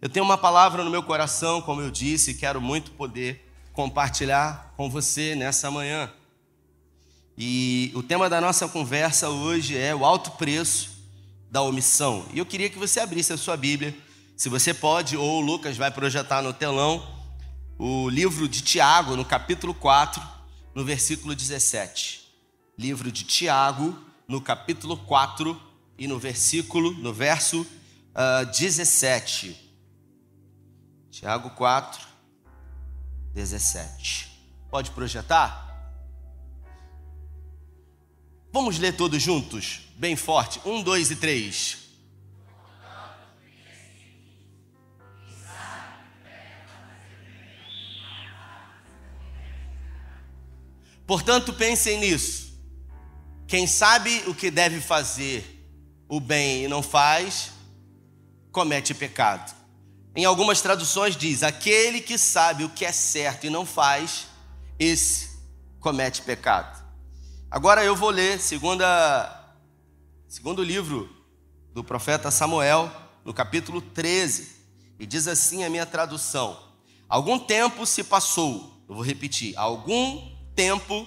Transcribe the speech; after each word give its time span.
Eu 0.00 0.10
tenho 0.10 0.26
uma 0.26 0.36
palavra 0.36 0.84
no 0.84 0.90
meu 0.90 1.02
coração, 1.02 1.62
como 1.62 1.80
eu 1.80 1.90
disse, 1.90 2.32
e 2.32 2.34
quero 2.34 2.60
muito 2.60 2.90
poder 2.90 3.50
compartilhar 3.72 4.74
com 4.76 4.90
você 4.90 5.34
nessa 5.34 5.70
manhã. 5.70 6.12
E 7.36 7.90
o 7.94 8.02
tema 8.02 8.28
da 8.28 8.38
nossa 8.38 8.68
conversa 8.68 9.30
hoje 9.30 9.76
é 9.76 9.94
o 9.94 10.04
alto 10.04 10.32
preço 10.32 10.90
da 11.50 11.62
omissão. 11.62 12.26
E 12.34 12.38
eu 12.38 12.44
queria 12.44 12.68
que 12.68 12.78
você 12.78 13.00
abrisse 13.00 13.32
a 13.32 13.38
sua 13.38 13.56
Bíblia, 13.56 13.96
se 14.36 14.50
você 14.50 14.74
pode, 14.74 15.16
ou 15.16 15.38
o 15.38 15.40
Lucas 15.40 15.78
vai 15.78 15.90
projetar 15.90 16.42
no 16.42 16.52
telão, 16.52 17.06
o 17.78 18.10
livro 18.10 18.46
de 18.46 18.60
Tiago, 18.60 19.16
no 19.16 19.24
capítulo 19.24 19.72
4, 19.72 20.22
no 20.74 20.84
versículo 20.84 21.34
17. 21.34 22.20
Livro 22.78 23.10
de 23.10 23.24
Tiago, 23.24 23.96
no 24.28 24.42
capítulo 24.42 24.98
4 24.98 25.58
e 25.98 26.06
no 26.06 26.18
versículo, 26.18 26.92
no 26.92 27.14
verso 27.14 27.62
uh, 27.62 27.66
ah, 28.14 28.44
17. 28.44 29.65
Tiago 31.18 31.48
4, 31.48 32.06
17. 33.32 34.30
Pode 34.70 34.90
projetar? 34.90 35.64
Vamos 38.52 38.78
ler 38.78 38.94
todos 38.94 39.22
juntos, 39.22 39.88
bem 39.96 40.14
forte. 40.14 40.60
Um, 40.62 40.82
dois 40.82 41.10
e 41.10 41.16
três. 41.16 41.78
Portanto, 51.06 51.54
pensem 51.54 51.98
nisso. 51.98 52.60
Quem 53.48 53.66
sabe 53.66 54.22
o 54.26 54.34
que 54.34 54.50
deve 54.50 54.82
fazer 54.82 55.66
o 56.10 56.20
bem 56.20 56.64
e 56.64 56.68
não 56.68 56.82
faz, 56.82 57.52
comete 58.52 58.92
pecado. 58.92 59.55
Em 60.16 60.24
algumas 60.24 60.62
traduções 60.62 61.14
diz: 61.14 61.42
aquele 61.42 62.00
que 62.00 62.16
sabe 62.16 62.64
o 62.64 62.70
que 62.70 62.86
é 62.86 62.92
certo 62.92 63.46
e 63.46 63.50
não 63.50 63.66
faz, 63.66 64.28
esse 64.78 65.28
comete 65.78 66.22
pecado. 66.22 66.82
Agora 67.50 67.84
eu 67.84 67.94
vou 67.94 68.08
ler 68.08 68.40
segunda, 68.40 69.54
segundo 70.26 70.62
livro 70.62 71.14
do 71.74 71.84
profeta 71.84 72.30
Samuel, 72.30 72.90
no 73.26 73.34
capítulo 73.34 73.82
13, 73.82 74.56
e 74.98 75.06
diz 75.06 75.28
assim 75.28 75.64
a 75.64 75.68
minha 75.68 75.84
tradução: 75.84 76.58
Algum 77.06 77.38
tempo 77.38 77.84
se 77.84 78.02
passou, 78.02 78.82
eu 78.88 78.94
vou 78.94 79.04
repetir, 79.04 79.54
algum 79.54 80.34
tempo 80.54 81.06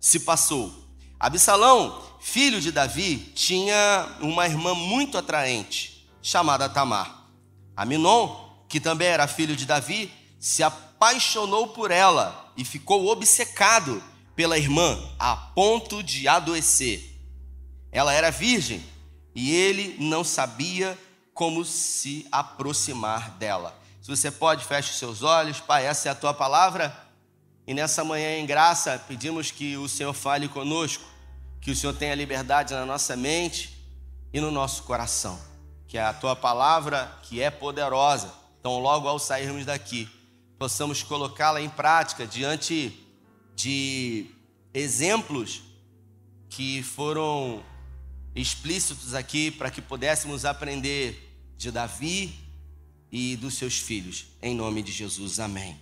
se 0.00 0.20
passou. 0.20 0.72
Absalão, 1.20 2.02
filho 2.20 2.58
de 2.58 2.72
Davi, 2.72 3.18
tinha 3.34 4.16
uma 4.20 4.46
irmã 4.46 4.74
muito 4.74 5.18
atraente, 5.18 6.08
chamada 6.22 6.70
Tamar. 6.70 7.26
Aminon, 7.76 8.45
que 8.68 8.80
também 8.80 9.08
era 9.08 9.26
filho 9.26 9.56
de 9.56 9.66
Davi, 9.66 10.12
se 10.38 10.62
apaixonou 10.62 11.68
por 11.68 11.90
ela 11.90 12.52
e 12.56 12.64
ficou 12.64 13.06
obcecado 13.06 14.02
pela 14.34 14.58
irmã 14.58 14.98
a 15.18 15.36
ponto 15.36 16.02
de 16.02 16.28
adoecer. 16.28 17.18
Ela 17.90 18.12
era 18.12 18.30
virgem 18.30 18.84
e 19.34 19.54
ele 19.54 19.96
não 19.98 20.22
sabia 20.22 20.98
como 21.32 21.64
se 21.64 22.26
aproximar 22.32 23.30
dela. 23.32 23.76
Se 24.00 24.08
você 24.08 24.30
pode, 24.30 24.64
feche 24.64 24.94
seus 24.94 25.22
olhos, 25.22 25.60
Pai, 25.60 25.84
essa 25.84 26.08
é 26.08 26.12
a 26.12 26.14
tua 26.14 26.32
palavra. 26.32 26.96
E 27.66 27.74
nessa 27.74 28.04
manhã, 28.04 28.38
em 28.38 28.46
graça, 28.46 29.02
pedimos 29.08 29.50
que 29.50 29.76
o 29.76 29.88
Senhor 29.88 30.12
fale 30.12 30.48
conosco, 30.48 31.04
que 31.60 31.70
o 31.70 31.76
Senhor 31.76 31.92
tenha 31.92 32.14
liberdade 32.14 32.72
na 32.72 32.86
nossa 32.86 33.16
mente 33.16 33.76
e 34.32 34.40
no 34.40 34.50
nosso 34.50 34.84
coração. 34.84 35.38
Que 35.88 35.98
a 35.98 36.12
tua 36.12 36.36
palavra, 36.36 37.12
que 37.22 37.42
é 37.42 37.50
poderosa, 37.50 38.32
então 38.66 38.80
logo 38.80 39.06
ao 39.06 39.16
sairmos 39.16 39.64
daqui, 39.64 40.08
possamos 40.58 41.00
colocá-la 41.00 41.62
em 41.62 41.68
prática 41.68 42.26
diante 42.26 42.98
de 43.54 44.26
exemplos 44.74 45.62
que 46.48 46.82
foram 46.82 47.62
explícitos 48.34 49.14
aqui 49.14 49.52
para 49.52 49.70
que 49.70 49.80
pudéssemos 49.80 50.44
aprender 50.44 51.38
de 51.56 51.70
Davi 51.70 52.36
e 53.12 53.36
dos 53.36 53.54
seus 53.54 53.78
filhos. 53.78 54.26
Em 54.42 54.52
nome 54.52 54.82
de 54.82 54.90
Jesus, 54.90 55.38
amém. 55.38 55.80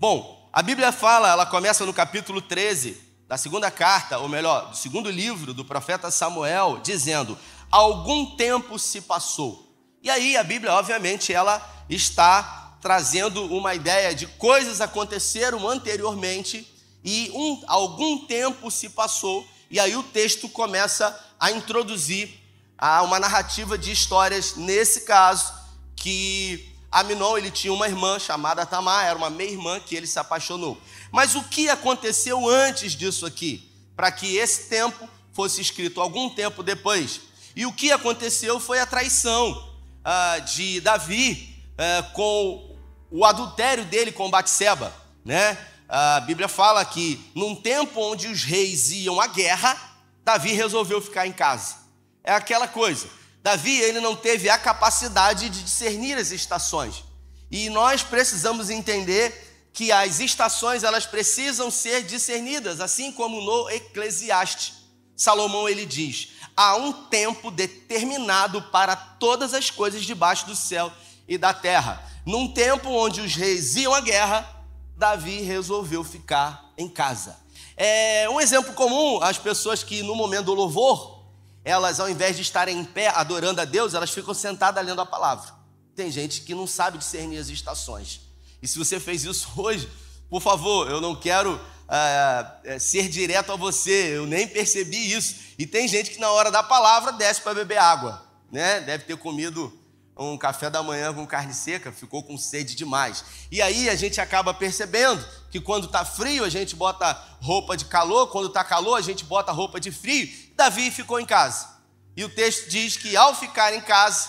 Bom, 0.00 0.48
a 0.50 0.62
Bíblia 0.62 0.92
fala, 0.92 1.28
ela 1.28 1.44
começa 1.44 1.84
no 1.84 1.92
capítulo 1.92 2.40
13 2.40 2.96
da 3.28 3.36
segunda 3.36 3.70
carta, 3.70 4.16
ou 4.16 4.30
melhor, 4.30 4.70
do 4.70 4.76
segundo 4.78 5.10
livro 5.10 5.52
do 5.52 5.62
profeta 5.62 6.10
Samuel, 6.10 6.80
dizendo: 6.82 7.36
Algum 7.70 8.34
tempo 8.34 8.78
se 8.78 9.02
passou. 9.02 9.67
E 10.08 10.10
aí 10.10 10.36
a 10.38 10.42
Bíblia, 10.42 10.72
obviamente, 10.72 11.34
ela 11.34 11.60
está 11.86 12.78
trazendo 12.80 13.44
uma 13.54 13.74
ideia 13.74 14.14
de 14.14 14.26
coisas 14.26 14.80
aconteceram 14.80 15.68
anteriormente 15.68 16.66
e 17.04 17.30
um, 17.34 17.62
algum 17.66 18.24
tempo 18.24 18.70
se 18.70 18.88
passou. 18.88 19.46
E 19.70 19.78
aí 19.78 19.94
o 19.94 20.02
texto 20.02 20.48
começa 20.48 21.14
a 21.38 21.50
introduzir 21.50 22.40
a 22.78 23.02
uma 23.02 23.20
narrativa 23.20 23.76
de 23.76 23.92
histórias, 23.92 24.56
nesse 24.56 25.02
caso, 25.02 25.52
que 25.94 26.74
Aminon 26.90 27.36
ele 27.36 27.50
tinha 27.50 27.74
uma 27.74 27.86
irmã 27.86 28.18
chamada 28.18 28.64
Tamar, 28.64 29.04
era 29.04 29.18
uma 29.18 29.28
meia-irmã 29.28 29.78
que 29.78 29.94
ele 29.94 30.06
se 30.06 30.18
apaixonou. 30.18 30.80
Mas 31.12 31.34
o 31.34 31.42
que 31.42 31.68
aconteceu 31.68 32.48
antes 32.48 32.92
disso 32.92 33.26
aqui? 33.26 33.70
Para 33.94 34.10
que 34.10 34.38
esse 34.38 34.70
tempo 34.70 35.06
fosse 35.34 35.60
escrito 35.60 36.00
algum 36.00 36.30
tempo 36.30 36.62
depois. 36.62 37.20
E 37.54 37.66
o 37.66 37.72
que 37.74 37.92
aconteceu 37.92 38.58
foi 38.58 38.80
a 38.80 38.86
traição 38.86 39.67
ah, 40.10 40.38
de 40.38 40.80
Davi 40.80 41.54
ah, 41.76 42.02
com 42.14 42.74
o 43.10 43.26
adultério 43.26 43.84
dele 43.84 44.10
com 44.10 44.30
Batseba. 44.30 44.90
Né? 45.22 45.58
A 45.86 46.20
Bíblia 46.20 46.48
fala 46.48 46.82
que 46.82 47.30
num 47.34 47.54
tempo 47.54 48.00
onde 48.00 48.26
os 48.26 48.42
reis 48.42 48.90
iam 48.90 49.20
à 49.20 49.26
guerra, 49.26 49.76
Davi 50.24 50.52
resolveu 50.52 51.02
ficar 51.02 51.26
em 51.26 51.32
casa. 51.32 51.76
É 52.24 52.32
aquela 52.32 52.66
coisa. 52.66 53.06
Davi, 53.42 53.78
ele 53.80 54.00
não 54.00 54.16
teve 54.16 54.48
a 54.48 54.56
capacidade 54.56 55.50
de 55.50 55.62
discernir 55.62 56.16
as 56.16 56.30
estações. 56.30 57.04
E 57.50 57.68
nós 57.68 58.02
precisamos 58.02 58.70
entender 58.70 59.68
que 59.74 59.92
as 59.92 60.20
estações, 60.20 60.84
elas 60.84 61.04
precisam 61.04 61.70
ser 61.70 62.02
discernidas, 62.02 62.80
assim 62.80 63.12
como 63.12 63.42
no 63.42 63.68
Eclesiastes. 63.68 64.77
Salomão 65.18 65.68
ele 65.68 65.84
diz: 65.84 66.28
há 66.56 66.76
um 66.76 66.92
tempo 66.92 67.50
determinado 67.50 68.62
para 68.62 68.94
todas 68.94 69.52
as 69.52 69.68
coisas 69.70 70.04
debaixo 70.04 70.46
do 70.46 70.54
céu 70.54 70.92
e 71.26 71.36
da 71.36 71.52
terra. 71.52 72.02
Num 72.24 72.52
tempo 72.52 72.88
onde 72.88 73.20
os 73.20 73.34
reis 73.34 73.74
iam 73.74 73.92
à 73.92 74.00
guerra, 74.00 74.48
Davi 74.96 75.42
resolveu 75.42 76.04
ficar 76.04 76.72
em 76.78 76.88
casa. 76.88 77.36
É 77.76 78.28
um 78.30 78.40
exemplo 78.40 78.72
comum 78.74 79.20
as 79.22 79.36
pessoas 79.36 79.82
que 79.82 80.02
no 80.02 80.14
momento 80.14 80.46
do 80.46 80.54
louvor 80.54 81.18
elas, 81.64 82.00
ao 82.00 82.08
invés 82.08 82.36
de 82.36 82.42
estarem 82.42 82.78
em 82.78 82.84
pé 82.84 83.08
adorando 83.08 83.60
a 83.60 83.64
Deus, 83.64 83.92
elas 83.92 84.10
ficam 84.10 84.32
sentadas 84.32 84.84
lendo 84.86 85.00
a 85.00 85.06
palavra. 85.06 85.52
Tem 85.94 86.10
gente 86.10 86.42
que 86.42 86.54
não 86.54 86.66
sabe 86.66 86.96
discernir 86.96 87.38
as 87.38 87.48
estações. 87.48 88.20
E 88.62 88.68
se 88.68 88.78
você 88.78 88.98
fez 88.98 89.24
isso 89.24 89.48
hoje, 89.60 89.88
por 90.30 90.40
favor, 90.40 90.88
eu 90.88 91.00
não 91.00 91.14
quero 91.14 91.60
uh, 91.88 92.80
ser 92.80 93.08
direto 93.08 93.52
a 93.52 93.56
você, 93.56 94.16
eu 94.16 94.26
nem 94.26 94.46
percebi 94.46 95.12
isso. 95.12 95.36
E 95.58 95.66
tem 95.66 95.88
gente 95.88 96.10
que 96.10 96.20
na 96.20 96.30
hora 96.30 96.50
da 96.50 96.62
palavra 96.62 97.12
desce 97.12 97.40
para 97.40 97.54
beber 97.54 97.78
água, 97.78 98.22
né? 98.52 98.80
Deve 98.80 99.04
ter 99.04 99.16
comido 99.16 99.72
um 100.16 100.36
café 100.36 100.68
da 100.68 100.82
manhã 100.82 101.14
com 101.14 101.24
carne 101.24 101.54
seca, 101.54 101.92
ficou 101.92 102.22
com 102.22 102.36
sede 102.36 102.74
demais. 102.74 103.24
E 103.50 103.62
aí 103.62 103.88
a 103.88 103.94
gente 103.94 104.20
acaba 104.20 104.52
percebendo 104.52 105.24
que 105.50 105.60
quando 105.60 105.86
está 105.86 106.04
frio 106.04 106.44
a 106.44 106.48
gente 106.48 106.74
bota 106.74 107.12
roupa 107.40 107.76
de 107.76 107.84
calor, 107.84 108.26
quando 108.28 108.48
está 108.48 108.64
calor 108.64 108.96
a 108.96 109.00
gente 109.00 109.24
bota 109.24 109.52
roupa 109.52 109.78
de 109.78 109.92
frio. 109.92 110.28
Davi 110.56 110.90
ficou 110.90 111.20
em 111.20 111.26
casa. 111.26 111.68
E 112.16 112.24
o 112.24 112.28
texto 112.28 112.68
diz 112.68 112.96
que 112.96 113.16
ao 113.16 113.32
ficar 113.32 113.72
em 113.72 113.80
casa, 113.80 114.28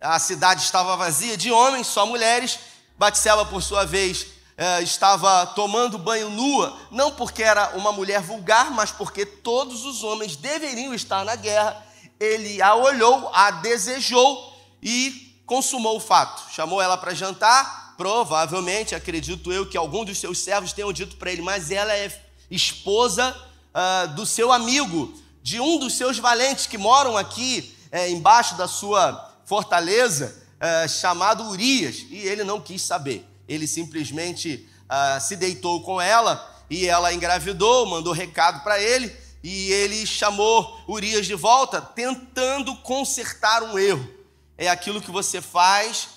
a 0.00 0.18
cidade 0.18 0.62
estava 0.62 0.96
vazia 0.96 1.36
de 1.36 1.50
homens, 1.50 1.86
só 1.86 2.06
mulheres. 2.06 2.58
Batseba, 2.96 3.44
por 3.44 3.62
sua 3.62 3.84
vez, 3.84 4.26
eh, 4.62 4.80
estava 4.80 5.44
tomando 5.44 5.98
banho 5.98 6.30
nua, 6.30 6.78
não 6.88 7.10
porque 7.10 7.42
era 7.42 7.76
uma 7.76 7.90
mulher 7.90 8.20
vulgar, 8.20 8.70
mas 8.70 8.92
porque 8.92 9.26
todos 9.26 9.84
os 9.84 10.04
homens 10.04 10.36
deveriam 10.36 10.94
estar 10.94 11.24
na 11.24 11.34
guerra. 11.34 11.84
Ele 12.20 12.62
a 12.62 12.76
olhou, 12.76 13.28
a 13.34 13.50
desejou 13.50 14.56
e 14.80 15.36
consumou 15.46 15.96
o 15.96 16.00
fato. 16.00 16.48
Chamou 16.52 16.80
ela 16.80 16.96
para 16.96 17.12
jantar, 17.12 17.96
provavelmente, 17.96 18.94
acredito 18.94 19.52
eu, 19.52 19.68
que 19.68 19.76
algum 19.76 20.04
dos 20.04 20.18
seus 20.18 20.38
servos 20.38 20.72
tenham 20.72 20.92
dito 20.92 21.16
para 21.16 21.32
ele, 21.32 21.42
mas 21.42 21.72
ela 21.72 21.92
é 21.92 22.24
esposa 22.48 23.36
uh, 23.74 24.14
do 24.14 24.24
seu 24.24 24.52
amigo, 24.52 25.12
de 25.42 25.58
um 25.58 25.76
dos 25.76 25.94
seus 25.94 26.20
valentes 26.20 26.68
que 26.68 26.78
moram 26.78 27.16
aqui 27.16 27.76
é, 27.90 28.08
embaixo 28.10 28.54
da 28.54 28.68
sua 28.68 29.28
fortaleza, 29.44 30.40
é, 30.60 30.86
chamado 30.86 31.48
Urias, 31.48 32.06
e 32.08 32.18
ele 32.18 32.44
não 32.44 32.60
quis 32.60 32.80
saber. 32.80 33.31
Ele 33.48 33.66
simplesmente 33.66 34.68
uh, 34.84 35.20
se 35.20 35.36
deitou 35.36 35.82
com 35.82 36.00
ela 36.00 36.64
e 36.70 36.86
ela 36.86 37.12
engravidou, 37.12 37.86
mandou 37.86 38.12
recado 38.12 38.62
para 38.62 38.80
ele 38.80 39.14
e 39.42 39.72
ele 39.72 40.06
chamou 40.06 40.80
Urias 40.88 41.26
de 41.26 41.34
volta, 41.34 41.80
tentando 41.80 42.76
consertar 42.76 43.62
um 43.62 43.78
erro 43.78 44.22
é 44.62 44.68
aquilo 44.68 45.00
que 45.00 45.10
você 45.10 45.40
faz 45.40 46.08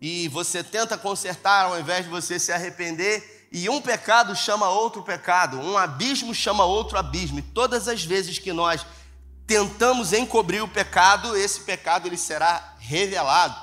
e 0.00 0.28
você 0.28 0.62
tenta 0.62 0.96
consertar 0.96 1.64
ao 1.64 1.80
invés 1.80 2.04
de 2.04 2.10
você 2.10 2.38
se 2.38 2.52
arrepender, 2.52 3.48
e 3.50 3.68
um 3.68 3.80
pecado 3.80 4.36
chama 4.36 4.68
outro 4.68 5.02
pecado, 5.02 5.58
um 5.58 5.76
abismo 5.76 6.32
chama 6.32 6.64
outro 6.64 6.96
abismo. 6.96 7.40
E 7.40 7.42
todas 7.42 7.88
as 7.88 8.04
vezes 8.04 8.38
que 8.38 8.52
nós 8.52 8.86
tentamos 9.46 10.12
encobrir 10.12 10.62
o 10.62 10.68
pecado, 10.68 11.36
esse 11.36 11.60
pecado 11.60 12.06
ele 12.06 12.16
será 12.16 12.76
revelado 12.78 13.58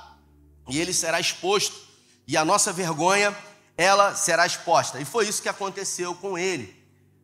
e 0.67 0.81
ele 0.81 0.91
será 0.91 1.19
exposto, 1.19 1.79
e 2.27 2.35
a 2.35 2.45
nossa 2.45 2.73
vergonha 2.73 3.35
ela 3.77 4.15
será 4.15 4.45
exposta. 4.45 4.99
E 4.99 5.05
foi 5.05 5.27
isso 5.27 5.41
que 5.41 5.49
aconteceu 5.49 6.15
com 6.15 6.37
ele. 6.37 6.75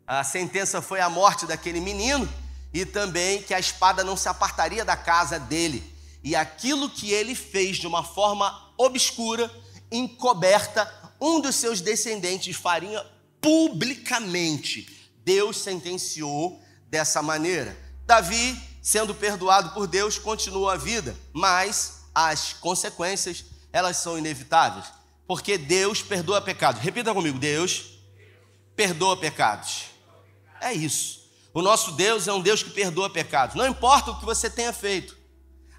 A 0.05 0.23
sentença 0.23 0.81
foi 0.81 0.99
a 0.99 1.09
morte 1.09 1.45
daquele 1.45 1.79
menino 1.79 2.27
e 2.73 2.85
também 2.85 3.41
que 3.41 3.53
a 3.53 3.59
espada 3.59 4.03
não 4.03 4.17
se 4.17 4.27
apartaria 4.27 4.83
da 4.83 4.97
casa 4.97 5.39
dele. 5.39 5.83
E 6.23 6.35
aquilo 6.35 6.89
que 6.89 7.11
ele 7.11 7.33
fez 7.33 7.77
de 7.77 7.87
uma 7.87 8.03
forma 8.03 8.73
obscura, 8.77 9.49
encoberta, 9.91 10.91
um 11.19 11.39
dos 11.39 11.55
seus 11.55 11.81
descendentes 11.81 12.55
faria 12.55 13.05
publicamente. 13.39 15.09
Deus 15.23 15.57
sentenciou 15.57 16.61
dessa 16.89 17.21
maneira. 17.21 17.77
Davi, 18.05 18.59
sendo 18.81 19.15
perdoado 19.15 19.71
por 19.71 19.87
Deus, 19.87 20.17
continua 20.17 20.73
a 20.73 20.77
vida, 20.77 21.15
mas 21.33 22.01
as 22.13 22.53
consequências, 22.53 23.45
elas 23.71 23.97
são 23.97 24.17
inevitáveis, 24.17 24.85
porque 25.27 25.57
Deus 25.57 26.01
perdoa 26.01 26.41
pecados. 26.41 26.81
Repita 26.81 27.13
comigo: 27.13 27.39
Deus 27.39 27.91
perdoa 28.75 29.17
pecados. 29.17 29.85
É 30.59 30.73
isso. 30.73 31.21
O 31.53 31.61
nosso 31.61 31.91
Deus 31.93 32.27
é 32.27 32.33
um 32.33 32.41
Deus 32.41 32.63
que 32.63 32.69
perdoa 32.69 33.09
pecados. 33.09 33.55
Não 33.55 33.67
importa 33.67 34.11
o 34.11 34.19
que 34.19 34.25
você 34.25 34.49
tenha 34.49 34.71
feito. 34.71 35.17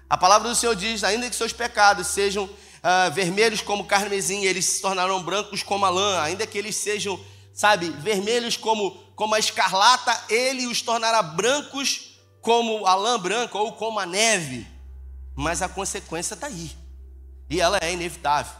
A 0.09 0.17
palavra 0.17 0.49
do 0.49 0.55
Senhor 0.55 0.75
diz: 0.75 1.03
ainda 1.03 1.29
que 1.29 1.35
seus 1.35 1.53
pecados 1.53 2.07
sejam 2.07 2.45
uh, 2.45 3.11
vermelhos 3.11 3.61
como 3.61 3.85
carmesim, 3.85 4.45
eles 4.45 4.65
se 4.65 4.81
tornarão 4.81 5.23
brancos 5.23 5.63
como 5.63 5.85
a 5.85 5.89
lã, 5.89 6.21
ainda 6.21 6.45
que 6.45 6.57
eles 6.57 6.75
sejam, 6.75 7.19
sabe, 7.53 7.89
vermelhos 7.89 8.57
como, 8.57 8.91
como 9.15 9.33
a 9.33 9.39
escarlata, 9.39 10.25
ele 10.29 10.67
os 10.67 10.81
tornará 10.81 11.21
brancos 11.23 12.19
como 12.41 12.85
a 12.85 12.93
lã 12.93 13.19
branca 13.19 13.57
ou 13.57 13.73
como 13.73 13.99
a 13.99 14.05
neve. 14.05 14.67
Mas 15.35 15.61
a 15.61 15.69
consequência 15.69 16.35
está 16.35 16.47
aí, 16.47 16.71
e 17.49 17.59
ela 17.59 17.79
é 17.81 17.93
inevitável. 17.93 18.53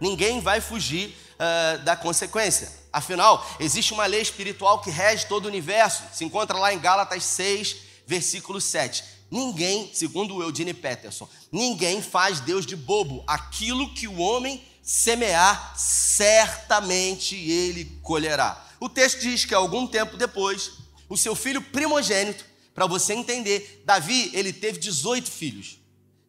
Ninguém 0.00 0.40
vai 0.40 0.60
fugir 0.60 1.14
uh, 1.34 1.82
da 1.84 1.94
consequência. 1.94 2.72
Afinal, 2.92 3.46
existe 3.60 3.92
uma 3.92 4.06
lei 4.06 4.22
espiritual 4.22 4.80
que 4.80 4.90
rege 4.90 5.26
todo 5.26 5.44
o 5.44 5.48
universo. 5.48 6.02
Se 6.12 6.24
encontra 6.24 6.58
lá 6.58 6.72
em 6.72 6.78
Gálatas 6.78 7.22
6, 7.24 7.76
versículo 8.06 8.60
7. 8.60 9.04
Ninguém, 9.30 9.90
segundo 9.94 10.42
Eudine 10.42 10.74
Peterson, 10.74 11.28
ninguém 11.52 12.02
faz 12.02 12.40
Deus 12.40 12.66
de 12.66 12.74
bobo. 12.74 13.22
Aquilo 13.26 13.94
que 13.94 14.08
o 14.08 14.18
homem 14.18 14.64
semear, 14.82 15.74
certamente 15.76 17.36
ele 17.36 17.84
colherá. 18.02 18.66
O 18.80 18.88
texto 18.88 19.20
diz 19.20 19.44
que 19.44 19.54
algum 19.54 19.86
tempo 19.86 20.16
depois, 20.16 20.72
o 21.08 21.16
seu 21.16 21.36
filho 21.36 21.62
primogênito, 21.62 22.44
para 22.74 22.86
você 22.86 23.12
entender, 23.12 23.82
Davi, 23.84 24.30
ele 24.32 24.52
teve 24.52 24.78
18 24.78 25.30
filhos. 25.30 25.79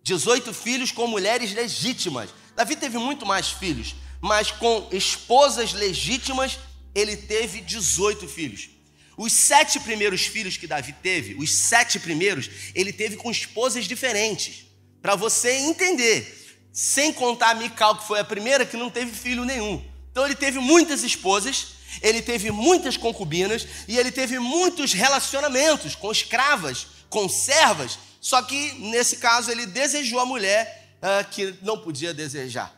18 0.03 0.53
filhos 0.53 0.91
com 0.91 1.07
mulheres 1.07 1.53
legítimas. 1.53 2.29
Davi 2.55 2.75
teve 2.75 2.97
muito 2.97 3.25
mais 3.25 3.49
filhos, 3.49 3.95
mas 4.19 4.51
com 4.51 4.87
esposas 4.91 5.73
legítimas, 5.73 6.59
ele 6.93 7.15
teve 7.15 7.61
18 7.61 8.27
filhos. 8.27 8.69
Os 9.17 9.33
sete 9.33 9.79
primeiros 9.79 10.21
filhos 10.21 10.57
que 10.57 10.67
Davi 10.67 10.93
teve, 10.93 11.35
os 11.35 11.53
sete 11.53 11.99
primeiros, 11.99 12.49
ele 12.73 12.91
teve 12.91 13.17
com 13.17 13.29
esposas 13.29 13.85
diferentes. 13.85 14.65
Para 15.01 15.15
você 15.15 15.51
entender, 15.57 16.41
sem 16.71 17.11
contar 17.11 17.55
Mical, 17.55 17.97
que 17.97 18.07
foi 18.07 18.19
a 18.19 18.23
primeira 18.23 18.65
que 18.65 18.77
não 18.77 18.89
teve 18.89 19.11
filho 19.11 19.45
nenhum. 19.45 19.83
Então 20.11 20.25
ele 20.25 20.35
teve 20.35 20.59
muitas 20.59 21.03
esposas, 21.03 21.73
ele 22.01 22.21
teve 22.21 22.51
muitas 22.51 22.97
concubinas 22.97 23.67
e 23.87 23.97
ele 23.97 24.11
teve 24.11 24.39
muitos 24.39 24.93
relacionamentos 24.93 25.95
com 25.95 26.11
escravas, 26.11 26.87
com 27.09 27.27
servas. 27.27 27.99
Só 28.21 28.43
que 28.43 28.73
nesse 28.75 29.17
caso 29.17 29.49
ele 29.49 29.65
desejou 29.65 30.19
a 30.19 30.25
mulher 30.25 30.95
uh, 31.01 31.27
que 31.31 31.55
não 31.63 31.79
podia 31.79 32.13
desejar. 32.13 32.71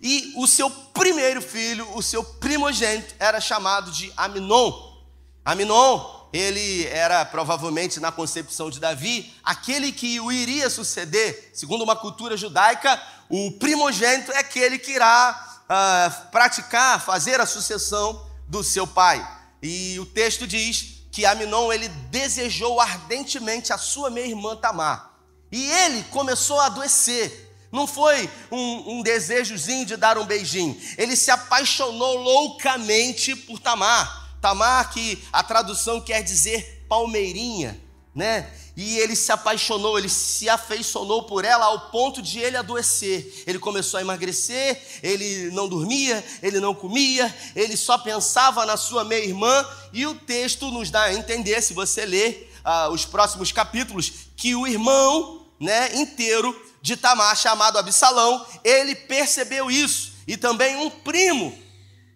E 0.00 0.32
o 0.36 0.46
seu 0.46 0.70
primeiro 0.70 1.42
filho, 1.42 1.86
o 1.94 2.02
seu 2.02 2.24
primogênito, 2.24 3.14
era 3.18 3.38
chamado 3.38 3.90
de 3.90 4.10
Aminon. 4.16 4.72
Aminon, 5.44 6.28
ele 6.32 6.86
era 6.86 7.24
provavelmente 7.26 8.00
na 8.00 8.10
concepção 8.10 8.70
de 8.70 8.80
Davi, 8.80 9.32
aquele 9.44 9.92
que 9.92 10.18
o 10.18 10.32
iria 10.32 10.68
suceder, 10.70 11.50
segundo 11.52 11.84
uma 11.84 11.94
cultura 11.94 12.36
judaica, 12.36 13.00
o 13.28 13.52
primogênito 13.52 14.32
é 14.32 14.38
aquele 14.38 14.78
que 14.78 14.92
irá 14.92 15.60
uh, 15.64 16.30
praticar, 16.30 17.00
fazer 17.00 17.38
a 17.40 17.46
sucessão 17.46 18.26
do 18.48 18.62
seu 18.62 18.86
pai. 18.86 19.26
E 19.62 19.98
o 19.98 20.06
texto 20.06 20.46
diz 20.46 20.95
que 21.16 21.24
Aminon 21.24 21.72
ele 21.72 21.88
desejou 21.88 22.78
ardentemente 22.78 23.72
a 23.72 23.78
sua 23.78 24.10
meia-irmã 24.10 24.54
Tamar. 24.54 25.14
E 25.50 25.66
ele 25.66 26.02
começou 26.10 26.60
a 26.60 26.66
adoecer. 26.66 27.56
Não 27.72 27.86
foi 27.86 28.28
um, 28.52 28.98
um, 28.98 29.02
desejozinho 29.02 29.86
de 29.86 29.96
dar 29.96 30.18
um 30.18 30.26
beijinho. 30.26 30.78
Ele 30.98 31.16
se 31.16 31.30
apaixonou 31.30 32.18
loucamente 32.18 33.34
por 33.34 33.58
Tamar. 33.58 34.36
Tamar, 34.42 34.90
que 34.92 35.26
a 35.32 35.42
tradução 35.42 36.02
quer 36.02 36.22
dizer 36.22 36.84
palmeirinha, 36.86 37.80
né? 38.16 38.50
E 38.74 38.98
ele 38.98 39.14
se 39.14 39.30
apaixonou, 39.30 39.98
ele 39.98 40.08
se 40.08 40.48
afeiçoou 40.48 41.24
por 41.24 41.44
ela 41.44 41.66
ao 41.66 41.90
ponto 41.90 42.22
de 42.22 42.38
ele 42.38 42.56
adoecer. 42.56 43.44
Ele 43.46 43.58
começou 43.58 43.98
a 43.98 44.00
emagrecer, 44.00 44.80
ele 45.02 45.50
não 45.50 45.68
dormia, 45.68 46.24
ele 46.42 46.58
não 46.58 46.74
comia, 46.74 47.34
ele 47.54 47.76
só 47.76 47.98
pensava 47.98 48.64
na 48.64 48.76
sua 48.78 49.04
meia-irmã. 49.04 49.66
E 49.92 50.06
o 50.06 50.14
texto 50.14 50.70
nos 50.70 50.90
dá 50.90 51.04
a 51.04 51.14
entender, 51.14 51.62
se 51.62 51.74
você 51.74 52.06
ler 52.06 52.52
ah, 52.64 52.88
os 52.88 53.04
próximos 53.04 53.52
capítulos, 53.52 54.10
que 54.34 54.54
o 54.54 54.66
irmão 54.66 55.46
né, 55.60 55.94
inteiro 55.94 56.58
de 56.80 56.96
Tamar, 56.96 57.36
chamado 57.36 57.78
Absalão, 57.78 58.46
ele 58.64 58.94
percebeu 58.94 59.70
isso. 59.70 60.12
E 60.26 60.36
também 60.38 60.76
um 60.76 60.88
primo 60.88 61.56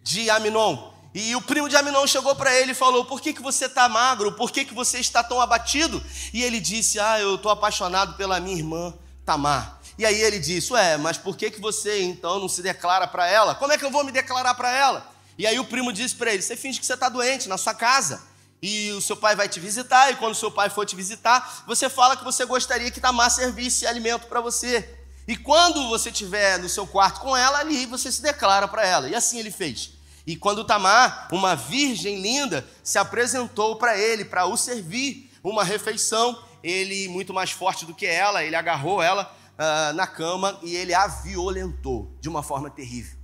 de 0.03 0.31
Aminon, 0.31 0.90
e 1.12 1.35
o 1.35 1.43
primo 1.43 1.69
de 1.69 1.77
Aminon 1.77 2.07
chegou 2.07 2.37
para 2.37 2.55
ele 2.55 2.73
e 2.73 2.75
falou: 2.75 3.05
Por 3.05 3.21
que, 3.21 3.33
que 3.33 3.43
você 3.43 3.67
está 3.67 3.89
magro? 3.89 4.33
Por 4.33 4.51
que, 4.51 4.65
que 4.65 4.73
você 4.73 4.99
está 4.99 5.25
tão 5.25 5.41
abatido? 5.41 6.03
E 6.33 6.43
ele 6.43 6.61
disse: 6.61 7.01
Ah, 7.01 7.19
eu 7.19 7.35
estou 7.35 7.51
apaixonado 7.51 8.15
pela 8.17 8.39
minha 8.39 8.57
irmã 8.57 8.95
Tamar. 9.25 9.81
E 9.99 10.07
aí 10.07 10.21
ele 10.21 10.39
disse: 10.39 10.73
Ué, 10.73 10.97
mas 10.97 11.19
por 11.19 11.37
que, 11.37 11.51
que 11.51 11.61
você 11.61 12.03
então 12.03 12.39
não 12.39 12.49
se 12.49 12.62
declara 12.62 13.09
para 13.09 13.27
ela? 13.27 13.57
Como 13.57 13.73
é 13.73 13.79
que 13.79 13.84
eu 13.84 13.91
vou 13.91 14.05
me 14.05 14.13
declarar 14.13 14.55
para 14.55 14.70
ela? 14.70 15.06
E 15.37 15.46
aí 15.46 15.58
o 15.58 15.65
primo 15.65 15.93
disse 15.93 16.15
para 16.15 16.32
ele: 16.32 16.43
Você 16.43 16.56
finge 16.56 16.79
que 16.79 16.87
você 16.87 16.94
está 16.94 17.08
doente 17.08 17.49
na 17.49 17.58
sua 17.58 17.75
casa. 17.75 18.23
E 18.63 18.91
o 18.93 19.01
seu 19.01 19.17
pai 19.17 19.34
vai 19.34 19.49
te 19.49 19.58
visitar, 19.58 20.11
e 20.11 20.17
quando 20.17 20.32
o 20.32 20.37
seu 20.37 20.51
pai 20.51 20.69
for 20.69 20.84
te 20.84 20.94
visitar, 20.94 21.65
você 21.67 21.89
fala 21.89 22.15
que 22.15 22.23
você 22.23 22.44
gostaria 22.44 22.91
que 22.91 23.01
Tamar 23.01 23.31
servisse 23.31 23.87
alimento 23.87 24.27
para 24.27 24.41
você. 24.43 24.99
E 25.27 25.34
quando 25.34 25.89
você 25.89 26.11
estiver 26.11 26.58
no 26.58 26.69
seu 26.69 26.87
quarto 26.87 27.20
com 27.20 27.34
ela, 27.34 27.58
ali 27.58 27.87
você 27.87 28.13
se 28.13 28.20
declara 28.20 28.69
para 28.69 28.87
ela. 28.87 29.08
E 29.08 29.15
assim 29.15 29.39
ele 29.39 29.51
fez. 29.51 29.93
E 30.31 30.37
quando 30.37 30.63
Tamar, 30.63 31.27
uma 31.32 31.56
virgem 31.56 32.22
linda, 32.22 32.65
se 32.84 33.01
apresentou 33.01 33.75
para 33.75 33.99
ele 33.99 34.25
para 34.25 34.46
o 34.46 34.56
servir 34.56 35.29
uma 35.43 35.65
refeição, 35.65 36.41
ele, 36.63 37.08
muito 37.08 37.34
mais 37.34 37.51
forte 37.51 37.84
do 37.84 37.93
que 37.93 38.06
ela, 38.06 38.44
ele 38.44 38.55
agarrou 38.55 39.03
ela 39.03 39.37
uh, 39.58 39.93
na 39.93 40.06
cama 40.06 40.56
e 40.63 40.77
ele 40.77 40.94
a 40.94 41.08
violentou 41.08 42.17
de 42.20 42.29
uma 42.29 42.44
forma 42.44 42.70
terrível. 42.70 43.19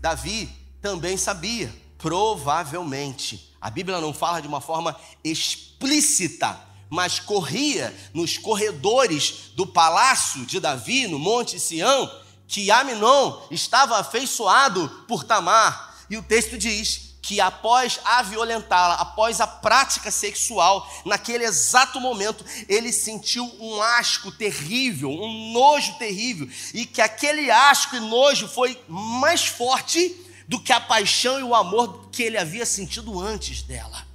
Davi 0.00 0.50
também 0.80 1.16
sabia, 1.16 1.72
provavelmente. 1.96 3.54
A 3.60 3.70
Bíblia 3.70 4.00
não 4.00 4.12
fala 4.12 4.42
de 4.42 4.48
uma 4.48 4.60
forma 4.60 4.96
explícita, 5.22 6.58
mas 6.90 7.20
corria 7.20 7.96
nos 8.12 8.36
corredores 8.36 9.52
do 9.54 9.64
palácio 9.64 10.44
de 10.44 10.58
Davi, 10.58 11.06
no 11.06 11.20
Monte 11.20 11.60
Sião, 11.60 12.10
que 12.48 12.68
Aminon 12.68 13.46
estava 13.48 13.98
afeiçoado 13.98 14.88
por 15.06 15.22
Tamar 15.22 15.91
e 16.12 16.16
o 16.18 16.22
texto 16.22 16.58
diz 16.58 17.14
que 17.22 17.40
após 17.40 17.98
a 18.04 18.20
violentá-la, 18.20 18.96
após 18.96 19.40
a 19.40 19.46
prática 19.46 20.10
sexual, 20.10 20.86
naquele 21.06 21.42
exato 21.42 21.98
momento, 21.98 22.44
ele 22.68 22.92
sentiu 22.92 23.50
um 23.58 23.80
asco 23.80 24.30
terrível, 24.30 25.10
um 25.10 25.52
nojo 25.54 25.94
terrível, 25.94 26.46
e 26.74 26.84
que 26.84 27.00
aquele 27.00 27.50
asco 27.50 27.96
e 27.96 28.00
nojo 28.00 28.46
foi 28.46 28.78
mais 28.86 29.46
forte 29.46 30.14
do 30.46 30.60
que 30.60 30.70
a 30.70 30.82
paixão 30.82 31.40
e 31.40 31.42
o 31.42 31.54
amor 31.54 32.10
que 32.10 32.24
ele 32.24 32.36
havia 32.36 32.66
sentido 32.66 33.18
antes 33.18 33.62
dela. 33.62 34.06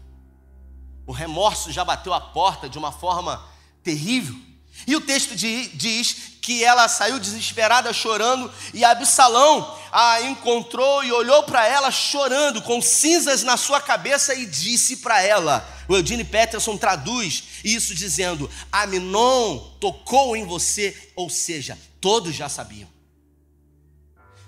O 1.07 1.11
remorso 1.11 1.71
já 1.71 1.83
bateu 1.83 2.13
a 2.13 2.21
porta 2.21 2.69
de 2.69 2.77
uma 2.77 2.91
forma 2.91 3.43
terrível. 3.81 4.35
E 4.85 4.95
o 4.95 5.01
texto 5.01 5.35
diz 5.35 6.36
que 6.47 6.63
ela 6.63 6.87
saiu 6.87 7.19
desesperada 7.19 7.91
chorando 7.91 8.49
e 8.73 8.85
Absalão 8.85 9.77
a 9.91 10.21
encontrou 10.21 11.03
e 11.03 11.11
olhou 11.11 11.43
para 11.43 11.67
ela 11.67 11.91
chorando, 11.91 12.61
com 12.61 12.81
cinzas 12.81 13.43
na 13.43 13.57
sua 13.57 13.81
cabeça 13.81 14.33
e 14.33 14.45
disse 14.45 14.95
para 14.95 15.21
ela. 15.21 15.67
O 15.89 15.95
Eudine 15.97 16.23
Peterson 16.23 16.77
traduz 16.77 17.43
isso 17.65 17.93
dizendo: 17.93 18.49
Aminon 18.71 19.59
tocou 19.81 20.37
em 20.37 20.45
você, 20.45 21.11
ou 21.17 21.29
seja, 21.29 21.77
todos 21.99 22.33
já 22.33 22.47
sabiam. 22.47 22.87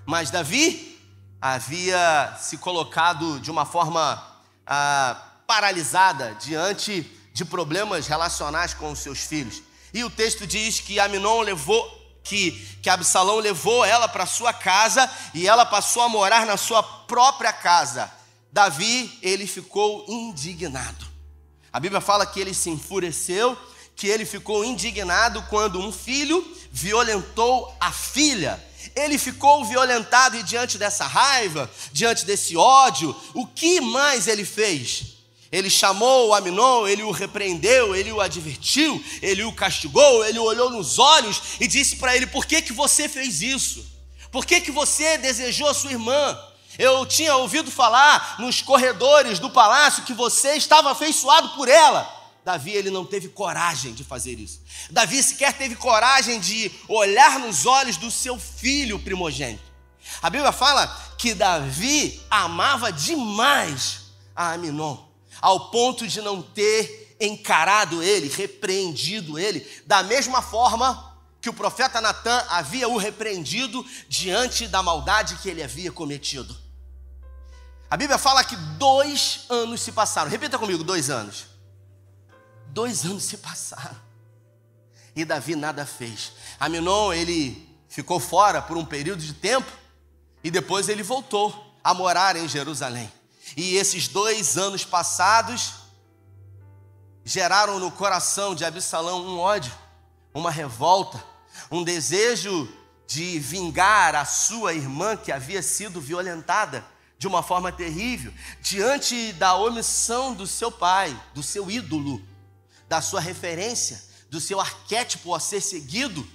Mas 0.05 0.31
Davi 0.31 0.97
havia 1.41 2.33
se 2.39 2.55
colocado 2.55 3.41
de 3.41 3.51
uma 3.51 3.65
forma 3.65 4.25
ah, 4.65 5.21
paralisada 5.45 6.33
diante 6.39 7.01
de 7.33 7.43
problemas 7.43 8.07
relacionais 8.07 8.73
com 8.73 8.89
os 8.89 8.99
seus 8.99 9.19
filhos. 9.19 9.67
E 9.93 10.03
o 10.03 10.09
texto 10.09 10.45
diz 10.45 10.79
que 10.79 10.99
Aminon 10.99 11.41
levou 11.41 11.99
que, 12.23 12.51
que 12.81 12.89
Absalão 12.89 13.39
levou 13.39 13.83
ela 13.83 14.07
para 14.07 14.25
sua 14.25 14.53
casa 14.53 15.09
e 15.33 15.47
ela 15.47 15.65
passou 15.65 16.03
a 16.03 16.09
morar 16.09 16.45
na 16.45 16.57
sua 16.57 16.83
própria 16.83 17.51
casa. 17.51 18.11
Davi, 18.51 19.17
ele 19.21 19.47
ficou 19.47 20.05
indignado. 20.07 21.07
A 21.71 21.79
Bíblia 21.79 22.01
fala 22.01 22.25
que 22.25 22.39
ele 22.39 22.53
se 22.53 22.69
enfureceu, 22.69 23.57
que 23.95 24.07
ele 24.07 24.25
ficou 24.25 24.63
indignado 24.63 25.43
quando 25.49 25.79
um 25.79 25.91
filho 25.91 26.45
violentou 26.71 27.75
a 27.79 27.91
filha. 27.91 28.63
Ele 28.95 29.17
ficou 29.17 29.65
violentado 29.65 30.37
e 30.37 30.43
diante 30.43 30.77
dessa 30.77 31.05
raiva, 31.05 31.69
diante 31.91 32.25
desse 32.25 32.55
ódio, 32.55 33.15
o 33.33 33.45
que 33.45 33.81
mais 33.81 34.27
ele 34.27 34.45
fez? 34.45 35.18
Ele 35.51 35.69
chamou 35.69 36.27
o 36.27 36.33
Aminon, 36.33 36.87
ele 36.87 37.01
o 37.01 37.09
repreendeu, 37.09 37.95
ele 37.95 38.11
o 38.11 38.21
advertiu, 38.21 39.03
ele 39.21 39.43
o 39.43 39.51
castigou, 39.51 40.23
ele 40.23 40.37
o 40.37 40.43
olhou 40.43 40.69
nos 40.69 40.99
olhos 40.99 41.41
e 41.59 41.67
disse 41.67 41.95
para 41.95 42.15
ele: 42.15 42.27
Por 42.27 42.45
que, 42.45 42.61
que 42.61 42.71
você 42.71 43.09
fez 43.09 43.41
isso? 43.41 43.85
Por 44.31 44.45
que, 44.45 44.61
que 44.61 44.71
você 44.71 45.17
desejou 45.17 45.67
a 45.67 45.73
sua 45.73 45.91
irmã? 45.91 46.37
Eu 46.77 47.03
tinha 47.05 47.35
ouvido 47.35 47.71
falar 47.71 48.35
nos 48.39 48.61
corredores 48.61 49.39
do 49.39 49.49
palácio 49.49 50.03
que 50.03 50.13
você 50.13 50.55
estava 50.55 50.91
afeiçoado 50.91 51.49
por 51.49 51.67
ela. 51.67 52.07
Davi 52.45 52.71
ele 52.71 52.91
não 52.91 53.03
teve 53.03 53.27
coragem 53.27 53.91
de 53.91 54.03
fazer 54.03 54.39
isso. 54.39 54.61
Davi 54.91 55.21
sequer 55.21 55.53
teve 55.53 55.75
coragem 55.75 56.39
de 56.39 56.71
olhar 56.87 57.39
nos 57.39 57.65
olhos 57.65 57.97
do 57.97 58.11
seu 58.11 58.39
filho 58.39 58.99
primogênito. 58.99 59.63
A 60.21 60.29
Bíblia 60.29 60.51
fala 60.51 60.87
que 61.17 61.33
Davi 61.33 62.21
amava 62.29 62.91
demais 62.91 64.01
a 64.35 64.53
Aminon 64.53 65.08
ao 65.41 65.71
ponto 65.71 66.07
de 66.07 66.21
não 66.21 66.41
ter 66.41 67.15
encarado 67.19 68.01
ele, 68.01 68.29
repreendido 68.29 69.37
ele, 69.37 69.65
da 69.85 70.01
mesma 70.03 70.41
forma 70.41 71.09
que 71.41 71.49
o 71.49 71.53
profeta 71.53 72.01
Natan 72.01 72.45
havia 72.49 72.87
o 72.87 72.97
repreendido 72.97 73.85
diante 74.07 74.67
da 74.67 74.83
maldade 74.83 75.35
que 75.37 75.49
ele 75.49 75.63
havia 75.63 75.91
cometido. 75.91 76.55
A 77.89 77.97
Bíblia 77.97 78.17
fala 78.17 78.43
que 78.43 78.55
dois 78.55 79.45
anos 79.49 79.81
se 79.81 79.91
passaram. 79.91 80.29
Repita 80.29 80.59
comigo: 80.59 80.83
dois 80.83 81.09
anos. 81.09 81.47
Dois 82.67 83.03
anos 83.03 83.23
se 83.23 83.37
passaram. 83.37 83.97
E 85.15 85.25
Davi 85.25 85.55
nada 85.55 85.85
fez. 85.85 86.33
Aminon, 86.59 87.11
ele 87.13 87.67
ficou 87.87 88.19
fora 88.19 88.61
por 88.61 88.77
um 88.77 88.85
período 88.85 89.23
de 89.23 89.33
tempo 89.33 89.71
e 90.43 90.51
depois 90.51 90.87
ele 90.87 91.01
voltou 91.01 91.75
a 91.83 91.93
morar 91.93 92.35
em 92.35 92.47
Jerusalém. 92.47 93.11
E 93.55 93.75
esses 93.75 94.07
dois 94.07 94.57
anos 94.57 94.85
passados 94.85 95.73
geraram 97.23 97.79
no 97.79 97.91
coração 97.91 98.55
de 98.55 98.65
Absalão 98.65 99.25
um 99.25 99.39
ódio, 99.39 99.71
uma 100.33 100.51
revolta, 100.51 101.23
um 101.69 101.83
desejo 101.83 102.67
de 103.07 103.39
vingar 103.39 104.15
a 104.15 104.25
sua 104.25 104.73
irmã 104.73 105.15
que 105.17 105.31
havia 105.31 105.61
sido 105.61 105.99
violentada 105.99 106.85
de 107.17 107.27
uma 107.27 107.43
forma 107.43 107.71
terrível, 107.71 108.33
diante 108.61 109.33
da 109.33 109.55
omissão 109.55 110.33
do 110.33 110.47
seu 110.47 110.71
pai, 110.71 111.19
do 111.33 111.43
seu 111.43 111.69
ídolo, 111.69 112.21
da 112.87 113.01
sua 113.01 113.19
referência, 113.19 114.01
do 114.29 114.39
seu 114.39 114.59
arquétipo 114.59 115.35
a 115.35 115.39
ser 115.39 115.59
seguido. 115.59 116.25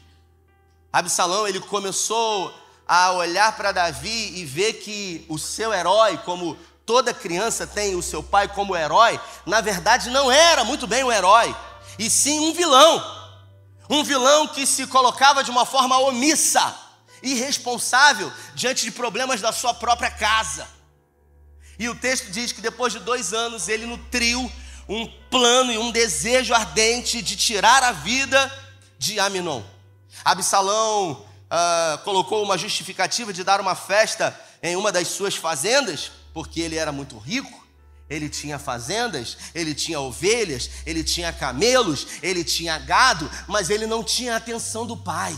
Absalão 0.93 1.49
ele 1.49 1.59
começou 1.59 2.55
a 2.87 3.13
olhar 3.13 3.57
para 3.57 3.73
Davi 3.73 4.39
e 4.39 4.45
ver 4.45 4.75
que 4.75 5.25
o 5.29 5.39
seu 5.39 5.73
herói, 5.73 6.19
como 6.19 6.57
toda 6.87 7.15
criança 7.15 7.67
tem 7.67 7.95
o 7.95 8.03
seu 8.03 8.23
pai 8.23 8.49
como 8.49 8.77
herói, 8.77 9.19
na 9.47 9.61
verdade 9.61 10.11
não 10.11 10.31
era 10.31 10.65
muito 10.65 10.87
bem 10.87 11.03
um 11.03 11.13
herói, 11.13 11.55
e 11.99 12.11
sim 12.11 12.39
um 12.41 12.53
vilão. 12.53 13.25
Um 13.89 14.03
vilão 14.03 14.49
que 14.49 14.67
se 14.67 14.87
colocava 14.87 15.45
de 15.45 15.51
uma 15.51 15.67
forma 15.67 15.99
omissa, 15.99 16.75
irresponsável 17.23 18.33
diante 18.55 18.85
de 18.85 18.91
problemas 18.91 19.41
da 19.41 19.53
sua 19.53 19.75
própria 19.75 20.11
casa. 20.11 20.67
E 21.79 21.89
o 21.89 21.95
texto 21.95 22.31
diz 22.31 22.53
que 22.53 22.61
depois 22.61 22.93
de 22.93 23.01
dois 23.01 23.33
anos 23.33 23.69
ele 23.69 23.87
nutriu 23.87 24.51
um 24.89 25.07
plano 25.31 25.73
e 25.73 25.79
um 25.79 25.91
desejo 25.91 26.55
ardente 26.55 27.21
de 27.21 27.37
tirar 27.37 27.83
a 27.83 27.93
vida 27.93 28.53
de 28.99 29.19
Aminon. 29.19 29.63
Absalão 30.25 31.25
ah, 31.51 32.01
colocou 32.05 32.43
uma 32.43 32.57
justificativa 32.57 33.33
de 33.33 33.43
dar 33.43 33.61
uma 33.61 33.75
festa 33.75 34.39
em 34.63 34.77
uma 34.77 34.93
das 34.93 35.09
suas 35.09 35.35
fazendas 35.35 36.11
porque 36.35 36.61
ele 36.61 36.77
era 36.77 36.91
muito 36.91 37.17
rico, 37.17 37.65
ele 38.11 38.29
tinha 38.29 38.59
fazendas, 38.59 39.39
ele 39.55 39.75
tinha 39.75 40.01
ovelhas, 40.01 40.69
ele 40.85 41.03
tinha 41.03 41.33
camelos, 41.33 42.07
ele 42.23 42.45
tinha 42.45 42.77
gado, 42.79 43.31
mas 43.47 43.71
ele 43.71 43.87
não 43.87 44.05
tinha 44.05 44.35
a 44.35 44.37
atenção 44.37 44.85
do 44.85 44.97
pai. 44.97 45.35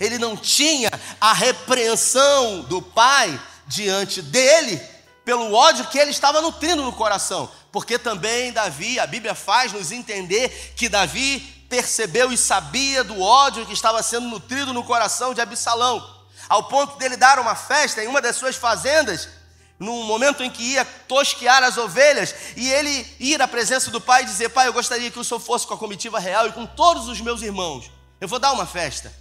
Ele 0.00 0.18
não 0.18 0.36
tinha 0.36 0.90
a 1.20 1.32
repreensão 1.32 2.62
do 2.62 2.80
pai 2.80 3.38
diante 3.66 4.22
dele 4.22 4.80
pelo 5.24 5.52
ódio 5.52 5.86
que 5.88 5.98
ele 5.98 6.10
estava 6.10 6.40
nutrindo 6.40 6.82
no 6.82 6.92
coração. 6.92 7.50
Porque 7.72 7.98
também 7.98 8.52
Davi, 8.52 8.98
a 8.98 9.06
Bíblia 9.06 9.34
faz 9.34 9.72
nos 9.72 9.90
entender 9.90 10.72
que 10.76 10.88
Davi 10.88 11.40
percebeu 11.68 12.32
e 12.32 12.38
sabia 12.38 13.02
do 13.02 13.20
ódio 13.20 13.66
que 13.66 13.72
estava 13.72 14.02
sendo 14.02 14.28
nutrido 14.28 14.72
no 14.72 14.84
coração 14.84 15.34
de 15.34 15.40
Absalão, 15.40 16.24
ao 16.48 16.64
ponto 16.68 16.96
dele 16.96 17.16
dar 17.16 17.40
uma 17.40 17.56
festa 17.56 18.02
em 18.02 18.06
uma 18.06 18.22
das 18.22 18.36
suas 18.36 18.54
fazendas 18.54 19.35
num 19.78 20.04
momento 20.04 20.42
em 20.42 20.50
que 20.50 20.62
ia 20.62 20.84
tosquear 20.84 21.62
as 21.62 21.76
ovelhas, 21.76 22.34
e 22.56 22.70
ele 22.70 23.06
ir 23.20 23.40
à 23.40 23.48
presença 23.48 23.90
do 23.90 24.00
pai 24.00 24.22
e 24.22 24.26
dizer: 24.26 24.48
Pai, 24.48 24.68
eu 24.68 24.72
gostaria 24.72 25.10
que 25.10 25.18
o 25.18 25.24
senhor 25.24 25.40
fosse 25.40 25.66
com 25.66 25.74
a 25.74 25.78
comitiva 25.78 26.18
real 26.18 26.48
e 26.48 26.52
com 26.52 26.66
todos 26.66 27.08
os 27.08 27.20
meus 27.20 27.42
irmãos. 27.42 27.90
Eu 28.20 28.28
vou 28.28 28.38
dar 28.38 28.52
uma 28.52 28.66
festa. 28.66 29.12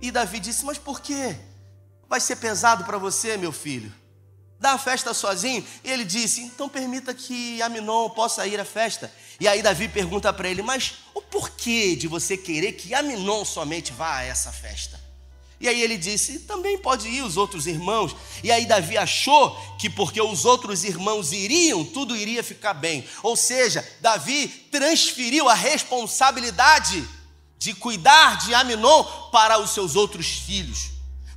E 0.00 0.10
Davi 0.10 0.38
disse: 0.38 0.64
Mas 0.64 0.78
por 0.78 1.00
quê? 1.00 1.36
Vai 2.08 2.20
ser 2.20 2.36
pesado 2.36 2.84
para 2.84 2.98
você, 2.98 3.36
meu 3.36 3.52
filho. 3.52 3.92
Dá 4.60 4.72
a 4.72 4.78
festa 4.78 5.12
sozinho. 5.12 5.66
E 5.82 5.90
ele 5.90 6.04
disse: 6.04 6.40
Então 6.40 6.68
permita 6.68 7.12
que 7.12 7.60
Aminon 7.60 8.08
possa 8.10 8.46
ir 8.46 8.60
à 8.60 8.64
festa. 8.64 9.12
E 9.40 9.48
aí 9.48 9.62
Davi 9.62 9.88
pergunta 9.88 10.32
para 10.32 10.48
ele: 10.48 10.62
Mas 10.62 10.94
o 11.12 11.20
porquê 11.20 11.96
de 11.96 12.06
você 12.06 12.36
querer 12.36 12.72
que 12.72 12.94
Aminon 12.94 13.44
somente 13.44 13.92
vá 13.92 14.18
a 14.18 14.24
essa 14.24 14.52
festa? 14.52 15.03
E 15.64 15.68
aí 15.68 15.80
ele 15.80 15.96
disse: 15.96 16.40
também 16.40 16.76
pode 16.76 17.08
ir 17.08 17.22
os 17.22 17.38
outros 17.38 17.66
irmãos. 17.66 18.14
E 18.42 18.52
aí 18.52 18.66
Davi 18.66 18.98
achou 18.98 19.58
que 19.78 19.88
porque 19.88 20.20
os 20.20 20.44
outros 20.44 20.84
irmãos 20.84 21.32
iriam, 21.32 21.82
tudo 21.82 22.14
iria 22.14 22.44
ficar 22.44 22.74
bem. 22.74 23.02
Ou 23.22 23.34
seja, 23.34 23.82
Davi 24.02 24.46
transferiu 24.70 25.48
a 25.48 25.54
responsabilidade 25.54 27.02
de 27.56 27.72
cuidar 27.72 28.36
de 28.44 28.52
Aminon 28.52 29.04
para 29.32 29.58
os 29.58 29.70
seus 29.70 29.96
outros 29.96 30.26
filhos. 30.26 30.90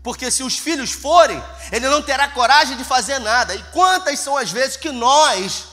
Porque 0.04 0.30
se 0.30 0.44
os 0.44 0.58
filhos 0.60 0.92
forem, 0.92 1.42
ele 1.72 1.88
não 1.88 2.02
terá 2.02 2.28
coragem 2.28 2.76
de 2.76 2.84
fazer 2.84 3.20
nada. 3.20 3.56
E 3.56 3.64
quantas 3.72 4.20
são 4.20 4.36
as 4.36 4.52
vezes 4.52 4.76
que 4.76 4.92
nós, 4.92 5.68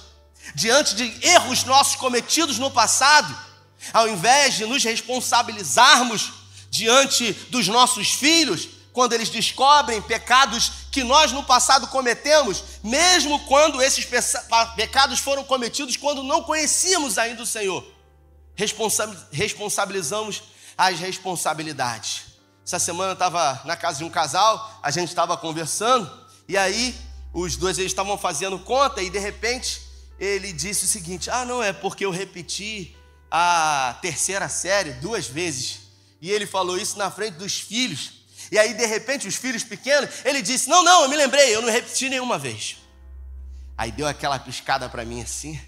diante 0.54 0.94
de 0.94 1.26
erros 1.26 1.64
nossos 1.64 1.96
cometidos 1.96 2.56
no 2.60 2.70
passado, 2.70 3.36
ao 3.92 4.08
invés 4.08 4.54
de 4.54 4.64
nos 4.64 4.84
responsabilizarmos, 4.84 6.43
diante 6.74 7.32
dos 7.50 7.68
nossos 7.68 8.14
filhos, 8.14 8.68
quando 8.92 9.12
eles 9.12 9.28
descobrem 9.28 10.02
pecados 10.02 10.72
que 10.90 11.04
nós 11.04 11.30
no 11.30 11.44
passado 11.44 11.86
cometemos, 11.86 12.64
mesmo 12.82 13.38
quando 13.46 13.80
esses 13.80 14.04
pecados 14.74 15.20
foram 15.20 15.44
cometidos 15.44 15.96
quando 15.96 16.24
não 16.24 16.42
conhecíamos 16.42 17.16
ainda 17.16 17.44
o 17.44 17.46
Senhor. 17.46 17.84
Responsabilizamos 19.30 20.42
as 20.76 20.98
responsabilidades. 20.98 22.22
Essa 22.66 22.80
semana 22.80 23.10
eu 23.10 23.14
estava 23.14 23.62
na 23.64 23.76
casa 23.76 23.98
de 23.98 24.04
um 24.04 24.10
casal, 24.10 24.80
a 24.82 24.90
gente 24.90 25.10
estava 25.10 25.36
conversando, 25.36 26.10
e 26.48 26.56
aí 26.56 26.92
os 27.32 27.56
dois 27.56 27.78
eles 27.78 27.92
estavam 27.92 28.18
fazendo 28.18 28.58
conta, 28.58 29.00
e 29.00 29.10
de 29.10 29.18
repente 29.18 29.80
ele 30.18 30.52
disse 30.52 30.86
o 30.86 30.88
seguinte: 30.88 31.30
Ah, 31.30 31.44
não, 31.44 31.62
é 31.62 31.72
porque 31.72 32.04
eu 32.04 32.10
repeti 32.10 32.96
a 33.30 33.96
terceira 34.02 34.48
série 34.48 34.92
duas 34.94 35.26
vezes. 35.28 35.83
E 36.24 36.30
ele 36.30 36.46
falou 36.46 36.78
isso 36.78 36.96
na 36.96 37.10
frente 37.10 37.34
dos 37.34 37.60
filhos. 37.60 38.12
E 38.50 38.58
aí, 38.58 38.72
de 38.72 38.86
repente, 38.86 39.28
os 39.28 39.34
filhos 39.34 39.62
pequenos, 39.62 40.08
ele 40.24 40.40
disse: 40.40 40.70
Não, 40.70 40.82
não, 40.82 41.02
eu 41.02 41.08
me 41.10 41.16
lembrei, 41.16 41.54
eu 41.54 41.60
não 41.60 41.70
repeti 41.70 42.08
nenhuma 42.08 42.38
vez. 42.38 42.78
Aí 43.76 43.92
deu 43.92 44.08
aquela 44.08 44.38
piscada 44.38 44.88
para 44.88 45.04
mim 45.04 45.20
assim, 45.20 45.60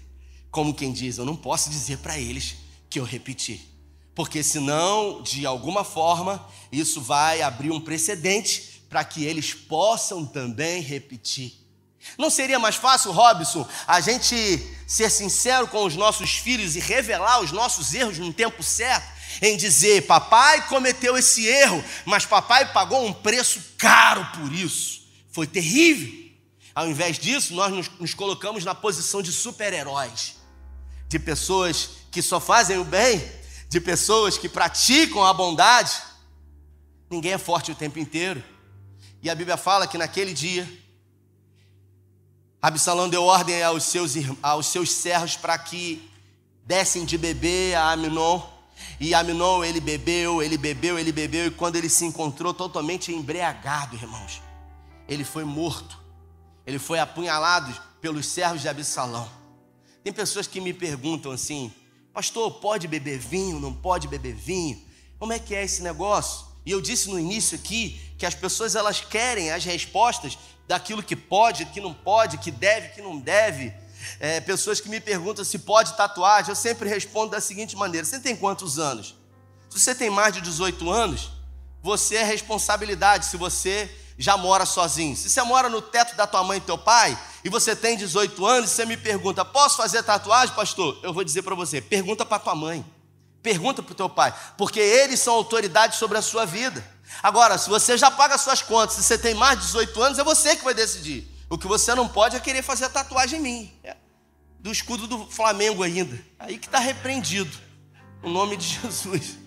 como 0.49 0.73
quem 0.73 0.91
diz: 0.91 1.19
Eu 1.19 1.25
não 1.25 1.35
posso 1.35 1.69
dizer 1.69 1.99
para 1.99 2.17
eles 2.17 2.55
que 2.89 2.99
eu 2.99 3.03
repeti. 3.03 3.71
Porque 4.15 4.41
senão, 4.41 5.21
de 5.21 5.45
alguma 5.45 5.83
forma, 5.83 6.43
isso 6.71 7.01
vai 7.01 7.43
abrir 7.43 7.69
um 7.69 7.79
precedente 7.79 8.81
para 8.89 9.03
que 9.03 9.23
eles 9.23 9.53
possam 9.53 10.25
também 10.25 10.81
repetir. 10.81 11.53
Não 12.17 12.31
seria 12.31 12.57
mais 12.57 12.77
fácil, 12.77 13.11
Robson, 13.11 13.67
a 13.85 14.01
gente 14.01 14.35
ser 14.87 15.11
sincero 15.11 15.67
com 15.67 15.85
os 15.85 15.95
nossos 15.95 16.31
filhos 16.31 16.75
e 16.75 16.79
revelar 16.79 17.41
os 17.41 17.51
nossos 17.51 17.93
erros 17.93 18.17
no 18.17 18.33
tempo 18.33 18.63
certo? 18.63 19.16
Em 19.41 19.57
dizer: 19.57 20.05
papai 20.07 20.67
cometeu 20.67 21.17
esse 21.17 21.45
erro, 21.45 21.83
mas 22.05 22.25
papai 22.25 22.71
pagou 22.71 23.05
um 23.05 23.13
preço 23.13 23.61
caro 23.77 24.25
por 24.35 24.51
isso. 24.53 25.01
Foi 25.31 25.45
terrível. 25.45 26.27
Ao 26.73 26.87
invés 26.87 27.17
disso, 27.17 27.55
nós 27.55 27.71
nos, 27.73 27.89
nos 27.99 28.13
colocamos 28.13 28.63
na 28.63 28.75
posição 28.75 29.21
de 29.21 29.31
super-heróis, 29.31 30.35
de 31.07 31.17
pessoas 31.17 31.89
que 32.11 32.21
só 32.21 32.39
fazem 32.39 32.77
o 32.77 32.83
bem, 32.83 33.19
de 33.69 33.79
pessoas 33.81 34.37
que 34.37 34.47
praticam 34.47 35.25
a 35.25 35.33
bondade. 35.33 35.91
Ninguém 37.09 37.33
é 37.33 37.37
forte 37.37 37.71
o 37.71 37.75
tempo 37.75 37.97
inteiro. 37.97 38.43
E 39.21 39.29
a 39.29 39.35
Bíblia 39.35 39.57
fala 39.57 39.87
que 39.87 39.97
naquele 39.97 40.33
dia, 40.33 40.67
Absalão 42.61 43.09
deu 43.09 43.23
ordem 43.23 43.61
aos 43.63 43.83
seus, 43.83 44.13
aos 44.41 44.67
seus 44.67 44.91
servos 44.91 45.35
para 45.35 45.57
que 45.57 46.09
dessem 46.65 47.05
de 47.05 47.17
beber 47.17 47.75
a 47.75 47.91
Aminon. 47.91 48.56
E 48.99 49.13
Aminon, 49.13 49.63
ele 49.63 49.79
bebeu, 49.79 50.41
ele 50.41 50.57
bebeu, 50.57 50.97
ele 50.97 51.11
bebeu, 51.11 51.47
e 51.47 51.51
quando 51.51 51.75
ele 51.75 51.89
se 51.89 52.05
encontrou 52.05 52.53
totalmente 52.53 53.11
embriagado, 53.11 53.95
irmãos, 53.95 54.41
ele 55.07 55.23
foi 55.23 55.43
morto. 55.43 55.97
Ele 56.65 56.79
foi 56.79 56.99
apunhalado 56.99 57.73
pelos 58.01 58.25
servos 58.25 58.61
de 58.61 58.67
Absalão. 58.67 59.29
Tem 60.03 60.11
pessoas 60.11 60.47
que 60.47 60.59
me 60.59 60.73
perguntam 60.73 61.31
assim: 61.31 61.71
Pastor, 62.13 62.51
pode 62.59 62.87
beber 62.87 63.19
vinho? 63.19 63.59
Não 63.59 63.73
pode 63.73 64.07
beber 64.07 64.33
vinho? 64.33 64.81
Como 65.19 65.33
é 65.33 65.39
que 65.39 65.55
é 65.55 65.63
esse 65.63 65.81
negócio? 65.81 66.45
E 66.65 66.71
eu 66.71 66.81
disse 66.81 67.09
no 67.09 67.19
início 67.19 67.57
aqui 67.57 67.99
que 68.17 68.25
as 68.25 68.35
pessoas 68.35 68.75
elas 68.75 68.99
querem 68.99 69.51
as 69.51 69.63
respostas 69.63 70.37
daquilo 70.67 71.01
que 71.01 71.15
pode, 71.15 71.65
que 71.67 71.79
não 71.79 71.93
pode, 71.93 72.37
que 72.37 72.51
deve, 72.51 72.89
que 72.89 73.01
não 73.01 73.17
deve. 73.17 73.73
É, 74.19 74.39
pessoas 74.39 74.79
que 74.79 74.89
me 74.89 74.99
perguntam 74.99 75.43
se 75.45 75.59
pode 75.59 75.95
tatuagem, 75.95 76.49
eu 76.49 76.55
sempre 76.55 76.89
respondo 76.89 77.31
da 77.31 77.41
seguinte 77.41 77.75
maneira: 77.75 78.05
Você 78.05 78.19
tem 78.19 78.35
quantos 78.35 78.79
anos? 78.79 79.15
Se 79.69 79.79
você 79.79 79.93
tem 79.93 80.09
mais 80.09 80.33
de 80.33 80.41
18 80.41 80.89
anos, 80.89 81.31
você 81.81 82.15
é 82.17 82.23
responsabilidade 82.23 83.25
se 83.25 83.37
você 83.37 83.89
já 84.17 84.35
mora 84.35 84.65
sozinho. 84.65 85.15
Se 85.15 85.29
você 85.29 85.41
mora 85.43 85.69
no 85.69 85.81
teto 85.81 86.15
da 86.15 86.25
tua 86.25 86.43
mãe 86.43 86.57
e 86.57 86.61
teu 86.61 86.77
pai, 86.77 87.17
e 87.43 87.49
você 87.49 87.75
tem 87.75 87.95
18 87.95 88.45
anos, 88.45 88.71
você 88.71 88.85
me 88.85 88.97
pergunta: 88.97 89.45
Posso 89.45 89.77
fazer 89.77 90.01
tatuagem, 90.03 90.55
pastor? 90.55 90.99
Eu 91.03 91.13
vou 91.13 91.23
dizer 91.23 91.43
para 91.43 91.55
você: 91.55 91.79
Pergunta 91.79 92.25
para 92.25 92.39
tua 92.39 92.55
mãe. 92.55 92.85
Pergunta 93.41 93.81
para 93.83 93.91
o 93.91 93.95
teu 93.95 94.09
pai, 94.09 94.33
porque 94.57 94.79
eles 94.79 95.19
são 95.19 95.33
autoridade 95.33 95.95
sobre 95.95 96.17
a 96.17 96.21
sua 96.21 96.43
vida. 96.43 96.85
Agora, 97.23 97.57
se 97.57 97.69
você 97.69 97.97
já 97.97 98.11
paga 98.11 98.37
suas 98.37 98.61
contas, 98.61 98.95
se 98.95 99.03
você 99.03 99.17
tem 99.17 99.33
mais 99.33 99.59
de 99.59 99.65
18 99.67 100.01
anos, 100.01 100.19
é 100.19 100.23
você 100.23 100.55
que 100.55 100.63
vai 100.63 100.73
decidir. 100.73 101.36
O 101.49 101.57
que 101.57 101.67
você 101.67 101.95
não 101.95 102.07
pode 102.07 102.35
é 102.35 102.39
querer 102.39 102.61
fazer 102.61 102.85
a 102.85 102.89
tatuagem 102.89 103.39
em 103.39 103.43
mim. 103.43 103.71
É 103.83 103.95
do 104.67 104.71
escudo 104.71 105.07
do 105.07 105.25
Flamengo 105.27 105.83
ainda. 105.83 106.19
Aí 106.37 106.57
que 106.57 106.67
está 106.67 106.79
repreendido. 106.79 107.57
O 108.21 108.29
nome 108.29 108.57
de 108.57 108.67
Jesus. 108.81 109.37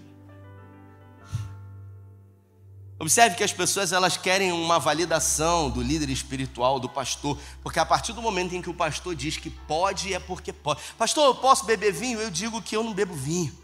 Observe 2.98 3.34
que 3.34 3.44
as 3.44 3.52
pessoas 3.52 3.92
elas 3.92 4.16
querem 4.16 4.52
uma 4.52 4.78
validação 4.78 5.70
do 5.70 5.80
líder 5.80 6.10
espiritual, 6.10 6.78
do 6.78 6.88
pastor, 6.88 7.38
porque 7.62 7.78
a 7.78 7.86
partir 7.86 8.12
do 8.12 8.20
momento 8.20 8.54
em 8.54 8.60
que 8.60 8.68
o 8.68 8.74
pastor 8.74 9.14
diz 9.14 9.38
que 9.38 9.48
pode, 9.48 10.12
é 10.12 10.18
porque 10.18 10.52
pode. 10.52 10.82
Pastor, 10.98 11.24
eu 11.24 11.34
posso 11.34 11.64
beber 11.64 11.92
vinho? 11.92 12.20
Eu 12.20 12.30
digo 12.30 12.60
que 12.60 12.76
eu 12.76 12.84
não 12.84 12.92
bebo 12.92 13.14
vinho. 13.14 13.56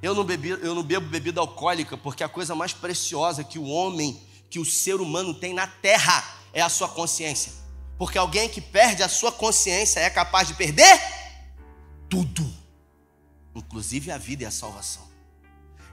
Eu 0.00 0.14
não, 0.14 0.24
bebi, 0.24 0.50
eu 0.50 0.74
não 0.74 0.82
bebo 0.82 1.06
bebida 1.06 1.40
alcoólica, 1.40 1.96
porque 1.98 2.24
a 2.24 2.28
coisa 2.28 2.54
mais 2.54 2.72
preciosa 2.72 3.44
que 3.44 3.58
o 3.58 3.64
homem, 3.64 4.22
que 4.48 4.58
o 4.58 4.64
ser 4.64 5.00
humano 5.00 5.34
tem 5.34 5.52
na 5.52 5.66
terra 5.66 6.24
é 6.52 6.62
a 6.62 6.68
sua 6.68 6.88
consciência. 6.88 7.52
Porque 7.98 8.16
alguém 8.16 8.48
que 8.48 8.60
perde 8.60 9.02
a 9.02 9.08
sua 9.08 9.32
consciência 9.32 10.00
é 10.00 10.08
capaz 10.08 10.48
de 10.48 10.54
perder 10.54 10.98
tudo, 12.08 12.48
inclusive 13.54 14.10
a 14.10 14.16
vida 14.16 14.44
e 14.44 14.46
a 14.46 14.50
salvação. 14.50 15.06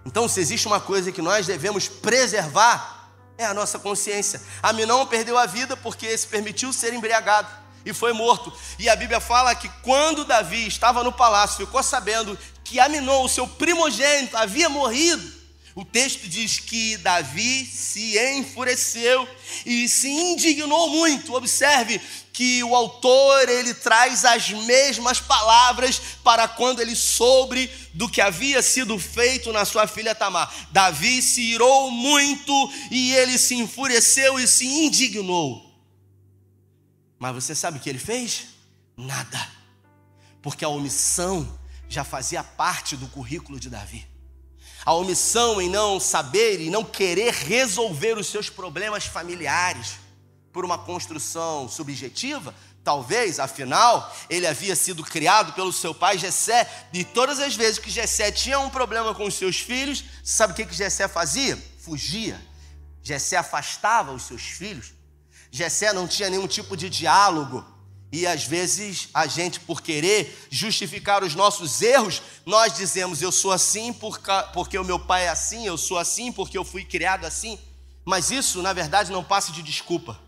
Então, 0.05 0.27
se 0.29 0.39
existe 0.39 0.67
uma 0.67 0.79
coisa 0.79 1.11
que 1.11 1.21
nós 1.21 1.47
devemos 1.47 1.87
preservar, 1.87 3.09
é 3.37 3.45
a 3.45 3.53
nossa 3.53 3.79
consciência. 3.79 4.41
Aminão 4.61 5.05
perdeu 5.07 5.37
a 5.37 5.47
vida 5.47 5.75
porque 5.75 6.15
se 6.15 6.27
permitiu 6.27 6.71
ser 6.71 6.93
embriagado 6.93 7.49
e 7.83 7.91
foi 7.91 8.13
morto. 8.13 8.53
E 8.77 8.87
a 8.87 8.95
Bíblia 8.95 9.19
fala 9.19 9.53
que 9.55 9.67
quando 9.81 10.23
Davi 10.23 10.67
estava 10.67 11.03
no 11.03 11.11
palácio, 11.11 11.65
ficou 11.65 11.81
sabendo 11.81 12.37
que 12.63 12.79
Aminon, 12.79 13.23
o 13.23 13.29
seu 13.29 13.47
primogênito, 13.47 14.37
havia 14.37 14.69
morrido, 14.69 15.34
o 15.75 15.83
texto 15.83 16.29
diz 16.29 16.57
que 16.57 16.95
Davi 16.95 17.65
se 17.65 18.17
enfureceu 18.37 19.27
e 19.65 19.89
se 19.89 20.07
indignou 20.07 20.89
muito. 20.89 21.33
Observe 21.33 21.99
que 22.31 22.63
o 22.63 22.73
autor 22.73 23.49
ele 23.49 23.73
traz 23.73 24.23
as 24.23 24.51
mesmas 24.51 25.19
palavras 25.19 25.99
para 26.23 26.47
quando 26.47 26.79
ele 26.79 26.95
soube 26.95 27.69
do 27.93 28.07
que 28.07 28.21
havia 28.21 28.61
sido 28.61 28.97
feito 28.97 29.51
na 29.51 29.65
sua 29.65 29.85
filha 29.85 30.15
Tamar. 30.15 30.49
Davi 30.71 31.21
se 31.21 31.41
irou 31.41 31.91
muito 31.91 32.53
e 32.89 33.13
ele 33.13 33.37
se 33.37 33.55
enfureceu 33.55 34.39
e 34.39 34.47
se 34.47 34.65
indignou. 34.65 35.61
Mas 37.19 37.35
você 37.35 37.53
sabe 37.53 37.79
o 37.79 37.81
que 37.81 37.89
ele 37.89 37.99
fez? 37.99 38.45
Nada. 38.95 39.45
Porque 40.41 40.63
a 40.63 40.69
omissão 40.69 41.59
já 41.89 42.05
fazia 42.05 42.41
parte 42.45 42.95
do 42.95 43.07
currículo 43.09 43.59
de 43.59 43.69
Davi. 43.69 44.14
A 44.85 44.93
omissão 44.93 45.59
em 45.59 45.67
não 45.67 45.99
saber 45.99 46.61
e 46.61 46.69
não 46.69 46.83
querer 46.83 47.33
resolver 47.33 48.17
os 48.17 48.27
seus 48.27 48.49
problemas 48.49 49.05
familiares 49.05 49.93
por 50.53 50.63
uma 50.63 50.77
construção 50.77 51.67
subjetiva, 51.67 52.53
talvez, 52.83 53.39
afinal, 53.39 54.15
ele 54.29 54.45
havia 54.45 54.75
sido 54.75 55.03
criado 55.03 55.53
pelo 55.53 55.73
seu 55.73 55.93
pai 55.93 56.19
Jessé, 56.19 56.87
e 56.93 57.03
todas 57.03 57.39
as 57.39 57.55
vezes 57.55 57.79
que 57.79 57.89
Jessé 57.89 58.31
tinha 58.31 58.59
um 58.59 58.69
problema 58.69 59.15
com 59.15 59.25
os 59.25 59.33
seus 59.33 59.59
filhos, 59.59 60.03
sabe 60.23 60.53
o 60.53 60.55
que 60.55 60.65
que 60.65 60.75
Jessé 60.75 61.07
fazia? 61.07 61.57
Fugia. 61.79 62.39
Jessé 63.01 63.37
afastava 63.37 64.11
os 64.13 64.23
seus 64.23 64.43
filhos. 64.43 64.93
Jessé 65.49 65.91
não 65.93 66.07
tinha 66.07 66.29
nenhum 66.29 66.47
tipo 66.47 66.77
de 66.77 66.89
diálogo 66.89 67.65
e 68.11 68.25
às 68.25 68.45
vezes 68.45 69.09
a 69.13 69.27
gente, 69.27 69.59
por 69.59 69.81
querer 69.81 70.47
justificar 70.49 71.23
os 71.23 71.35
nossos 71.35 71.81
erros, 71.81 72.21
nós 72.45 72.75
dizemos: 72.75 73.21
eu 73.21 73.31
sou 73.31 73.51
assim 73.51 73.91
porque 73.91 74.77
o 74.77 74.85
meu 74.85 74.99
pai 74.99 75.25
é 75.25 75.29
assim, 75.29 75.65
eu 75.65 75.77
sou 75.77 75.97
assim 75.97 76.31
porque 76.31 76.57
eu 76.57 76.63
fui 76.63 76.85
criado 76.85 77.25
assim. 77.25 77.59
Mas 78.05 78.29
isso, 78.31 78.61
na 78.61 78.71
verdade, 78.71 79.11
não 79.11 79.23
passa 79.23 79.51
de 79.51 79.63
desculpa. 79.63 80.19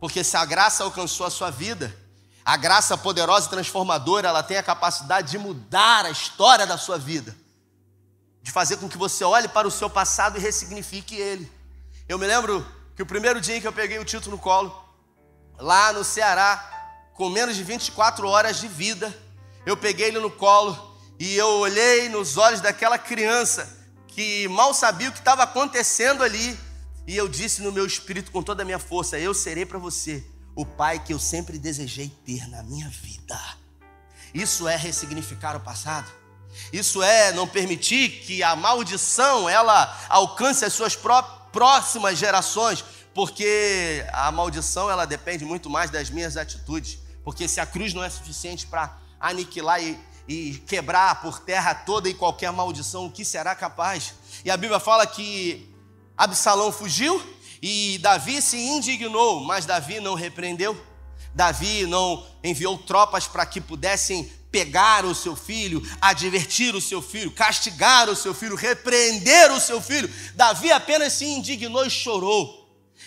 Porque 0.00 0.24
se 0.24 0.36
a 0.36 0.44
graça 0.44 0.82
alcançou 0.82 1.26
a 1.26 1.30
sua 1.30 1.50
vida, 1.50 1.96
a 2.44 2.56
graça 2.56 2.96
poderosa 2.96 3.46
e 3.46 3.50
transformadora, 3.50 4.28
ela 4.28 4.42
tem 4.42 4.56
a 4.56 4.62
capacidade 4.62 5.30
de 5.30 5.38
mudar 5.38 6.04
a 6.06 6.10
história 6.10 6.66
da 6.66 6.76
sua 6.76 6.98
vida, 6.98 7.36
de 8.42 8.50
fazer 8.50 8.78
com 8.78 8.88
que 8.88 8.98
você 8.98 9.22
olhe 9.22 9.48
para 9.48 9.68
o 9.68 9.70
seu 9.70 9.88
passado 9.88 10.36
e 10.36 10.40
ressignifique 10.40 11.14
ele. 11.14 11.50
Eu 12.08 12.18
me 12.18 12.26
lembro 12.26 12.66
que 12.96 13.02
o 13.02 13.06
primeiro 13.06 13.40
dia 13.40 13.56
em 13.56 13.60
que 13.60 13.66
eu 13.66 13.72
peguei 13.72 13.98
o 13.98 14.04
título 14.04 14.36
no 14.36 14.42
colo, 14.42 14.74
lá 15.58 15.92
no 15.92 16.04
Ceará, 16.04 16.73
com 17.14 17.30
menos 17.30 17.56
de 17.56 17.62
24 17.62 18.28
horas 18.28 18.60
de 18.60 18.68
vida, 18.68 19.16
eu 19.64 19.76
peguei 19.76 20.08
ele 20.08 20.18
no 20.18 20.30
colo 20.30 20.98
e 21.18 21.34
eu 21.36 21.48
olhei 21.48 22.08
nos 22.08 22.36
olhos 22.36 22.60
daquela 22.60 22.98
criança 22.98 23.82
que 24.14 24.46
mal 24.48 24.72
sabia 24.72 25.08
o 25.08 25.12
que 25.12 25.18
estava 25.18 25.42
acontecendo 25.42 26.22
ali, 26.22 26.58
e 27.06 27.16
eu 27.16 27.28
disse 27.28 27.62
no 27.62 27.72
meu 27.72 27.84
espírito 27.84 28.30
com 28.30 28.42
toda 28.42 28.62
a 28.62 28.64
minha 28.64 28.78
força: 28.78 29.18
Eu 29.18 29.34
serei 29.34 29.66
para 29.66 29.78
você 29.78 30.24
o 30.54 30.64
pai 30.64 31.00
que 31.00 31.12
eu 31.12 31.18
sempre 31.18 31.58
desejei 31.58 32.08
ter 32.24 32.48
na 32.48 32.62
minha 32.62 32.88
vida. 32.88 33.38
Isso 34.32 34.68
é 34.68 34.76
ressignificar 34.76 35.56
o 35.56 35.60
passado. 35.60 36.10
Isso 36.72 37.02
é 37.02 37.32
não 37.32 37.48
permitir 37.48 38.08
que 38.24 38.42
a 38.42 38.54
maldição 38.54 39.48
ela 39.48 40.06
alcance 40.08 40.64
as 40.64 40.72
suas 40.72 40.96
próximas 41.52 42.16
gerações, 42.16 42.84
porque 43.12 44.06
a 44.12 44.30
maldição 44.30 44.88
ela 44.88 45.04
depende 45.04 45.44
muito 45.44 45.68
mais 45.68 45.90
das 45.90 46.08
minhas 46.08 46.36
atitudes. 46.36 46.98
Porque 47.24 47.48
se 47.48 47.58
a 47.58 47.66
cruz 47.66 47.94
não 47.94 48.04
é 48.04 48.10
suficiente 48.10 48.66
para 48.66 48.98
aniquilar 49.18 49.82
e, 49.82 49.98
e 50.28 50.62
quebrar 50.66 51.22
por 51.22 51.40
terra 51.40 51.74
toda 51.74 52.08
e 52.08 52.14
qualquer 52.14 52.52
maldição, 52.52 53.06
o 53.06 53.10
que 53.10 53.24
será 53.24 53.54
capaz? 53.54 54.14
E 54.44 54.50
a 54.50 54.56
Bíblia 54.56 54.78
fala 54.78 55.06
que 55.06 55.74
Absalão 56.16 56.70
fugiu 56.70 57.20
e 57.62 57.98
Davi 57.98 58.42
se 58.42 58.58
indignou, 58.58 59.42
mas 59.42 59.64
Davi 59.64 59.98
não 59.98 60.14
repreendeu. 60.14 60.78
Davi 61.34 61.86
não 61.86 62.24
enviou 62.44 62.78
tropas 62.78 63.26
para 63.26 63.44
que 63.44 63.60
pudessem 63.60 64.30
pegar 64.52 65.04
o 65.04 65.14
seu 65.16 65.34
filho, 65.34 65.82
advertir 66.00 66.76
o 66.76 66.80
seu 66.80 67.02
filho, 67.02 67.32
castigar 67.32 68.08
o 68.08 68.14
seu 68.14 68.32
filho, 68.32 68.54
repreender 68.54 69.50
o 69.50 69.58
seu 69.58 69.80
filho. 69.80 70.08
Davi 70.36 70.70
apenas 70.70 71.14
se 71.14 71.24
indignou 71.24 71.84
e 71.84 71.90
chorou. 71.90 72.63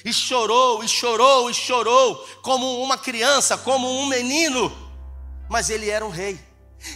E 0.07 0.13
chorou, 0.13 0.81
e 0.81 0.87
chorou, 0.87 1.49
e 1.49 1.53
chorou, 1.53 2.15
como 2.41 2.81
uma 2.81 2.97
criança, 2.97 3.57
como 3.57 3.85
um 3.99 4.05
menino. 4.05 4.71
Mas 5.49 5.69
ele 5.69 5.89
era 5.89 6.05
um 6.05 6.09
rei. 6.09 6.39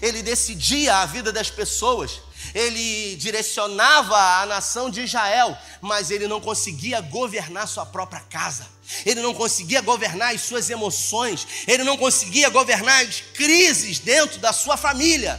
Ele 0.02 0.24
decidia 0.24 0.96
a 0.96 1.06
vida 1.06 1.30
das 1.30 1.50
pessoas. 1.50 2.22
Ele 2.56 3.18
direcionava 3.18 4.16
a 4.16 4.46
nação 4.46 4.90
de 4.90 5.02
Israel, 5.02 5.58
mas 5.82 6.10
ele 6.10 6.26
não 6.26 6.40
conseguia 6.40 7.02
governar 7.02 7.68
sua 7.68 7.86
própria 7.86 8.22
casa. 8.22 8.66
Ele 9.06 9.20
não 9.20 9.34
conseguia 9.34 9.82
governar 9.82 10.34
as 10.34 10.44
suas 10.44 10.70
emoções. 10.70 11.46
Ele 11.68 11.84
não 11.84 11.98
conseguia 11.98 12.48
governar 12.48 13.04
as 13.04 13.20
crises 13.20 14.00
dentro 14.00 14.40
da 14.40 14.54
sua 14.54 14.78
família. 14.78 15.38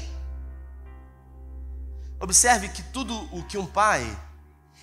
Observe 2.21 2.69
que 2.69 2.83
tudo 2.83 3.17
o 3.33 3.43
que 3.45 3.57
um 3.57 3.65
pai 3.65 4.05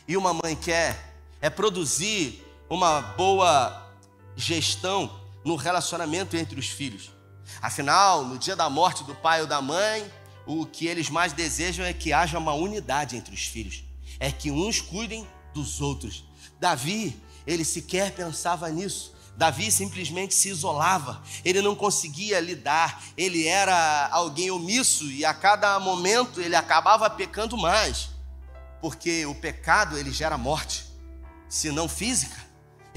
e 0.08 0.18
uma 0.18 0.34
mãe 0.34 0.56
quer 0.56 1.14
é 1.40 1.52
produzir 1.52 2.49
uma 2.70 3.02
boa 3.02 3.92
gestão 4.36 5.20
no 5.44 5.56
relacionamento 5.56 6.38
entre 6.38 6.60
os 6.60 6.68
filhos. 6.68 7.12
Afinal, 7.62 8.24
no 8.24 8.38
dia 8.38 8.56
da 8.56 8.70
morte 8.70 9.04
do 9.04 9.16
pai 9.16 9.42
ou 9.42 9.48
da 9.48 9.62
mãe, 9.62 10.10
o 10.46 10.66
que 10.66 10.88
eles 10.88 11.10
mais 11.10 11.34
desejam 11.34 11.86
é 11.86 11.94
que 11.94 12.14
haja 12.14 12.38
uma 12.38 12.54
unidade 12.54 13.16
entre 13.16 13.34
os 13.34 13.46
filhos, 13.46 13.84
é 14.20 14.32
que 14.32 14.52
uns 14.52 14.82
cuidem 14.82 15.28
dos 15.54 15.82
outros. 15.82 16.24
Davi, 16.60 17.20
ele 17.46 17.66
sequer 17.66 18.12
pensava 18.12 18.70
nisso. 18.70 19.18
Davi 19.36 19.72
simplesmente 19.72 20.34
se 20.36 20.50
isolava, 20.50 21.22
ele 21.46 21.62
não 21.62 21.74
conseguia 21.74 22.42
lidar, 22.42 23.02
ele 23.16 23.48
era 23.48 24.10
alguém 24.12 24.52
omisso 24.52 25.06
e 25.06 25.24
a 25.24 25.34
cada 25.34 25.80
momento 25.80 26.42
ele 26.42 26.58
acabava 26.58 27.10
pecando 27.10 27.58
mais, 27.58 28.10
porque 28.82 29.26
o 29.26 29.34
pecado 29.34 29.98
ele 29.98 30.12
gera 30.12 30.38
morte, 30.38 30.84
se 31.48 31.72
não 31.72 31.88
física, 31.88 32.49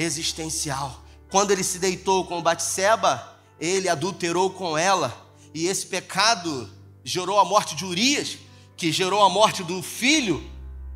existencial. 0.02 1.02
Quando 1.30 1.50
ele 1.50 1.64
se 1.64 1.78
deitou 1.78 2.26
com 2.26 2.42
Batseba, 2.42 3.36
ele 3.58 3.88
adulterou 3.88 4.50
com 4.50 4.76
ela, 4.76 5.16
e 5.54 5.66
esse 5.66 5.86
pecado 5.86 6.68
gerou 7.04 7.38
a 7.38 7.44
morte 7.44 7.74
de 7.74 7.84
Urias, 7.84 8.38
que 8.76 8.90
gerou 8.90 9.22
a 9.24 9.28
morte 9.28 9.62
do 9.62 9.82
filho 9.82 10.50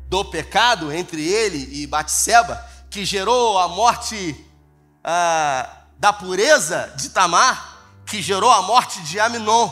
do 0.07 0.23
pecado 0.25 0.91
entre 0.91 1.25
ele 1.25 1.81
e 1.81 1.87
Batseba, 1.87 2.63
que 2.89 3.05
gerou 3.05 3.57
a 3.57 3.67
morte 3.67 4.35
ah, 5.03 5.83
da 5.97 6.11
pureza 6.13 6.93
de 6.97 7.09
Tamar, 7.09 7.77
que 8.05 8.21
gerou 8.21 8.51
a 8.51 8.61
morte 8.61 9.01
de 9.01 9.19
Aminon. 9.19 9.69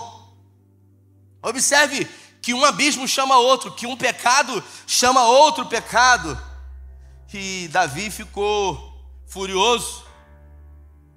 Observe 1.41 2.08
que 2.41 2.54
um 2.54 2.63
abismo 2.63 3.08
chama 3.08 3.38
outro, 3.38 3.71
que 3.71 3.88
um 3.88 3.95
pecado 3.95 4.63
chama 4.86 5.24
outro 5.24 5.65
pecado. 5.65 6.39
E 7.34 7.67
Davi 7.67 8.10
ficou 8.10 8.94
furioso, 9.27 10.03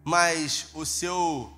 mas 0.04 0.68
o 0.74 0.84
seu 0.84 1.52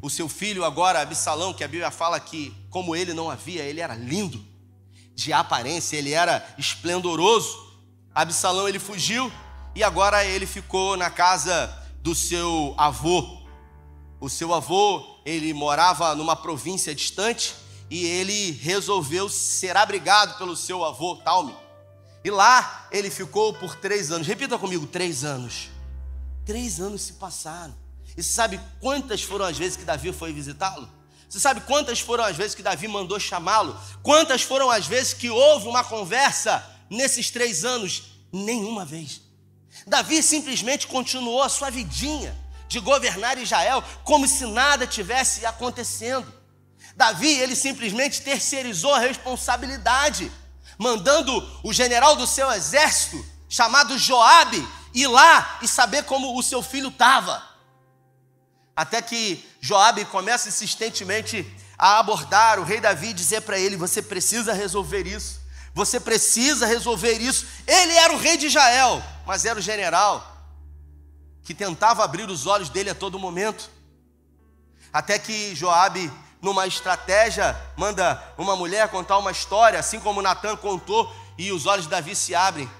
o 0.00 0.10
seu 0.10 0.28
filho 0.28 0.64
agora 0.64 1.00
Absalão, 1.00 1.54
que 1.54 1.62
a 1.62 1.68
Bíblia 1.68 1.90
fala 1.92 2.18
que 2.18 2.52
como 2.68 2.96
ele 2.96 3.14
não 3.14 3.30
havia, 3.30 3.62
ele 3.62 3.80
era 3.80 3.94
lindo 3.94 4.44
de 5.14 5.32
aparência, 5.32 5.96
ele 5.96 6.12
era 6.12 6.44
esplendoroso. 6.58 7.56
Absalão 8.12 8.68
ele 8.68 8.80
fugiu 8.80 9.30
e 9.76 9.84
agora 9.84 10.24
ele 10.24 10.44
ficou 10.44 10.96
na 10.96 11.08
casa 11.08 11.72
do 12.00 12.14
seu 12.14 12.74
avô. 12.76 13.42
O 14.20 14.28
seu 14.28 14.52
avô, 14.52 15.20
ele 15.24 15.52
morava 15.54 16.14
numa 16.14 16.34
província 16.34 16.94
distante 16.94 17.54
e 17.88 18.04
ele 18.04 18.52
resolveu 18.52 19.28
ser 19.28 19.76
abrigado 19.76 20.36
pelo 20.36 20.56
seu 20.56 20.84
avô, 20.84 21.16
Talme. 21.16 21.54
E 22.24 22.30
lá 22.30 22.88
ele 22.90 23.10
ficou 23.10 23.52
por 23.54 23.76
três 23.76 24.10
anos. 24.10 24.26
Repita 24.26 24.58
comigo: 24.58 24.86
três 24.86 25.24
anos. 25.24 25.71
Três 26.44 26.80
anos 26.80 27.02
se 27.02 27.14
passaram. 27.14 27.74
E 28.16 28.22
você 28.22 28.32
sabe 28.32 28.60
quantas 28.80 29.22
foram 29.22 29.44
as 29.44 29.56
vezes 29.56 29.76
que 29.76 29.84
Davi 29.84 30.12
foi 30.12 30.32
visitá-lo? 30.32 30.88
Você 31.28 31.40
sabe 31.40 31.62
quantas 31.62 31.98
foram 31.98 32.24
as 32.24 32.36
vezes 32.36 32.54
que 32.54 32.62
Davi 32.62 32.86
mandou 32.86 33.18
chamá-lo? 33.18 33.78
Quantas 34.02 34.42
foram 34.42 34.70
as 34.70 34.86
vezes 34.86 35.14
que 35.14 35.30
houve 35.30 35.66
uma 35.66 35.82
conversa 35.82 36.62
nesses 36.90 37.30
três 37.30 37.64
anos? 37.64 38.02
Nenhuma 38.30 38.84
vez. 38.84 39.22
Davi 39.86 40.22
simplesmente 40.22 40.86
continuou 40.86 41.42
a 41.42 41.48
sua 41.48 41.70
vidinha 41.70 42.36
de 42.68 42.80
governar 42.80 43.38
Israel 43.38 43.82
como 44.04 44.28
se 44.28 44.44
nada 44.46 44.86
tivesse 44.86 45.46
acontecendo. 45.46 46.32
Davi, 46.96 47.28
ele 47.28 47.56
simplesmente 47.56 48.20
terceirizou 48.20 48.92
a 48.92 48.98
responsabilidade, 48.98 50.30
mandando 50.78 51.32
o 51.62 51.72
general 51.72 52.16
do 52.16 52.26
seu 52.26 52.50
exército, 52.52 53.24
chamado 53.48 53.98
Joabe, 53.98 54.66
ir 54.94 55.06
lá 55.06 55.58
e 55.62 55.68
saber 55.68 56.04
como 56.04 56.38
o 56.38 56.42
seu 56.42 56.62
filho 56.62 56.88
estava. 56.88 57.42
Até 58.74 59.02
que 59.02 59.44
Joabe 59.60 60.04
começa 60.06 60.48
insistentemente 60.48 61.46
a 61.78 61.98
abordar 61.98 62.58
o 62.58 62.64
rei 62.64 62.80
Davi 62.80 63.08
e 63.08 63.14
dizer 63.14 63.42
para 63.42 63.58
ele: 63.58 63.76
Você 63.76 64.00
precisa 64.02 64.52
resolver 64.52 65.06
isso. 65.06 65.40
Você 65.74 65.98
precisa 65.98 66.66
resolver 66.66 67.18
isso. 67.18 67.46
Ele 67.66 67.92
era 67.92 68.12
o 68.12 68.18
rei 68.18 68.36
de 68.36 68.46
Israel, 68.46 69.02
mas 69.26 69.44
era 69.44 69.58
o 69.58 69.62
general 69.62 70.32
que 71.42 71.54
tentava 71.54 72.04
abrir 72.04 72.28
os 72.30 72.46
olhos 72.46 72.68
dele 72.68 72.90
a 72.90 72.94
todo 72.94 73.18
momento. 73.18 73.68
Até 74.92 75.18
que 75.18 75.54
Joabe, 75.54 76.12
numa 76.40 76.66
estratégia, 76.66 77.56
manda 77.76 78.22
uma 78.38 78.54
mulher 78.54 78.88
contar 78.88 79.18
uma 79.18 79.30
história, 79.30 79.78
assim 79.78 79.98
como 79.98 80.22
Natan 80.22 80.56
contou, 80.56 81.12
e 81.36 81.50
os 81.50 81.66
olhos 81.66 81.84
de 81.84 81.90
Davi 81.90 82.14
se 82.14 82.34
abrem. 82.34 82.70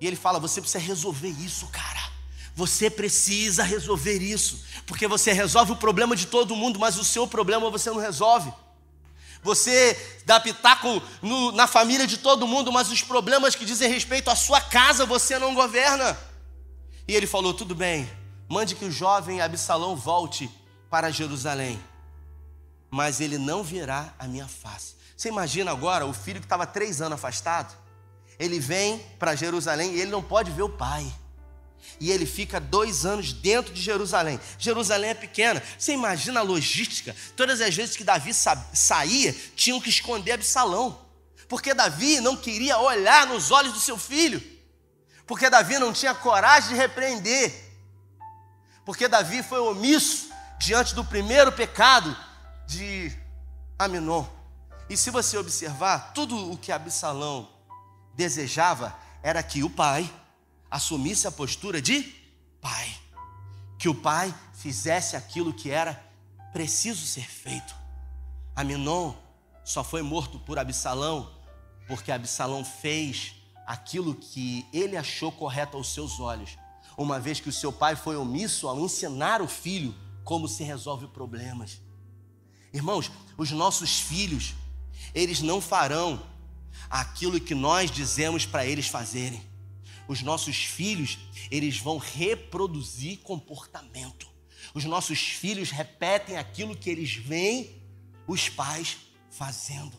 E 0.00 0.06
ele 0.06 0.16
fala: 0.16 0.38
Você 0.38 0.60
precisa 0.60 0.82
resolver 0.82 1.28
isso, 1.28 1.66
cara. 1.68 2.08
Você 2.54 2.90
precisa 2.90 3.62
resolver 3.62 4.18
isso, 4.18 4.64
porque 4.84 5.06
você 5.06 5.32
resolve 5.32 5.72
o 5.72 5.76
problema 5.76 6.16
de 6.16 6.26
todo 6.26 6.56
mundo, 6.56 6.76
mas 6.76 6.98
o 6.98 7.04
seu 7.04 7.24
problema 7.26 7.70
você 7.70 7.88
não 7.88 7.98
resolve. 7.98 8.52
Você 9.44 10.20
dá 10.26 10.40
pitaco 10.40 11.00
no, 11.22 11.52
na 11.52 11.68
família 11.68 12.04
de 12.04 12.16
todo 12.18 12.48
mundo, 12.48 12.72
mas 12.72 12.90
os 12.90 13.00
problemas 13.00 13.54
que 13.54 13.64
dizem 13.64 13.88
respeito 13.88 14.28
à 14.28 14.34
sua 14.34 14.60
casa 14.60 15.06
você 15.06 15.38
não 15.38 15.54
governa. 15.54 16.18
E 17.06 17.14
ele 17.14 17.26
falou: 17.26 17.54
tudo 17.54 17.74
bem, 17.74 18.10
mande 18.48 18.74
que 18.74 18.84
o 18.84 18.90
jovem 18.90 19.40
Absalão 19.40 19.94
volte 19.94 20.50
para 20.90 21.12
Jerusalém, 21.12 21.80
mas 22.90 23.20
ele 23.20 23.38
não 23.38 23.62
virá 23.62 24.12
a 24.18 24.26
minha 24.26 24.48
face. 24.48 24.96
Você 25.16 25.28
imagina 25.28 25.70
agora 25.70 26.06
o 26.06 26.12
filho 26.12 26.40
que 26.40 26.46
estava 26.46 26.66
três 26.66 27.00
anos 27.00 27.14
afastado? 27.14 27.72
Ele 28.38 28.58
vem 28.60 28.98
para 29.18 29.34
Jerusalém 29.34 29.94
e 29.94 30.00
ele 30.00 30.10
não 30.10 30.22
pode 30.22 30.50
ver 30.50 30.62
o 30.62 30.68
pai 30.68 31.12
e 32.00 32.10
ele 32.10 32.26
fica 32.26 32.60
dois 32.60 33.04
anos 33.04 33.32
dentro 33.32 33.72
de 33.72 33.80
Jerusalém. 33.80 34.38
Jerusalém 34.58 35.10
é 35.10 35.14
pequena. 35.14 35.62
Você 35.76 35.92
imagina 35.92 36.40
a 36.40 36.42
logística? 36.42 37.14
Todas 37.36 37.60
as 37.60 37.74
vezes 37.74 37.96
que 37.96 38.04
Davi 38.04 38.32
saía, 38.32 39.34
tinham 39.56 39.80
que 39.80 39.88
esconder 39.88 40.32
Absalão. 40.32 41.06
Porque 41.48 41.74
Davi 41.74 42.20
não 42.20 42.36
queria 42.36 42.78
olhar 42.78 43.26
nos 43.26 43.50
olhos 43.50 43.72
do 43.72 43.80
seu 43.80 43.98
filho. 43.98 44.42
Porque 45.26 45.50
Davi 45.50 45.78
não 45.78 45.92
tinha 45.92 46.14
coragem 46.14 46.70
de 46.70 46.74
repreender. 46.76 47.52
Porque 48.84 49.08
Davi 49.08 49.42
foi 49.42 49.58
omisso 49.58 50.30
diante 50.58 50.94
do 50.94 51.04
primeiro 51.04 51.50
pecado 51.50 52.16
de 52.66 53.12
Aminon. 53.78 54.24
E 54.88 54.96
se 54.96 55.10
você 55.10 55.36
observar, 55.36 56.12
tudo 56.14 56.52
o 56.52 56.56
que 56.56 56.72
Absalão 56.72 57.48
desejava 58.18 58.98
era 59.22 59.40
que 59.44 59.62
o 59.62 59.70
pai 59.70 60.12
assumisse 60.68 61.28
a 61.28 61.30
postura 61.30 61.80
de 61.80 62.02
pai, 62.60 62.92
que 63.78 63.88
o 63.88 63.94
pai 63.94 64.34
fizesse 64.52 65.14
aquilo 65.14 65.54
que 65.54 65.70
era 65.70 65.94
preciso 66.52 67.06
ser 67.06 67.24
feito. 67.24 67.76
Aminon 68.56 69.14
só 69.64 69.84
foi 69.84 70.02
morto 70.02 70.40
por 70.40 70.58
Absalão 70.58 71.30
porque 71.86 72.10
Absalão 72.10 72.64
fez 72.64 73.36
aquilo 73.64 74.14
que 74.16 74.66
ele 74.72 74.96
achou 74.96 75.30
correto 75.30 75.76
aos 75.76 75.94
seus 75.94 76.18
olhos, 76.18 76.58
uma 76.96 77.20
vez 77.20 77.38
que 77.38 77.48
o 77.48 77.52
seu 77.52 77.72
pai 77.72 77.94
foi 77.94 78.16
omisso 78.16 78.66
ao 78.66 78.80
ensinar 78.80 79.40
o 79.40 79.46
filho 79.46 79.94
como 80.24 80.48
se 80.48 80.64
resolve 80.64 81.06
problemas. 81.06 81.80
Irmãos, 82.72 83.12
os 83.36 83.52
nossos 83.52 84.00
filhos, 84.00 84.54
eles 85.14 85.40
não 85.40 85.60
farão 85.60 86.20
aquilo 86.90 87.40
que 87.40 87.54
nós 87.54 87.90
dizemos 87.90 88.46
para 88.46 88.66
eles 88.66 88.86
fazerem 88.86 89.48
os 90.08 90.22
nossos 90.22 90.56
filhos, 90.56 91.18
eles 91.50 91.78
vão 91.78 91.98
reproduzir 91.98 93.18
comportamento. 93.18 94.26
Os 94.74 94.84
nossos 94.84 95.20
filhos 95.20 95.70
repetem 95.70 96.38
aquilo 96.38 96.74
que 96.74 96.88
eles 96.88 97.14
veem 97.14 97.82
os 98.26 98.48
pais 98.48 98.96
fazendo. 99.30 99.92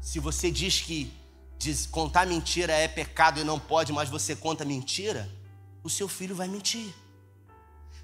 Se 0.00 0.20
você 0.20 0.50
diz 0.50 0.82
que 0.82 1.10
diz, 1.58 1.86
contar 1.86 2.26
mentira 2.26 2.72
é 2.74 2.86
pecado 2.86 3.40
e 3.40 3.44
não 3.44 3.58
pode, 3.58 3.92
mas 3.92 4.10
você 4.10 4.36
conta 4.36 4.64
mentira, 4.64 5.28
o 5.82 5.88
seu 5.88 6.08
filho 6.08 6.36
vai 6.36 6.46
mentir. 6.46 6.94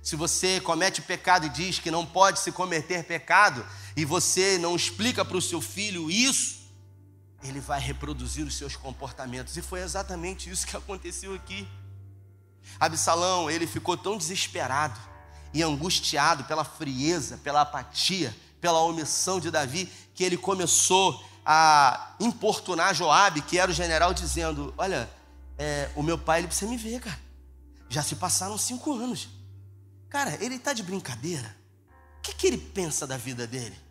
Se 0.03 0.17
você 0.17 0.61
comete 0.61 1.01
pecado 1.01 1.47
e 1.47 1.51
diz 1.51 1.79
que 1.79 1.91
não 1.91 2.05
pode 2.05 2.41
se 2.41 2.53
cometer 2.53 3.05
pecado, 3.05 3.65
e 3.97 4.05
você 4.05 4.59
não 4.59 4.75
explica 4.75 5.25
para 5.25 5.37
o 5.37 5.43
seu 5.43 5.61
filho 5.61 6.11
isso, 6.11 6.64
ele 7.45 7.61
vai 7.61 7.79
reproduzir 7.79 8.47
os 8.47 8.57
seus 8.57 8.75
comportamentos. 8.75 9.57
E 9.57 9.63
foi 9.63 9.81
exatamente 9.81 10.51
isso 10.51 10.67
que 10.67 10.77
aconteceu 10.77 11.35
aqui. 11.35 11.69
Absalão, 12.81 13.51
ele 13.51 13.67
ficou 13.67 13.97
tão 13.97 14.17
desesperado 14.17 14.99
e 15.53 15.63
angustiado 15.63 16.45
pela 16.45 16.65
frieza, 16.65 17.37
pela 17.39 17.61
apatia, 17.61 18.35
pela 18.61 18.81
omissão 18.81 19.39
de 19.39 19.51
Davi, 19.51 19.93
que 20.15 20.25
ele 20.25 20.37
começou 20.39 21.23
a 21.45 22.15
importunar 22.19 22.95
Joabe, 22.95 23.43
que 23.43 23.59
era 23.59 23.71
o 23.71 23.75
general, 23.75 24.15
dizendo: 24.15 24.73
Olha, 24.79 25.09
é, 25.59 25.91
o 25.95 26.03
meu 26.03 26.19
pai 26.19 26.41
ele 26.41 26.49
precisa 26.49 26.71
me 26.71 26.79
ver, 26.79 27.01
cara. 27.01 27.21
Já 27.91 28.03
se 28.03 28.17
passaram 28.17 28.57
cinco 28.57 28.95
anos. 28.95 29.29
Cara, 30.09 30.39
ele 30.43 30.55
está 30.55 30.73
de 30.73 30.83
brincadeira. 30.83 31.55
O 32.19 32.23
que, 32.23 32.33
que 32.33 32.47
ele 32.47 32.57
pensa 32.57 33.07
da 33.07 33.19
vida 33.19 33.47
dele? 33.47 33.84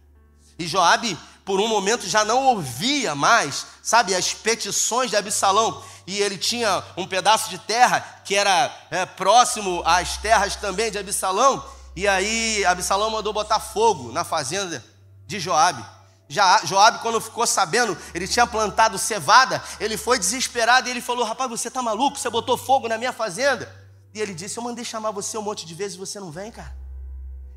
E 0.57 0.67
Joabe, 0.67 1.17
por 1.45 1.59
um 1.59 1.67
momento, 1.67 2.07
já 2.07 2.23
não 2.23 2.45
ouvia 2.45 3.15
mais, 3.15 3.65
sabe, 3.81 4.15
as 4.15 4.33
petições 4.33 5.09
de 5.09 5.17
Absalão. 5.17 5.83
E 6.05 6.19
ele 6.21 6.37
tinha 6.37 6.83
um 6.97 7.07
pedaço 7.07 7.49
de 7.49 7.57
terra 7.57 8.01
que 8.23 8.35
era 8.35 8.73
é, 8.91 9.05
próximo 9.05 9.81
às 9.85 10.17
terras 10.17 10.55
também 10.55 10.91
de 10.91 10.97
Absalão. 10.97 11.63
E 11.95 12.07
aí 12.07 12.65
Absalão 12.65 13.09
mandou 13.09 13.33
botar 13.33 13.59
fogo 13.59 14.11
na 14.11 14.23
fazenda 14.23 14.83
de 15.25 15.39
Joabe. 15.39 15.83
Já 16.27 16.65
Joabe, 16.65 16.99
quando 16.99 17.21
ficou 17.21 17.45
sabendo, 17.45 17.97
ele 18.13 18.27
tinha 18.27 18.47
plantado 18.47 18.97
cevada, 18.97 19.61
ele 19.79 19.97
foi 19.97 20.17
desesperado 20.17 20.87
e 20.87 20.91
ele 20.91 21.01
falou: 21.01 21.25
Rapaz, 21.25 21.49
você 21.49 21.69
tá 21.69 21.81
maluco? 21.81 22.17
Você 22.17 22.29
botou 22.29 22.57
fogo 22.57 22.87
na 22.87 22.97
minha 22.97 23.13
fazenda? 23.13 23.71
E 24.13 24.19
ele 24.19 24.33
disse: 24.33 24.57
Eu 24.57 24.63
mandei 24.63 24.83
chamar 24.83 25.11
você 25.11 25.37
um 25.37 25.41
monte 25.41 25.65
de 25.65 25.75
vezes 25.75 25.95
e 25.95 25.99
você 25.99 26.19
não 26.19 26.31
vem, 26.31 26.51
cara. 26.51 26.75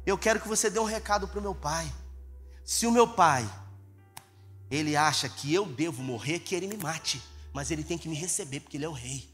Eu 0.05 0.19
quero 0.19 0.41
que 0.41 0.49
você 0.49 0.69
dê 0.69 0.79
um 0.79 0.85
recado 0.85 1.27
para 1.27 1.39
o 1.39 1.43
meu 1.43 1.55
pai. 1.55 1.91
Se 2.67 2.85
o 2.85 2.91
meu 2.91 3.07
pai, 3.07 3.49
ele 4.69 4.97
acha 4.97 5.29
que 5.29 5.55
eu 5.55 5.65
devo 5.65 6.03
morrer, 6.03 6.41
que 6.41 6.53
ele 6.53 6.67
me 6.67 6.77
mate, 6.77 7.23
mas 7.53 7.71
ele 7.71 7.85
tem 7.85 7.97
que 7.97 8.09
me 8.09 8.17
receber, 8.17 8.59
porque 8.59 8.77
ele 8.77 8.85
é 8.85 8.89
o 8.89 8.93
rei. 8.93 9.31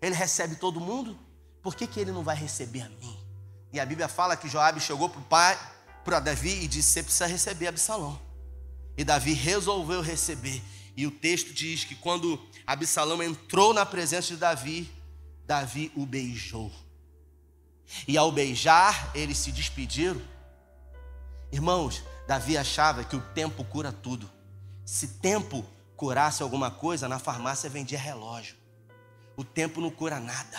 Ele 0.00 0.14
recebe 0.14 0.56
todo 0.56 0.80
mundo, 0.80 1.18
por 1.62 1.76
que, 1.76 1.86
que 1.86 2.00
ele 2.00 2.10
não 2.10 2.24
vai 2.24 2.34
receber 2.34 2.80
a 2.80 2.88
mim? 2.88 3.18
E 3.70 3.78
a 3.78 3.84
Bíblia 3.84 4.08
fala 4.08 4.34
que 4.34 4.48
Joabe 4.48 4.80
chegou 4.80 5.10
para 5.10 5.20
o 5.20 5.24
pai, 5.24 5.58
para 6.06 6.20
Davi 6.20 6.64
e 6.64 6.66
disse: 6.66 6.92
Você 6.92 7.02
precisa 7.02 7.26
receber 7.26 7.66
Absalão. 7.66 8.18
E 8.96 9.04
Davi 9.04 9.34
resolveu 9.34 10.00
receber. 10.00 10.62
E 10.96 11.06
o 11.06 11.10
texto 11.10 11.52
diz 11.52 11.84
que 11.84 11.94
quando 11.94 12.40
Absalão 12.66 13.22
entrou 13.22 13.74
na 13.74 13.84
presença 13.84 14.28
de 14.28 14.36
Davi, 14.36 14.90
Davi 15.46 15.92
o 15.94 16.06
beijou. 16.06 16.72
E 18.08 18.16
ao 18.16 18.32
beijar, 18.32 19.10
eles 19.14 19.36
se 19.36 19.52
despediram. 19.52 20.22
Irmãos, 21.52 22.02
Davi 22.26 22.56
achava 22.56 23.04
que 23.04 23.16
o 23.16 23.20
tempo 23.20 23.64
cura 23.64 23.92
tudo. 23.92 24.30
Se 24.84 25.08
tempo 25.08 25.64
curasse 25.96 26.42
alguma 26.42 26.70
coisa, 26.70 27.08
na 27.08 27.18
farmácia 27.18 27.70
vendia 27.70 27.98
relógio. 27.98 28.56
O 29.36 29.44
tempo 29.44 29.80
não 29.80 29.90
cura 29.90 30.20
nada. 30.20 30.58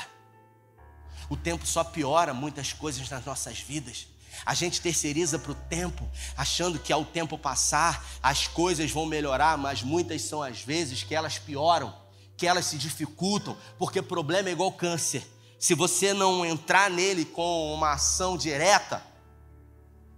O 1.29 1.35
tempo 1.35 1.65
só 1.65 1.83
piora 1.83 2.33
muitas 2.33 2.73
coisas 2.73 3.09
nas 3.09 3.25
nossas 3.25 3.59
vidas. 3.59 4.07
A 4.45 4.53
gente 4.53 4.81
terceiriza 4.81 5.39
para 5.39 5.51
o 5.53 5.55
tempo, 5.55 6.09
achando 6.35 6.77
que 6.77 6.91
ao 6.91 7.05
tempo 7.05 7.37
passar 7.37 8.05
as 8.21 8.47
coisas 8.47 8.91
vão 8.91 9.05
melhorar, 9.05 9.57
mas 9.57 9.81
muitas 9.81 10.21
são 10.23 10.43
as 10.43 10.61
vezes 10.61 11.03
que 11.03 11.15
elas 11.15 11.39
pioram 11.39 12.05
que 12.37 12.47
elas 12.47 12.65
se 12.65 12.77
dificultam, 12.77 13.57
porque 13.77 14.01
problema 14.01 14.49
é 14.49 14.51
igual 14.51 14.71
câncer. 14.71 15.25
Se 15.57 15.73
você 15.73 16.13
não 16.13 16.45
entrar 16.45 16.89
nele 16.89 17.25
com 17.25 17.73
uma 17.73 17.93
ação 17.93 18.37
direta, 18.37 19.01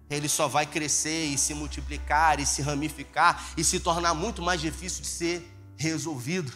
ele 0.09 0.29
só 0.29 0.47
vai 0.47 0.65
crescer 0.65 1.25
e 1.25 1.37
se 1.37 1.53
multiplicar 1.53 2.39
e 2.39 2.45
se 2.45 2.61
ramificar 2.61 3.51
e 3.57 3.63
se 3.63 3.79
tornar 3.79 4.13
muito 4.13 4.41
mais 4.41 4.61
difícil 4.61 5.01
de 5.01 5.07
ser 5.07 5.51
resolvido. 5.75 6.51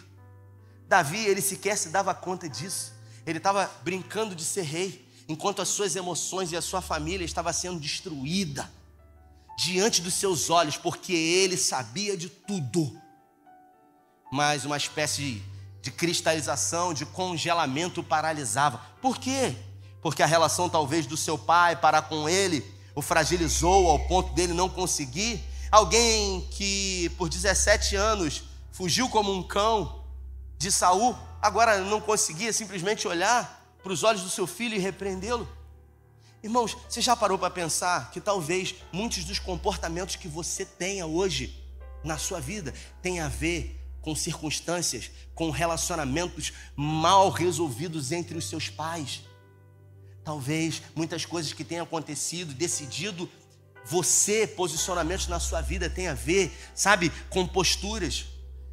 Davi, 0.88 1.18
ele 1.18 1.42
sequer 1.42 1.76
se 1.76 1.90
dava 1.90 2.14
conta 2.14 2.48
disso. 2.48 2.92
Ele 3.26 3.38
estava 3.38 3.70
brincando 3.82 4.34
de 4.34 4.44
ser 4.44 4.62
rei, 4.62 5.08
enquanto 5.28 5.62
as 5.62 5.68
suas 5.68 5.94
emoções 5.94 6.50
e 6.50 6.56
a 6.56 6.62
sua 6.62 6.80
família 6.80 7.24
estava 7.24 7.52
sendo 7.52 7.78
destruída 7.78 8.70
diante 9.56 10.00
dos 10.00 10.14
seus 10.14 10.50
olhos, 10.50 10.76
porque 10.76 11.12
ele 11.12 11.56
sabia 11.56 12.16
de 12.16 12.28
tudo. 12.28 13.00
Mas 14.32 14.64
uma 14.64 14.76
espécie 14.76 15.42
de 15.82 15.90
cristalização, 15.90 16.94
de 16.94 17.04
congelamento 17.04 18.02
paralisava. 18.02 18.80
Por 19.00 19.18
quê? 19.18 19.54
Porque 20.00 20.22
a 20.22 20.26
relação 20.26 20.68
talvez 20.68 21.06
do 21.06 21.16
seu 21.16 21.36
pai 21.36 21.76
para 21.76 22.00
com 22.00 22.28
ele 22.28 22.64
o 22.94 23.02
fragilizou 23.02 23.90
ao 23.90 23.98
ponto 24.00 24.32
dele 24.34 24.52
não 24.52 24.68
conseguir. 24.68 25.42
Alguém 25.70 26.46
que 26.50 27.10
por 27.16 27.28
17 27.28 27.96
anos 27.96 28.44
fugiu 28.70 29.08
como 29.08 29.32
um 29.32 29.42
cão 29.42 30.04
de 30.58 30.70
Saul, 30.70 31.16
agora 31.40 31.80
não 31.80 32.00
conseguia 32.00 32.52
simplesmente 32.52 33.08
olhar 33.08 33.76
para 33.82 33.92
os 33.92 34.02
olhos 34.02 34.22
do 34.22 34.30
seu 34.30 34.46
filho 34.46 34.76
e 34.76 34.78
repreendê-lo. 34.78 35.48
Irmãos, 36.42 36.76
você 36.88 37.00
já 37.00 37.16
parou 37.16 37.38
para 37.38 37.50
pensar 37.50 38.10
que 38.10 38.20
talvez 38.20 38.74
muitos 38.92 39.24
dos 39.24 39.38
comportamentos 39.38 40.16
que 40.16 40.28
você 40.28 40.64
tenha 40.64 41.06
hoje 41.06 41.62
na 42.02 42.18
sua 42.18 42.40
vida 42.40 42.74
tenham 43.00 43.24
a 43.24 43.28
ver 43.28 43.80
com 44.00 44.14
circunstâncias, 44.14 45.10
com 45.34 45.50
relacionamentos 45.50 46.52
mal 46.74 47.30
resolvidos 47.30 48.10
entre 48.10 48.36
os 48.36 48.48
seus 48.48 48.68
pais. 48.68 49.22
Talvez 50.24 50.82
muitas 50.94 51.24
coisas 51.24 51.52
que 51.52 51.64
tenham 51.64 51.84
acontecido, 51.84 52.54
decidido, 52.54 53.28
você, 53.84 54.46
posicionamentos 54.46 55.26
na 55.26 55.40
sua 55.40 55.60
vida 55.60 55.90
tem 55.90 56.08
a 56.08 56.14
ver, 56.14 56.56
sabe, 56.74 57.10
com 57.28 57.46
posturas. 57.46 58.26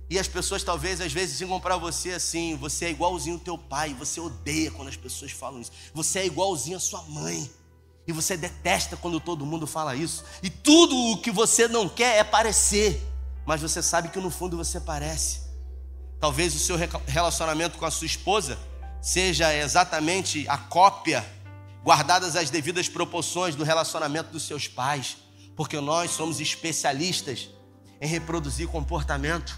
E 0.10 0.18
as 0.18 0.28
pessoas 0.28 0.64
talvez 0.64 1.02
às 1.02 1.12
vezes 1.12 1.38
digam 1.38 1.60
para 1.60 1.78
você 1.78 2.12
assim: 2.12 2.56
você 2.56 2.86
é 2.86 2.90
igualzinho 2.92 3.36
ao 3.36 3.42
teu 3.42 3.58
pai, 3.58 3.94
você 3.94 4.20
odeia 4.20 4.72
quando 4.72 4.88
as 4.88 4.96
pessoas 4.96 5.32
falam 5.32 5.62
isso. 5.62 5.72
Você 5.94 6.20
é 6.20 6.26
igualzinho 6.26 6.78
à 6.78 6.80
sua 6.80 7.02
mãe. 7.04 7.50
E 8.08 8.12
você 8.12 8.36
detesta 8.36 8.98
quando 8.98 9.20
todo 9.20 9.46
mundo 9.46 9.68
fala 9.68 9.96
isso. 9.96 10.24
E 10.42 10.50
tudo 10.50 10.96
o 11.12 11.22
que 11.22 11.30
você 11.30 11.68
não 11.68 11.88
quer 11.88 12.18
é 12.18 12.24
parecer 12.24 13.00
mas 13.50 13.62
você 13.62 13.82
sabe 13.82 14.10
que 14.10 14.20
no 14.20 14.30
fundo 14.30 14.56
você 14.56 14.80
parece. 14.80 15.42
Talvez 16.20 16.54
o 16.54 16.60
seu 16.60 16.78
relacionamento 17.08 17.80
com 17.80 17.86
a 17.86 17.90
sua 17.90 18.06
esposa 18.06 18.60
seja 19.02 19.52
exatamente 19.56 20.48
a 20.48 20.56
cópia, 20.56 21.26
guardadas 21.84 22.36
as 22.36 22.50
devidas 22.50 22.90
proporções 22.90 23.56
do 23.56 23.64
relacionamento 23.64 24.32
dos 24.32 24.44
seus 24.44 24.68
pais, 24.68 25.18
porque 25.56 25.80
nós 25.80 26.12
somos 26.12 26.40
especialistas 26.40 27.50
em 28.02 28.08
reproduzir 28.08 28.68
comportamento. 28.68 29.58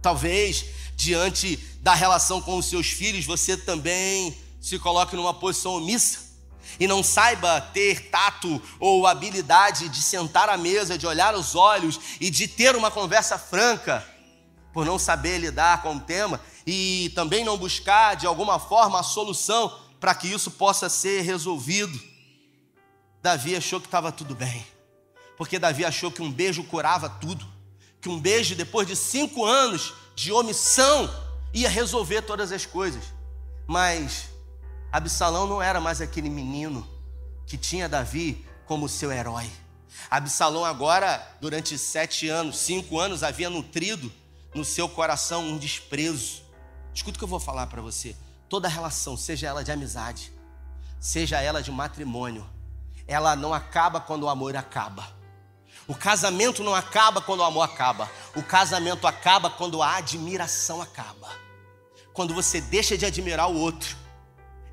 Talvez 0.00 0.66
diante 0.96 1.56
da 1.80 1.94
relação 1.94 2.40
com 2.40 2.56
os 2.56 2.66
seus 2.66 2.88
filhos 2.88 3.24
você 3.24 3.56
também 3.56 4.36
se 4.60 4.78
coloque 4.78 5.16
numa 5.16 5.34
posição 5.34 5.74
omissa 5.74 6.24
e 6.78 6.86
não 6.86 7.02
saiba 7.02 7.60
ter 7.60 8.10
tato 8.10 8.60
ou 8.80 9.06
habilidade 9.06 9.88
de 9.88 10.02
sentar 10.02 10.48
à 10.48 10.56
mesa, 10.56 10.98
de 10.98 11.06
olhar 11.06 11.32
nos 11.32 11.54
olhos 11.54 12.00
e 12.20 12.30
de 12.30 12.48
ter 12.48 12.74
uma 12.74 12.90
conversa 12.90 13.38
franca, 13.38 14.06
por 14.72 14.84
não 14.84 14.98
saber 14.98 15.38
lidar 15.38 15.82
com 15.82 15.96
o 15.96 16.00
tema 16.00 16.40
e 16.66 17.12
também 17.14 17.44
não 17.44 17.56
buscar 17.56 18.16
de 18.16 18.26
alguma 18.26 18.58
forma 18.58 18.98
a 18.98 19.04
solução 19.04 19.72
para 20.04 20.14
que 20.14 20.28
isso 20.28 20.50
possa 20.50 20.90
ser 20.90 21.22
resolvido. 21.22 21.98
Davi 23.22 23.56
achou 23.56 23.80
que 23.80 23.86
estava 23.86 24.12
tudo 24.12 24.34
bem, 24.34 24.62
porque 25.34 25.58
Davi 25.58 25.82
achou 25.82 26.12
que 26.12 26.20
um 26.20 26.30
beijo 26.30 26.62
curava 26.64 27.08
tudo, 27.08 27.42
que 28.02 28.10
um 28.10 28.20
beijo 28.20 28.54
depois 28.54 28.86
de 28.86 28.94
cinco 28.96 29.46
anos 29.46 29.94
de 30.14 30.30
omissão 30.30 31.08
ia 31.54 31.70
resolver 31.70 32.20
todas 32.20 32.52
as 32.52 32.66
coisas. 32.66 33.02
Mas 33.66 34.28
Absalão 34.92 35.46
não 35.46 35.62
era 35.62 35.80
mais 35.80 36.02
aquele 36.02 36.28
menino 36.28 36.86
que 37.46 37.56
tinha 37.56 37.88
Davi 37.88 38.44
como 38.66 38.90
seu 38.90 39.10
herói. 39.10 39.50
Absalão 40.10 40.66
agora, 40.66 41.26
durante 41.40 41.78
sete 41.78 42.28
anos, 42.28 42.58
cinco 42.58 43.00
anos, 43.00 43.22
havia 43.22 43.48
nutrido 43.48 44.12
no 44.54 44.66
seu 44.66 44.86
coração 44.86 45.48
um 45.48 45.56
desprezo. 45.56 46.42
Escuta 46.92 47.16
o 47.16 47.18
que 47.18 47.24
eu 47.24 47.28
vou 47.28 47.40
falar 47.40 47.68
para 47.68 47.80
você. 47.80 48.14
Toda 48.48 48.68
relação, 48.68 49.16
seja 49.16 49.48
ela 49.48 49.64
de 49.64 49.72
amizade, 49.72 50.32
seja 51.00 51.40
ela 51.40 51.62
de 51.62 51.70
matrimônio, 51.70 52.46
ela 53.06 53.34
não 53.36 53.52
acaba 53.52 54.00
quando 54.00 54.24
o 54.24 54.28
amor 54.28 54.56
acaba. 54.56 55.12
O 55.86 55.94
casamento 55.94 56.62
não 56.62 56.74
acaba 56.74 57.20
quando 57.20 57.40
o 57.40 57.44
amor 57.44 57.62
acaba. 57.62 58.10
O 58.34 58.42
casamento 58.42 59.06
acaba 59.06 59.50
quando 59.50 59.82
a 59.82 59.96
admiração 59.96 60.80
acaba. 60.80 61.28
Quando 62.12 62.32
você 62.32 62.60
deixa 62.60 62.96
de 62.96 63.04
admirar 63.04 63.50
o 63.50 63.56
outro 63.56 63.96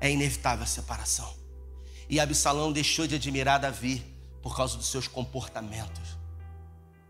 é 0.00 0.10
inevitável 0.10 0.64
a 0.64 0.66
separação. 0.66 1.32
E 2.08 2.18
Absalão 2.18 2.72
deixou 2.72 3.06
de 3.06 3.14
admirar 3.14 3.60
Davi 3.60 4.04
por 4.42 4.56
causa 4.56 4.76
dos 4.76 4.88
seus 4.88 5.06
comportamentos, 5.06 6.18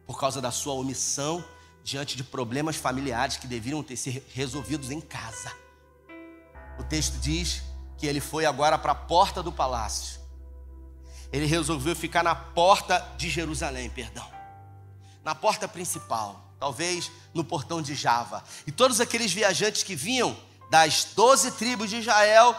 por 0.06 0.20
causa 0.20 0.40
da 0.40 0.50
sua 0.50 0.74
omissão 0.74 1.42
diante 1.82 2.16
de 2.16 2.22
problemas 2.22 2.76
familiares 2.76 3.38
que 3.38 3.46
deveriam 3.46 3.82
ter 3.82 3.96
sido 3.96 4.22
resolvidos 4.34 4.90
em 4.90 5.00
casa. 5.00 5.50
O 6.78 6.82
texto 6.82 7.18
diz 7.18 7.62
que 7.96 8.06
ele 8.06 8.20
foi 8.20 8.44
agora 8.46 8.78
para 8.78 8.92
a 8.92 8.96
porta 8.96 9.42
do 9.42 9.52
palácio. 9.52 10.20
Ele 11.32 11.46
resolveu 11.46 11.96
ficar 11.96 12.22
na 12.22 12.34
porta 12.34 12.98
de 13.16 13.30
Jerusalém, 13.30 13.88
perdão. 13.88 14.26
Na 15.24 15.34
porta 15.34 15.66
principal, 15.66 16.52
talvez 16.58 17.10
no 17.32 17.44
portão 17.44 17.80
de 17.80 17.94
Java. 17.94 18.42
E 18.66 18.72
todos 18.72 19.00
aqueles 19.00 19.32
viajantes 19.32 19.82
que 19.82 19.94
vinham 19.94 20.36
das 20.70 21.04
doze 21.14 21.52
tribos 21.52 21.90
de 21.90 21.96
Israel 21.96 22.54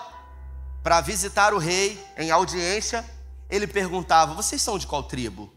para 0.81 1.01
visitar 1.01 1.53
o 1.53 1.57
rei 1.57 2.03
em 2.17 2.31
audiência, 2.31 3.05
ele 3.49 3.67
perguntava: 3.67 4.33
Vocês 4.33 4.61
são 4.61 4.77
de 4.77 4.87
qual 4.87 5.03
tribo? 5.03 5.53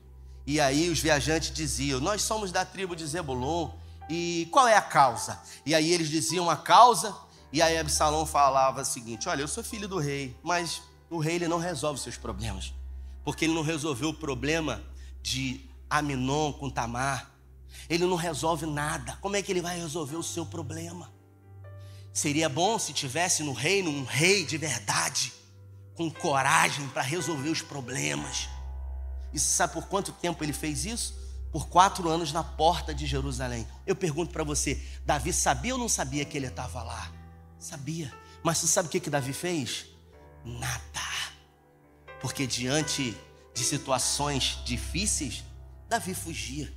E 0.46 0.60
aí 0.60 0.88
os 0.88 1.00
viajantes 1.00 1.52
diziam: 1.52 2.00
Nós 2.00 2.22
somos 2.22 2.52
da 2.52 2.64
tribo 2.64 2.94
de 2.94 3.06
Zebulon. 3.06 3.70
E 4.08 4.48
qual 4.52 4.68
é 4.68 4.76
a 4.76 4.82
causa? 4.82 5.40
E 5.64 5.74
aí 5.74 5.92
eles 5.92 6.08
diziam 6.08 6.48
a 6.48 6.56
causa, 6.56 7.12
e 7.56 7.62
aí 7.62 7.78
Absalão 7.78 8.26
falava 8.26 8.82
o 8.82 8.84
seguinte: 8.84 9.30
Olha, 9.30 9.40
eu 9.40 9.48
sou 9.48 9.64
filho 9.64 9.88
do 9.88 9.98
rei, 9.98 10.36
mas 10.42 10.82
o 11.08 11.18
rei 11.18 11.36
ele 11.36 11.48
não 11.48 11.56
resolve 11.56 11.98
seus 11.98 12.18
problemas, 12.18 12.74
porque 13.24 13.46
ele 13.46 13.54
não 13.54 13.62
resolveu 13.62 14.10
o 14.10 14.14
problema 14.14 14.84
de 15.22 15.64
Aminon 15.88 16.52
com 16.52 16.68
Tamar. 16.68 17.30
Ele 17.88 18.04
não 18.04 18.16
resolve 18.16 18.66
nada. 18.66 19.16
Como 19.22 19.36
é 19.36 19.42
que 19.42 19.50
ele 19.50 19.62
vai 19.62 19.80
resolver 19.80 20.16
o 20.16 20.22
seu 20.22 20.44
problema? 20.44 21.10
Seria 22.12 22.46
bom 22.46 22.78
se 22.78 22.92
tivesse 22.92 23.42
no 23.42 23.54
reino 23.54 23.88
um 23.88 24.04
rei 24.04 24.44
de 24.44 24.58
verdade, 24.58 25.32
com 25.94 26.10
coragem 26.10 26.86
para 26.88 27.00
resolver 27.00 27.48
os 27.48 27.62
problemas. 27.62 28.50
E 29.32 29.38
sabe 29.40 29.72
por 29.72 29.86
quanto 29.86 30.12
tempo 30.12 30.44
ele 30.44 30.52
fez 30.52 30.84
isso? 30.84 31.18
Por 31.50 31.68
quatro 31.68 32.06
anos 32.10 32.34
na 32.34 32.44
porta 32.44 32.94
de 32.94 33.06
Jerusalém. 33.06 33.66
Eu 33.86 33.96
pergunto 33.96 34.30
para 34.30 34.44
você: 34.44 34.78
Davi 35.06 35.32
sabia 35.32 35.72
ou 35.72 35.80
não 35.80 35.88
sabia 35.88 36.22
que 36.22 36.36
ele 36.36 36.48
estava 36.48 36.82
lá? 36.82 37.15
Sabia. 37.58 38.12
Mas 38.42 38.58
você 38.58 38.66
sabe 38.66 38.88
o 38.88 38.90
que, 38.90 39.00
que 39.00 39.10
Davi 39.10 39.32
fez? 39.32 39.86
Nada. 40.44 40.82
Porque 42.20 42.46
diante 42.46 43.16
de 43.54 43.64
situações 43.64 44.58
difíceis, 44.64 45.44
Davi 45.88 46.14
fugia. 46.14 46.72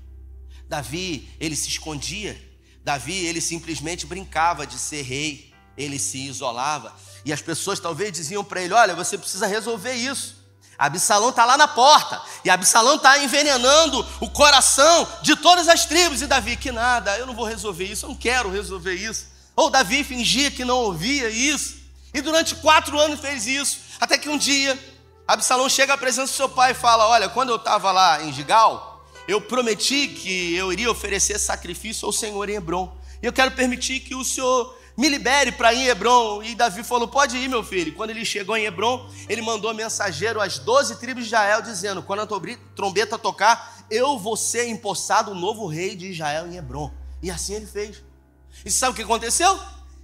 Davi, 0.68 1.30
ele 1.40 1.56
se 1.56 1.70
escondia. 1.70 2.40
Davi, 2.84 3.26
ele 3.26 3.42
simplesmente 3.42 4.06
brincava 4.06 4.66
de 4.66 4.78
ser 4.80 5.02
rei. 5.02 5.54
Ele 5.78 5.98
se 5.98 6.28
isolava. 6.28 6.96
E 7.26 7.32
as 7.32 7.42
pessoas 7.42 7.80
talvez 7.80 8.12
diziam 8.12 8.44
para 8.44 8.62
ele: 8.62 8.74
Olha, 8.74 8.96
você 8.96 9.18
precisa 9.18 9.48
resolver 9.48 9.94
isso. 9.94 10.40
Absalão 10.78 11.30
está 11.30 11.44
lá 11.44 11.58
na 11.58 11.68
porta. 11.68 12.22
E 12.44 12.50
Absalão 12.50 12.96
está 12.96 13.20
envenenando 13.20 14.06
o 14.22 14.30
coração 14.30 15.08
de 15.22 15.36
todas 15.36 15.68
as 15.68 15.86
tribos. 15.86 16.22
E 16.22 16.28
Davi, 16.28 16.56
que 16.56 16.72
nada, 16.72 17.18
eu 17.18 17.26
não 17.26 17.34
vou 17.34 17.46
resolver 17.46 17.84
isso, 17.84 18.06
eu 18.06 18.10
não 18.10 18.16
quero 18.16 18.50
resolver 18.50 18.94
isso. 18.94 19.28
Ou 19.60 19.70
Davi 19.70 20.06
fingia 20.06 20.50
que 20.50 20.64
não 20.64 20.78
ouvia 20.78 21.30
isso. 21.30 21.80
E 22.14 22.22
durante 22.22 22.56
quatro 22.56 22.98
anos 22.98 23.20
fez 23.20 23.46
isso. 23.46 23.80
Até 24.00 24.18
que 24.18 24.30
um 24.30 24.38
dia, 24.38 24.80
Absalão 25.28 25.68
chega 25.68 25.96
à 25.96 25.98
presença 25.98 26.32
do 26.32 26.36
seu 26.38 26.48
pai 26.48 26.72
e 26.72 26.74
fala: 26.74 27.10
Olha, 27.10 27.28
quando 27.28 27.50
eu 27.50 27.58
estava 27.58 27.92
lá 27.92 28.24
em 28.24 28.32
Gigal, 28.32 29.06
eu 29.28 29.42
prometi 29.42 30.08
que 30.08 30.56
eu 30.56 30.72
iria 30.72 30.90
oferecer 30.90 31.38
sacrifício 31.38 32.06
ao 32.06 32.14
Senhor 32.14 32.48
em 32.48 32.54
Hebron. 32.54 32.98
E 33.22 33.26
eu 33.26 33.34
quero 33.34 33.52
permitir 33.52 34.00
que 34.00 34.16
o 34.16 34.24
Senhor 34.24 34.80
me 34.96 35.10
libere 35.10 35.52
para 35.52 35.74
ir 35.74 35.80
em 35.80 35.88
Hebron. 35.88 36.42
E 36.42 36.56
Davi 36.56 36.82
falou: 36.82 37.10
Pode 37.10 37.36
ir, 37.36 37.50
meu 37.50 37.62
filho. 37.62 37.94
Quando 37.96 38.12
ele 38.12 38.24
chegou 38.24 38.56
em 38.56 38.64
Hebron, 38.64 39.12
ele 39.28 39.42
mandou 39.42 39.74
mensageiro 39.74 40.40
às 40.40 40.58
doze 40.58 40.96
tribos 40.96 41.24
de 41.24 41.28
Israel, 41.28 41.62
dizendo: 41.62 42.02
Quando 42.02 42.22
a 42.22 42.28
trombeta 42.78 43.18
tocar, 43.18 43.86
eu 43.92 44.18
vou 44.18 44.38
ser 44.38 44.70
empossado 44.70 45.32
o 45.32 45.36
novo 45.36 45.68
rei 45.68 45.98
de 45.98 46.12
Israel 46.12 46.48
em 46.48 46.56
Hebron. 46.56 46.90
E 47.22 47.30
assim 47.30 47.56
ele 47.56 47.68
fez. 47.68 48.08
E 48.66 48.72
sabe 48.72 48.94
o 48.94 48.96
que 48.96 49.04
aconteceu? 49.04 49.60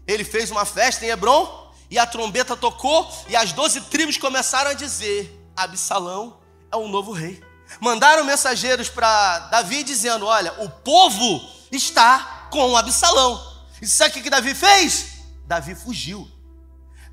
Ele 0.07 0.23
fez 0.23 0.51
uma 0.51 0.65
festa 0.65 1.05
em 1.05 1.09
Hebron, 1.09 1.73
e 1.89 1.99
a 1.99 2.05
trombeta 2.05 2.55
tocou, 2.55 3.11
e 3.27 3.35
as 3.35 3.51
doze 3.51 3.81
tribos 3.81 4.17
começaram 4.17 4.71
a 4.71 4.73
dizer: 4.73 5.39
Absalão 5.55 6.39
é 6.71 6.75
o 6.75 6.87
novo 6.87 7.11
rei 7.11 7.41
mandaram 7.79 8.23
mensageiros 8.23 8.89
para 8.89 9.39
Davi 9.39 9.83
dizendo: 9.83 10.25
Olha, 10.25 10.53
o 10.59 10.69
povo 10.69 11.49
está 11.71 12.47
com 12.51 12.75
Absalão. 12.75 13.55
E 13.81 13.87
sabe 13.87 14.19
o 14.19 14.23
que 14.23 14.29
Davi 14.29 14.53
fez? 14.55 15.07
Davi 15.45 15.75
fugiu. 15.75 16.29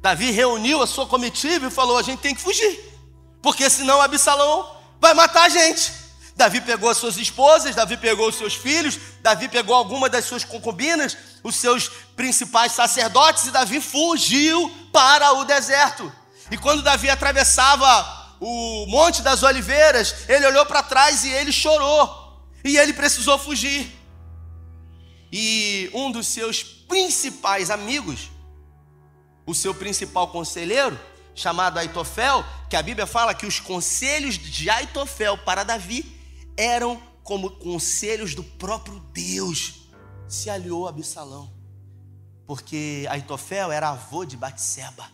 Davi 0.00 0.30
reuniu 0.30 0.82
a 0.82 0.86
sua 0.86 1.06
comitiva 1.06 1.66
e 1.66 1.70
falou: 1.70 1.98
A 1.98 2.02
gente 2.02 2.20
tem 2.20 2.34
que 2.34 2.40
fugir, 2.40 2.98
porque 3.42 3.68
senão 3.68 4.00
Absalão 4.00 4.76
vai 5.00 5.14
matar 5.14 5.44
a 5.44 5.48
gente. 5.48 6.01
Davi 6.42 6.60
pegou 6.60 6.90
as 6.90 6.96
suas 6.96 7.16
esposas, 7.18 7.76
Davi 7.76 7.96
pegou 7.96 8.28
os 8.28 8.34
seus 8.34 8.54
filhos, 8.54 8.98
Davi 9.20 9.48
pegou 9.48 9.76
algumas 9.76 10.10
das 10.10 10.24
suas 10.24 10.42
concubinas, 10.42 11.16
os 11.40 11.54
seus 11.54 11.88
principais 12.16 12.72
sacerdotes, 12.72 13.46
e 13.46 13.52
Davi 13.52 13.80
fugiu 13.80 14.68
para 14.92 15.34
o 15.34 15.44
deserto. 15.44 16.12
E 16.50 16.58
quando 16.58 16.82
Davi 16.82 17.08
atravessava 17.08 18.36
o 18.40 18.86
Monte 18.88 19.22
das 19.22 19.44
Oliveiras, 19.44 20.28
ele 20.28 20.44
olhou 20.44 20.66
para 20.66 20.82
trás 20.82 21.22
e 21.24 21.30
ele 21.30 21.52
chorou. 21.52 22.42
E 22.64 22.76
ele 22.76 22.92
precisou 22.92 23.38
fugir. 23.38 23.96
E 25.30 25.88
um 25.94 26.10
dos 26.10 26.26
seus 26.26 26.64
principais 26.64 27.70
amigos, 27.70 28.32
o 29.46 29.54
seu 29.54 29.72
principal 29.72 30.26
conselheiro, 30.26 30.98
chamado 31.36 31.78
Aitofel, 31.78 32.44
que 32.68 32.74
a 32.74 32.82
Bíblia 32.82 33.06
fala 33.06 33.32
que 33.32 33.46
os 33.46 33.60
conselhos 33.60 34.36
de 34.36 34.68
Aitofel 34.68 35.38
para 35.38 35.62
Davi 35.62 36.20
eram 36.56 37.00
como 37.22 37.50
conselhos 37.50 38.34
do 38.34 38.42
próprio 38.42 38.98
Deus, 39.12 39.88
se 40.28 40.50
aliou 40.50 40.86
a 40.86 40.90
Absalão. 40.90 41.52
Porque 42.46 43.06
Aitofel 43.08 43.70
era 43.70 43.90
avô 43.90 44.24
de 44.24 44.36
Batseba. 44.36 45.08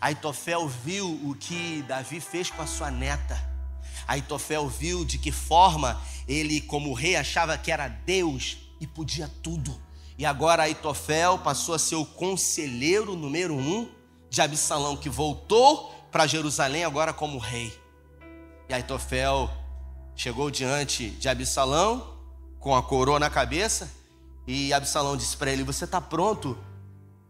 Aitofel 0.00 0.68
viu 0.68 1.08
o 1.24 1.34
que 1.34 1.82
Davi 1.86 2.20
fez 2.20 2.50
com 2.50 2.62
a 2.62 2.66
sua 2.66 2.90
neta. 2.90 3.38
Aitofel 4.06 4.68
viu 4.68 5.04
de 5.04 5.18
que 5.18 5.32
forma 5.32 6.00
ele, 6.28 6.60
como 6.60 6.92
rei, 6.92 7.16
achava 7.16 7.56
que 7.58 7.70
era 7.70 7.88
Deus 7.88 8.58
e 8.80 8.86
podia 8.86 9.30
tudo. 9.42 9.80
E 10.18 10.24
agora 10.24 10.64
Aitofel 10.64 11.38
passou 11.38 11.74
a 11.74 11.78
ser 11.78 11.96
o 11.96 12.06
conselheiro 12.06 13.14
número 13.14 13.54
um 13.54 13.88
de 14.30 14.40
Absalão, 14.40 14.96
que 14.96 15.08
voltou 15.08 15.92
para 16.10 16.26
Jerusalém 16.26 16.84
agora 16.84 17.12
como 17.12 17.38
rei. 17.38 17.72
E 18.68 18.74
Aitofel 18.74 19.50
chegou 20.16 20.50
diante 20.50 21.10
de 21.10 21.28
Absalão 21.28 22.16
com 22.58 22.74
a 22.74 22.82
coroa 22.82 23.20
na 23.20 23.28
cabeça 23.28 23.92
e 24.46 24.72
Absalão 24.72 25.16
disse 25.16 25.36
para 25.36 25.52
ele: 25.52 25.62
Você 25.62 25.84
está 25.84 26.00
pronto 26.00 26.58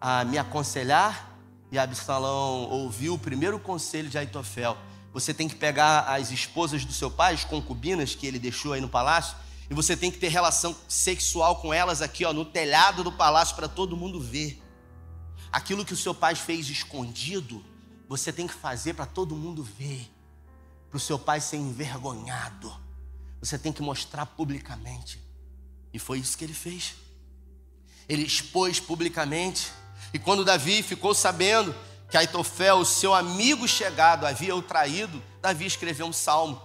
a 0.01 0.25
me 0.25 0.38
aconselhar? 0.38 1.37
E 1.72 1.79
Absalão 1.79 2.70
ouviu 2.70 3.14
o 3.14 3.18
primeiro 3.18 3.59
conselho 3.59 4.09
de 4.09 4.16
Aitofel. 4.16 4.79
Você 5.12 5.35
tem 5.35 5.49
que 5.49 5.57
pegar 5.57 6.01
as 6.03 6.31
esposas 6.31 6.85
do 6.85 6.92
seu 6.92 7.11
pai, 7.11 7.35
as 7.35 7.44
concubinas 7.44 8.14
que 8.14 8.27
ele 8.27 8.38
deixou 8.38 8.72
aí 8.72 8.81
no 8.81 8.88
palácio, 8.88 9.37
e 9.68 9.75
você 9.75 9.96
tem 9.96 10.11
que 10.11 10.18
ter 10.18 10.29
relação 10.29 10.77
sexual 10.87 11.57
com 11.57 11.75
elas 11.75 12.01
aqui, 12.01 12.25
ó, 12.25 12.33
no 12.33 12.44
telhado 12.44 13.03
do 13.03 13.11
palácio 13.11 13.57
para 13.57 13.66
todo 13.66 13.96
mundo 13.96 14.20
ver. 14.20 14.62
Aquilo 15.51 15.85
que 15.85 15.94
o 15.94 15.96
seu 15.96 16.14
pai 16.14 16.35
fez 16.35 16.68
escondido, 16.68 17.64
você 18.09 18.33
tem 18.33 18.46
que 18.46 18.55
fazer 18.55 18.94
para 18.94 19.07
todo 19.07 19.35
mundo 19.35 19.64
ver. 19.64 20.09
Para 20.97 21.03
o 21.03 21.05
seu 21.05 21.19
pai 21.19 21.43
ser 21.43 21.59
envergonhado. 21.59 22.75
Você 23.39 23.59
tem 23.59 23.71
que 23.71 23.83
mostrar 23.83 24.25
publicamente. 24.25 25.23
E 25.93 25.99
foi 25.99 26.21
isso 26.21 26.39
que 26.39 26.43
ele 26.43 26.55
fez. 26.55 26.95
Ele 28.09 28.23
expôs 28.23 28.81
publicamente 28.81 29.71
e 30.15 30.19
quando 30.19 30.43
Davi 30.43 30.83
ficou 30.83 31.15
sabendo 31.15 31.75
que 32.09 32.17
Aitofel, 32.17 32.83
seu 32.83 33.13
amigo 33.13 33.69
chegado, 33.69 34.25
havia 34.25 34.57
o 34.57 34.63
traído, 34.63 35.23
Davi 35.43 35.67
escreveu 35.67 36.07
um 36.07 36.15
salmo 36.15 36.63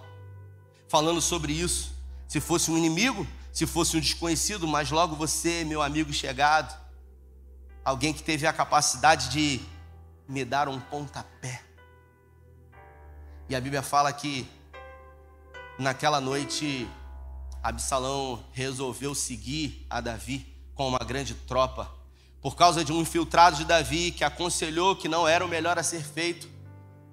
falando 0.88 1.20
sobre 1.20 1.52
isso. 1.52 1.92
Se 2.26 2.40
fosse 2.40 2.70
um 2.70 2.78
inimigo, 2.78 3.26
se 3.52 3.66
fosse 3.66 3.98
um 3.98 4.00
desconhecido, 4.00 4.66
mas 4.66 4.90
logo 4.90 5.14
você, 5.14 5.62
meu 5.62 5.82
amigo 5.82 6.10
chegado, 6.10 6.74
alguém 7.84 8.14
que 8.14 8.22
teve 8.22 8.46
a 8.46 8.52
capacidade 8.54 9.28
de 9.28 9.60
me 10.26 10.42
dar 10.42 10.70
um 10.70 10.80
pontapé. 10.80 11.71
E 13.48 13.56
a 13.56 13.60
Bíblia 13.60 13.82
fala 13.82 14.12
que 14.12 14.48
naquela 15.78 16.20
noite 16.20 16.88
Absalão 17.62 18.44
resolveu 18.52 19.14
seguir 19.14 19.86
a 19.88 20.00
Davi 20.00 20.46
com 20.74 20.88
uma 20.88 20.98
grande 20.98 21.34
tropa 21.34 22.02
por 22.40 22.56
causa 22.56 22.84
de 22.84 22.92
um 22.92 23.00
infiltrado 23.00 23.56
de 23.56 23.64
Davi 23.64 24.10
que 24.10 24.24
aconselhou 24.24 24.96
que 24.96 25.08
não 25.08 25.28
era 25.28 25.44
o 25.44 25.48
melhor 25.48 25.78
a 25.78 25.82
ser 25.82 26.02
feito. 26.02 26.48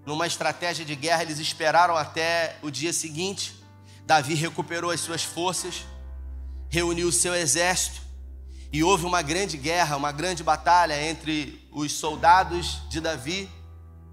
Numa 0.05 0.25
estratégia 0.25 0.83
de 0.83 0.95
guerra, 0.95 1.21
eles 1.21 1.37
esperaram 1.37 1.95
até 1.95 2.57
o 2.63 2.71
dia 2.71 2.91
seguinte. 2.91 3.55
Davi 4.05 4.33
recuperou 4.33 4.89
as 4.89 4.99
suas 5.01 5.23
forças, 5.23 5.85
reuniu 6.67 7.09
o 7.09 7.11
seu 7.11 7.35
exército 7.35 8.01
e 8.73 8.83
houve 8.83 9.05
uma 9.05 9.21
grande 9.21 9.55
guerra, 9.55 9.97
uma 9.97 10.11
grande 10.11 10.43
batalha 10.43 10.99
entre 10.99 11.67
os 11.71 11.91
soldados 11.91 12.81
de 12.89 12.99
Davi 12.99 13.47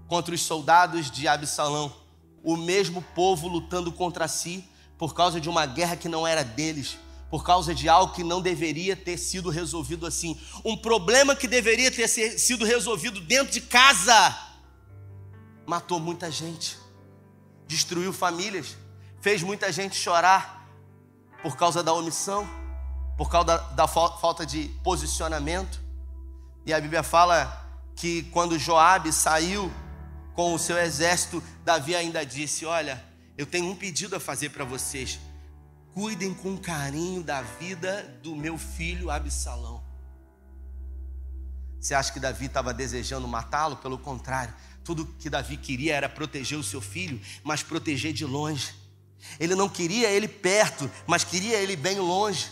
contra 0.07 0.35
os 0.35 0.41
soldados 0.41 1.09
de 1.09 1.27
Absalão. 1.27 2.06
O 2.47 2.55
mesmo 2.55 3.01
povo 3.01 3.49
lutando 3.49 3.91
contra 3.91 4.25
si 4.25 4.63
por 4.97 5.13
causa 5.13 5.37
de 5.41 5.49
uma 5.49 5.65
guerra 5.65 5.97
que 5.97 6.07
não 6.07 6.25
era 6.25 6.45
deles 6.45 6.97
por 7.29 7.43
causa 7.43 7.75
de 7.75 7.89
algo 7.89 8.13
que 8.13 8.23
não 8.23 8.41
deveria 8.41 8.95
ter 8.95 9.17
sido 9.17 9.49
resolvido 9.49 10.05
assim. 10.05 10.39
Um 10.63 10.77
problema 10.77 11.35
que 11.35 11.45
deveria 11.45 11.91
ter 11.91 12.07
sido 12.07 12.63
resolvido 12.63 13.19
dentro 13.19 13.51
de 13.51 13.59
casa. 13.59 14.37
Matou 15.65 15.99
muita 15.99 16.31
gente, 16.31 16.77
destruiu 17.67 18.13
famílias, 18.13 18.77
fez 19.19 19.43
muita 19.43 19.69
gente 19.69 19.97
chorar 19.97 20.65
por 21.43 21.57
causa 21.57 21.83
da 21.83 21.91
omissão, 21.91 22.47
por 23.17 23.29
causa 23.29 23.45
da, 23.47 23.57
da 23.57 23.87
falta 23.89 24.45
de 24.45 24.69
posicionamento. 24.85 25.81
E 26.65 26.73
a 26.73 26.79
Bíblia 26.79 27.03
fala 27.03 27.65
que 27.93 28.23
quando 28.31 28.57
Joabe 28.57 29.11
saiu 29.11 29.69
com 30.37 30.53
o 30.53 30.59
seu 30.59 30.77
exército, 30.77 31.43
Davi 31.65 31.95
ainda 31.95 32.23
disse: 32.23 32.63
Olha, 32.63 33.03
eu 33.35 33.45
tenho 33.45 33.65
um 33.65 33.75
pedido 33.75 34.15
a 34.15 34.19
fazer 34.19 34.49
para 34.51 34.63
vocês 34.63 35.19
cuidem 35.97 36.31
com 36.31 36.55
carinho 36.55 37.23
da 37.23 37.41
vida 37.41 38.03
do 38.21 38.35
meu 38.35 38.55
filho 38.55 39.09
Absalão. 39.09 39.83
Você 41.79 41.95
acha 41.95 42.13
que 42.13 42.19
Davi 42.19 42.45
estava 42.45 42.71
desejando 42.71 43.27
matá-lo? 43.27 43.77
Pelo 43.77 43.97
contrário, 43.97 44.53
tudo 44.83 45.07
que 45.17 45.27
Davi 45.27 45.57
queria 45.57 45.95
era 45.95 46.07
proteger 46.07 46.55
o 46.55 46.63
seu 46.63 46.81
filho, 46.81 47.19
mas 47.43 47.63
proteger 47.63 48.13
de 48.13 48.25
longe. 48.25 48.75
Ele 49.39 49.55
não 49.55 49.67
queria 49.67 50.07
ele 50.11 50.27
perto, 50.27 50.87
mas 51.07 51.23
queria 51.23 51.57
ele 51.57 51.75
bem 51.75 51.97
longe. 51.97 52.51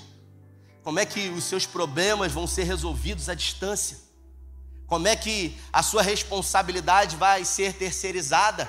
Como 0.82 0.98
é 0.98 1.06
que 1.06 1.30
os 1.30 1.44
seus 1.44 1.68
problemas 1.68 2.32
vão 2.32 2.48
ser 2.48 2.64
resolvidos 2.64 3.30
à 3.30 3.36
distância? 3.36 4.05
Como 4.88 5.08
é 5.08 5.16
que 5.16 5.58
a 5.74 5.82
sua 5.82 6.02
responsabilidade 6.02 7.16
vai 7.16 7.44
ser 7.44 7.74
terceirizada? 7.74 8.68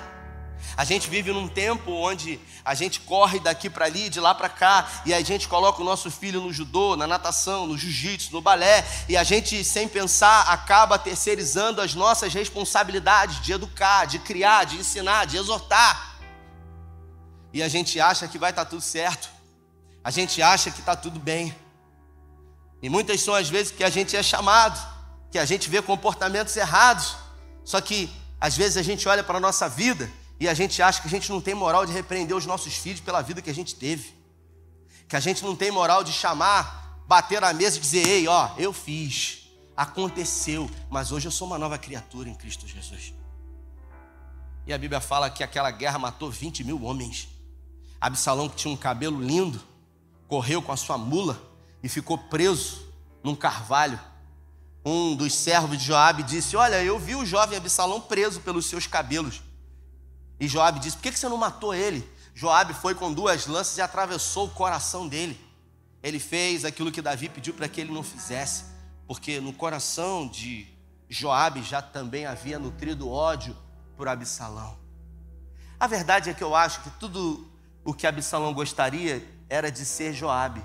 A 0.75 0.83
gente 0.83 1.09
vive 1.09 1.31
num 1.31 1.47
tempo 1.47 1.91
onde 1.91 2.39
a 2.65 2.73
gente 2.73 2.99
corre 3.01 3.39
daqui 3.39 3.69
para 3.69 3.85
ali, 3.85 4.09
de 4.09 4.19
lá 4.19 4.33
para 4.33 4.49
cá, 4.49 4.87
e 5.05 5.13
a 5.13 5.21
gente 5.21 5.47
coloca 5.47 5.81
o 5.81 5.85
nosso 5.85 6.09
filho 6.09 6.41
no 6.41 6.51
judô, 6.51 6.95
na 6.95 7.07
natação, 7.07 7.67
no 7.67 7.77
jiu-jitsu, 7.77 8.33
no 8.33 8.41
balé, 8.41 8.85
e 9.07 9.15
a 9.15 9.23
gente, 9.23 9.63
sem 9.63 9.87
pensar, 9.87 10.41
acaba 10.49 10.97
terceirizando 10.97 11.81
as 11.81 11.93
nossas 11.93 12.33
responsabilidades 12.33 13.41
de 13.41 13.53
educar, 13.53 14.05
de 14.05 14.19
criar, 14.19 14.65
de 14.65 14.77
ensinar, 14.77 15.25
de 15.25 15.37
exortar. 15.37 16.17
E 17.53 17.63
a 17.63 17.67
gente 17.67 17.99
acha 17.99 18.27
que 18.27 18.37
vai 18.37 18.49
estar 18.49 18.65
tá 18.65 18.69
tudo 18.69 18.81
certo, 18.81 19.29
a 20.03 20.11
gente 20.11 20.41
acha 20.41 20.71
que 20.71 20.79
está 20.79 20.95
tudo 20.95 21.19
bem. 21.19 21.55
E 22.81 22.89
muitas 22.89 23.21
são 23.21 23.33
as 23.33 23.49
vezes 23.49 23.71
que 23.71 23.83
a 23.83 23.89
gente 23.89 24.15
é 24.15 24.21
chamado, 24.21 24.79
que 25.37 25.41
a 25.41 25.45
gente 25.45 25.69
vê 25.69 25.83
comportamentos 25.83 26.57
errados, 26.57 27.15
só 27.63 27.79
que 27.79 28.09
às 28.41 28.57
vezes 28.57 28.75
a 28.75 28.81
gente 28.81 29.07
olha 29.07 29.23
para 29.23 29.37
a 29.37 29.39
nossa 29.39 29.69
vida 29.69 30.11
e 30.39 30.49
a 30.49 30.53
gente 30.55 30.81
acha 30.81 30.99
que 30.99 31.07
a 31.07 31.11
gente 31.11 31.29
não 31.29 31.39
tem 31.39 31.53
moral 31.53 31.85
de 31.85 31.91
repreender 31.91 32.35
os 32.35 32.47
nossos 32.47 32.73
filhos 32.73 33.01
pela 33.01 33.21
vida 33.21 33.39
que 33.39 33.49
a 33.51 33.53
gente 33.53 33.75
teve. 33.75 34.15
Que 35.07 35.15
a 35.15 35.19
gente 35.19 35.43
não 35.45 35.55
tem 35.55 35.69
moral 35.69 36.03
de 36.03 36.11
chamar, 36.11 37.03
bater 37.07 37.39
na 37.39 37.53
mesa 37.53 37.77
e 37.77 37.79
dizer: 37.79 38.07
ei, 38.07 38.27
ó, 38.27 38.49
eu 38.57 38.73
fiz, 38.73 39.47
aconteceu, 39.75 40.67
mas 40.89 41.11
hoje 41.11 41.27
eu 41.27 41.31
sou 41.31 41.45
uma 41.45 41.59
nova 41.59 41.77
criatura 41.77 42.27
em 42.27 42.33
Cristo 42.33 42.67
Jesus. 42.67 43.13
E 44.65 44.73
a 44.73 44.77
Bíblia 44.77 44.99
fala 44.99 45.29
que 45.29 45.43
aquela 45.43 45.69
guerra 45.69 45.99
matou 45.99 46.31
20 46.31 46.63
mil 46.63 46.83
homens. 46.83 47.29
Absalão, 48.01 48.49
que 48.49 48.55
tinha 48.55 48.73
um 48.73 48.77
cabelo 48.77 49.21
lindo, 49.21 49.61
correu 50.27 50.63
com 50.63 50.71
a 50.71 50.77
sua 50.77 50.97
mula 50.97 51.39
e 51.83 51.87
ficou 51.87 52.17
preso 52.17 52.91
num 53.23 53.35
carvalho. 53.35 53.99
Um 54.89 55.17
dos 55.17 55.35
servos 55.35 55.77
de 55.77 55.83
Joabe 55.83 56.23
disse: 56.23 56.55
Olha, 56.55 56.81
eu 56.81 56.97
vi 56.97 57.13
o 57.13 57.25
jovem 57.25 57.57
Absalão 57.57 57.99
preso 57.99 58.39
pelos 58.39 58.67
seus 58.67 58.87
cabelos. 58.87 59.41
E 60.39 60.47
Joabe 60.47 60.79
disse: 60.79 60.95
Por 60.95 61.03
que 61.03 61.19
você 61.19 61.27
não 61.27 61.35
matou 61.35 61.75
ele? 61.75 62.09
Joabe 62.33 62.73
foi 62.73 62.95
com 62.95 63.11
duas 63.11 63.47
lanças 63.47 63.77
e 63.77 63.81
atravessou 63.81 64.45
o 64.45 64.49
coração 64.49 65.05
dele. 65.05 65.37
Ele 66.01 66.19
fez 66.19 66.63
aquilo 66.63 66.89
que 66.89 67.01
Davi 67.01 67.27
pediu 67.27 67.53
para 67.53 67.67
que 67.67 67.81
ele 67.81 67.91
não 67.91 68.01
fizesse, 68.01 68.63
porque 69.05 69.41
no 69.41 69.51
coração 69.51 70.25
de 70.25 70.65
Joabe 71.09 71.63
já 71.63 71.81
também 71.81 72.25
havia 72.25 72.57
nutrido 72.57 73.09
ódio 73.09 73.57
por 73.97 74.07
Absalão. 74.07 74.77
A 75.77 75.85
verdade 75.85 76.29
é 76.29 76.33
que 76.33 76.43
eu 76.45 76.55
acho 76.55 76.79
que 76.83 76.91
tudo 76.91 77.45
o 77.83 77.93
que 77.93 78.07
Absalão 78.07 78.53
gostaria 78.53 79.21
era 79.49 79.69
de 79.69 79.83
ser 79.83 80.13
Joabe, 80.13 80.63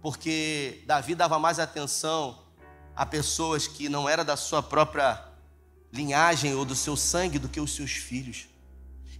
porque 0.00 0.82
Davi 0.86 1.14
dava 1.14 1.38
mais 1.38 1.58
atenção 1.58 2.41
a 2.94 3.06
pessoas 3.06 3.66
que 3.66 3.88
não 3.88 4.08
eram 4.08 4.24
da 4.24 4.36
sua 4.36 4.62
própria 4.62 5.22
linhagem 5.92 6.54
ou 6.54 6.64
do 6.64 6.74
seu 6.74 6.96
sangue 6.96 7.38
do 7.38 7.48
que 7.48 7.60
os 7.60 7.74
seus 7.74 7.92
filhos. 7.92 8.46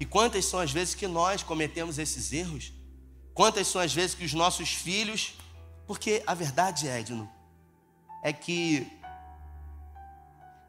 E 0.00 0.04
quantas 0.04 0.44
são 0.44 0.58
as 0.60 0.72
vezes 0.72 0.94
que 0.94 1.06
nós 1.06 1.42
cometemos 1.42 1.98
esses 1.98 2.32
erros? 2.32 2.72
Quantas 3.34 3.66
são 3.66 3.80
as 3.80 3.92
vezes 3.92 4.14
que 4.14 4.24
os 4.24 4.34
nossos 4.34 4.70
filhos. 4.70 5.34
Porque 5.86 6.22
a 6.26 6.34
verdade, 6.34 6.86
Edno, 6.86 7.30
é 8.22 8.32
que 8.32 8.90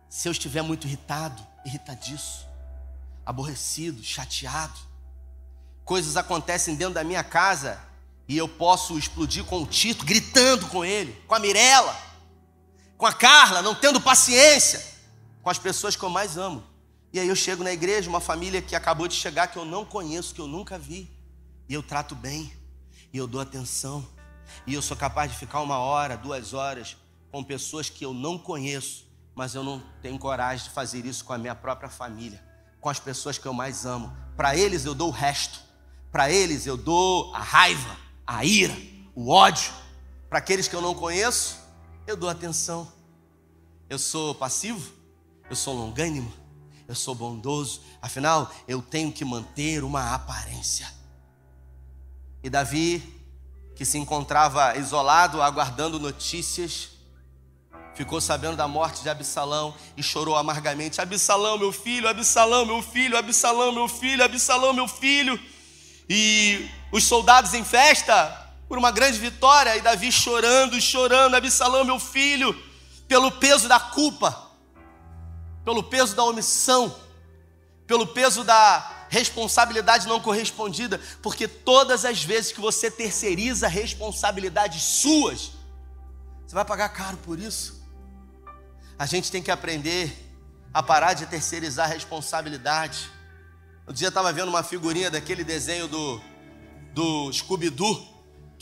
se 0.10 0.28
eu 0.28 0.32
estiver 0.32 0.62
muito 0.62 0.88
irritado, 0.88 1.46
irritadiço, 1.66 2.46
aborrecido, 3.26 4.04
chateado, 4.04 4.80
coisas 5.86 6.18
acontecem 6.18 6.76
dentro 6.76 6.96
da 6.96 7.04
minha 7.04 7.24
casa 7.24 7.80
e 8.28 8.38
eu 8.38 8.48
posso 8.48 8.98
explodir 8.98 9.44
com 9.44 9.62
o 9.62 9.68
Tito, 9.68 10.06
gritando 10.06 10.68
com 10.68 10.84
ele, 10.84 11.14
com 11.28 11.36
a 11.36 11.40
Mirella, 11.40 11.96
com 13.04 13.08
a 13.08 13.12
Carla, 13.12 13.62
não 13.62 13.76
tendo 13.76 14.00
paciência 14.00 14.82
com 15.42 15.50
as 15.50 15.60
pessoas 15.60 15.94
que 15.94 16.02
eu 16.02 16.10
mais 16.10 16.38
amo. 16.38 16.64
E 17.12 17.20
aí 17.20 17.28
eu 17.28 17.36
chego 17.36 17.62
na 17.62 17.74
igreja, 17.74 18.10
uma 18.10 18.22
família 18.22 18.62
que 18.62 18.78
acabou 18.78 19.10
de 19.10 19.14
chegar, 19.14 19.48
que 19.48 19.58
eu 19.58 19.66
não 19.66 19.84
conheço, 19.84 20.34
que 20.34 20.40
eu 20.40 20.48
nunca 20.48 20.80
vi. 20.80 21.12
E 21.68 21.74
eu 21.74 21.84
trato 21.84 22.16
bem, 22.16 22.54
e 23.12 23.18
eu 23.18 23.28
dou 23.28 23.42
atenção. 23.42 24.08
E 24.66 24.74
eu 24.74 24.82
sou 24.82 24.96
capaz 24.96 25.30
de 25.30 25.38
ficar 25.38 25.60
uma 25.60 25.80
hora, 25.80 26.16
duas 26.16 26.54
horas 26.54 26.96
com 27.30 27.44
pessoas 27.44 27.90
que 27.90 28.06
eu 28.06 28.14
não 28.14 28.38
conheço, 28.38 29.06
mas 29.36 29.54
eu 29.54 29.66
não 29.66 29.84
tenho 30.02 30.18
coragem 30.18 30.64
de 30.64 30.74
fazer 30.74 31.06
isso 31.06 31.26
com 31.26 31.34
a 31.34 31.38
minha 31.38 31.56
própria 31.56 31.90
família, 31.90 32.42
com 32.80 32.88
as 32.88 33.02
pessoas 33.02 33.38
que 33.38 33.46
eu 33.46 33.54
mais 33.54 33.86
amo. 33.86 34.16
Para 34.38 34.56
eles 34.56 34.86
eu 34.86 34.96
dou 34.96 35.10
o 35.10 35.12
resto. 35.12 35.60
Para 36.10 36.32
eles 36.32 36.66
eu 36.66 36.78
dou 36.78 37.36
a 37.36 37.40
raiva, 37.40 37.98
a 38.26 38.46
ira, 38.46 38.78
o 39.14 39.30
ódio. 39.30 39.74
Para 40.30 40.40
aqueles 40.40 40.70
que 40.70 40.74
eu 40.74 40.82
não 40.82 40.96
conheço, 40.96 41.63
eu 42.06 42.18
dou 42.18 42.30
atenção. 42.30 42.92
Eu 43.90 44.00
sou 44.00 44.34
passivo, 44.36 44.92
eu 45.50 45.56
sou 45.56 45.76
longânimo, 45.76 46.32
eu 46.88 46.96
sou 46.96 47.14
bondoso, 47.14 47.82
afinal 48.02 48.52
eu 48.68 48.82
tenho 48.82 49.12
que 49.12 49.24
manter 49.24 49.84
uma 49.84 50.14
aparência. 50.14 50.92
E 52.42 52.50
Davi, 52.50 53.02
que 53.76 53.86
se 53.86 53.98
encontrava 53.98 54.78
isolado, 54.78 55.42
aguardando 55.42 56.00
notícias, 56.00 56.90
ficou 57.96 58.20
sabendo 58.20 58.58
da 58.58 58.68
morte 58.68 59.02
de 59.02 59.10
Absalão 59.10 59.74
e 59.96 60.04
chorou 60.04 60.36
amargamente: 60.36 61.00
Absalão, 61.00 61.58
meu 61.58 61.72
filho, 61.72 62.08
Absalão, 62.08 62.66
meu 62.66 62.82
filho, 62.82 63.18
Absalão, 63.18 63.72
meu 63.72 63.88
filho, 63.88 64.24
Absalão, 64.24 64.74
meu 64.74 64.88
filho. 64.88 65.40
E 66.10 66.70
os 66.92 67.06
soldados 67.06 67.54
em 67.54 67.64
festa 67.64 68.43
por 68.74 68.80
uma 68.80 68.90
grande 68.90 69.20
vitória, 69.20 69.78
e 69.78 69.82
Davi 69.82 70.12
chorando, 70.12 70.82
chorando, 70.82 71.36
Absalão, 71.36 71.86
meu 71.86 72.00
filho, 72.00 72.60
pelo 73.08 73.32
peso 73.32 73.68
da 73.68 73.80
culpa 73.80 74.52
pelo 75.64 75.84
peso 75.84 76.16
da 76.16 76.24
omissão, 76.24 76.96
pelo 77.88 78.08
peso 78.08 78.44
da 78.44 79.06
responsabilidade 79.10 80.08
não 80.08 80.20
correspondida, 80.20 81.00
porque 81.22 81.48
todas 81.48 82.04
as 82.04 82.24
vezes 82.24 82.52
que 82.52 82.60
você 82.60 82.90
terceiriza 82.90 83.68
responsabilidades 83.68 84.82
suas, 84.82 85.52
você 86.46 86.56
vai 86.56 86.66
pagar 86.66 86.90
caro 86.90 87.18
por 87.18 87.40
isso. 87.40 87.82
A 88.98 89.06
gente 89.06 89.32
tem 89.32 89.42
que 89.42 89.52
aprender 89.52 90.12
a 90.74 90.82
parar 90.82 91.14
de 91.14 91.26
terceirizar 91.28 91.90
responsabilidade. 91.90 93.10
Um 93.88 93.94
dia 93.94 94.08
eu 94.08 94.10
estava 94.10 94.34
vendo 94.34 94.50
uma 94.50 94.64
figurinha 94.64 95.12
daquele 95.12 95.44
desenho 95.44 95.88
do, 95.88 96.22
do 96.94 97.32
Scooby-Doo, 97.32 98.13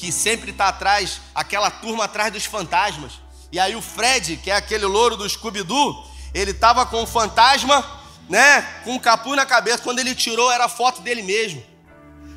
que 0.01 0.11
sempre 0.11 0.49
está 0.49 0.69
atrás, 0.69 1.21
aquela 1.35 1.69
turma 1.69 2.05
atrás 2.05 2.33
dos 2.33 2.43
fantasmas. 2.43 3.21
E 3.51 3.59
aí 3.59 3.75
o 3.75 3.83
Fred, 3.83 4.37
que 4.37 4.49
é 4.49 4.55
aquele 4.55 4.87
louro 4.87 5.15
do 5.15 5.29
Scooby-Doo, 5.29 6.03
ele 6.33 6.49
estava 6.49 6.87
com 6.87 7.03
o 7.03 7.05
fantasma, 7.05 7.85
né, 8.27 8.63
com 8.83 8.95
o 8.95 8.99
capu 8.99 9.35
na 9.35 9.45
cabeça. 9.45 9.77
Quando 9.83 9.99
ele 9.99 10.15
tirou, 10.15 10.51
era 10.51 10.65
a 10.65 10.69
foto 10.69 11.03
dele 11.03 11.21
mesmo. 11.21 11.63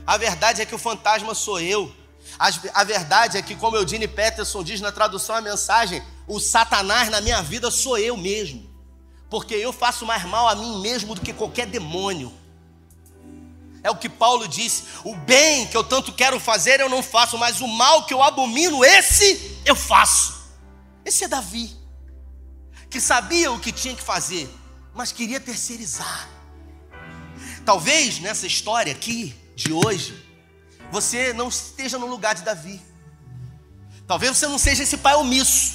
A 0.06 0.18
verdade 0.18 0.60
é 0.60 0.66
que 0.66 0.74
o 0.74 0.78
fantasma 0.78 1.34
sou 1.34 1.58
eu. 1.58 1.90
A 2.38 2.84
verdade 2.84 3.38
é 3.38 3.42
que, 3.42 3.56
como 3.56 3.78
Eudine 3.78 4.08
Peterson 4.08 4.62
diz 4.62 4.82
na 4.82 4.92
tradução 4.92 5.34
a 5.34 5.40
mensagem, 5.40 6.02
o 6.28 6.38
Satanás 6.38 7.08
na 7.08 7.22
minha 7.22 7.40
vida 7.40 7.70
sou 7.70 7.96
eu 7.96 8.14
mesmo. 8.14 8.70
Porque 9.30 9.54
eu 9.54 9.72
faço 9.72 10.04
mais 10.04 10.22
mal 10.24 10.50
a 10.50 10.54
mim 10.54 10.82
mesmo 10.82 11.14
do 11.14 11.20
que 11.22 11.32
qualquer 11.32 11.66
demônio. 11.66 12.30
É 13.84 13.90
o 13.90 13.96
que 13.96 14.08
Paulo 14.08 14.48
disse: 14.48 14.82
o 15.04 15.14
bem 15.14 15.68
que 15.68 15.76
eu 15.76 15.84
tanto 15.84 16.12
quero 16.12 16.40
fazer 16.40 16.80
eu 16.80 16.88
não 16.88 17.04
faço, 17.04 17.38
mas 17.38 17.60
o 17.60 17.68
mal 17.68 18.04
que 18.04 18.12
eu 18.12 18.22
abomino, 18.22 18.84
esse 18.84 19.60
eu 19.64 19.76
faço. 19.76 20.34
Esse 21.04 21.22
é 21.22 21.28
Davi 21.28 21.84
que 22.94 23.00
sabia 23.00 23.50
o 23.50 23.58
que 23.58 23.72
tinha 23.72 23.92
que 23.92 24.02
fazer, 24.04 24.48
mas 24.94 25.10
queria 25.10 25.40
terceirizar. 25.40 26.28
Talvez 27.64 28.20
nessa 28.20 28.46
história 28.46 28.92
aqui 28.92 29.34
de 29.56 29.72
hoje, 29.72 30.24
você 30.92 31.32
não 31.32 31.48
esteja 31.48 31.98
no 31.98 32.06
lugar 32.06 32.36
de 32.36 32.42
Davi. 32.42 32.80
Talvez 34.06 34.36
você 34.36 34.46
não 34.46 34.58
seja 34.58 34.84
esse 34.84 34.96
pai 34.96 35.16
omisso. 35.16 35.72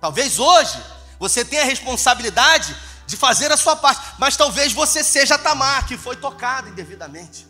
Talvez 0.00 0.38
hoje 0.38 0.80
você 1.18 1.44
tenha 1.44 1.62
a 1.62 1.64
responsabilidade 1.64 2.72
de 3.06 3.16
fazer 3.16 3.50
a 3.52 3.56
sua 3.56 3.76
parte, 3.76 4.00
mas 4.18 4.36
talvez 4.36 4.72
você 4.72 5.02
seja 5.02 5.38
Tamar, 5.38 5.86
que 5.86 5.96
foi 5.96 6.16
tocado 6.16 6.68
indevidamente. 6.68 7.46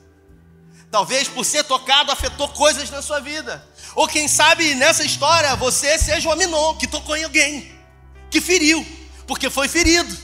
Talvez 0.91 1.27
por 1.29 1.45
ser 1.45 1.65
tocado 1.65 2.13
afetou 2.13 2.49
coisas 2.49 2.91
na 2.91 3.01
sua 3.01 3.21
vida. 3.21 3.67
Ou 3.95 4.07
quem 4.07 4.29
sabe 4.29 4.75
nessa 4.75 5.03
história 5.03 5.55
você 5.57 5.99
seja 5.99 6.29
o 6.29 6.33
Aminon, 6.33 6.77
que 6.77 6.87
tocou 6.87 7.17
em 7.17 7.25
alguém 7.25 7.73
que 8.31 8.41
feriu, 8.41 8.85
porque 9.27 9.49
foi 9.49 9.69
ferido, 9.69 10.17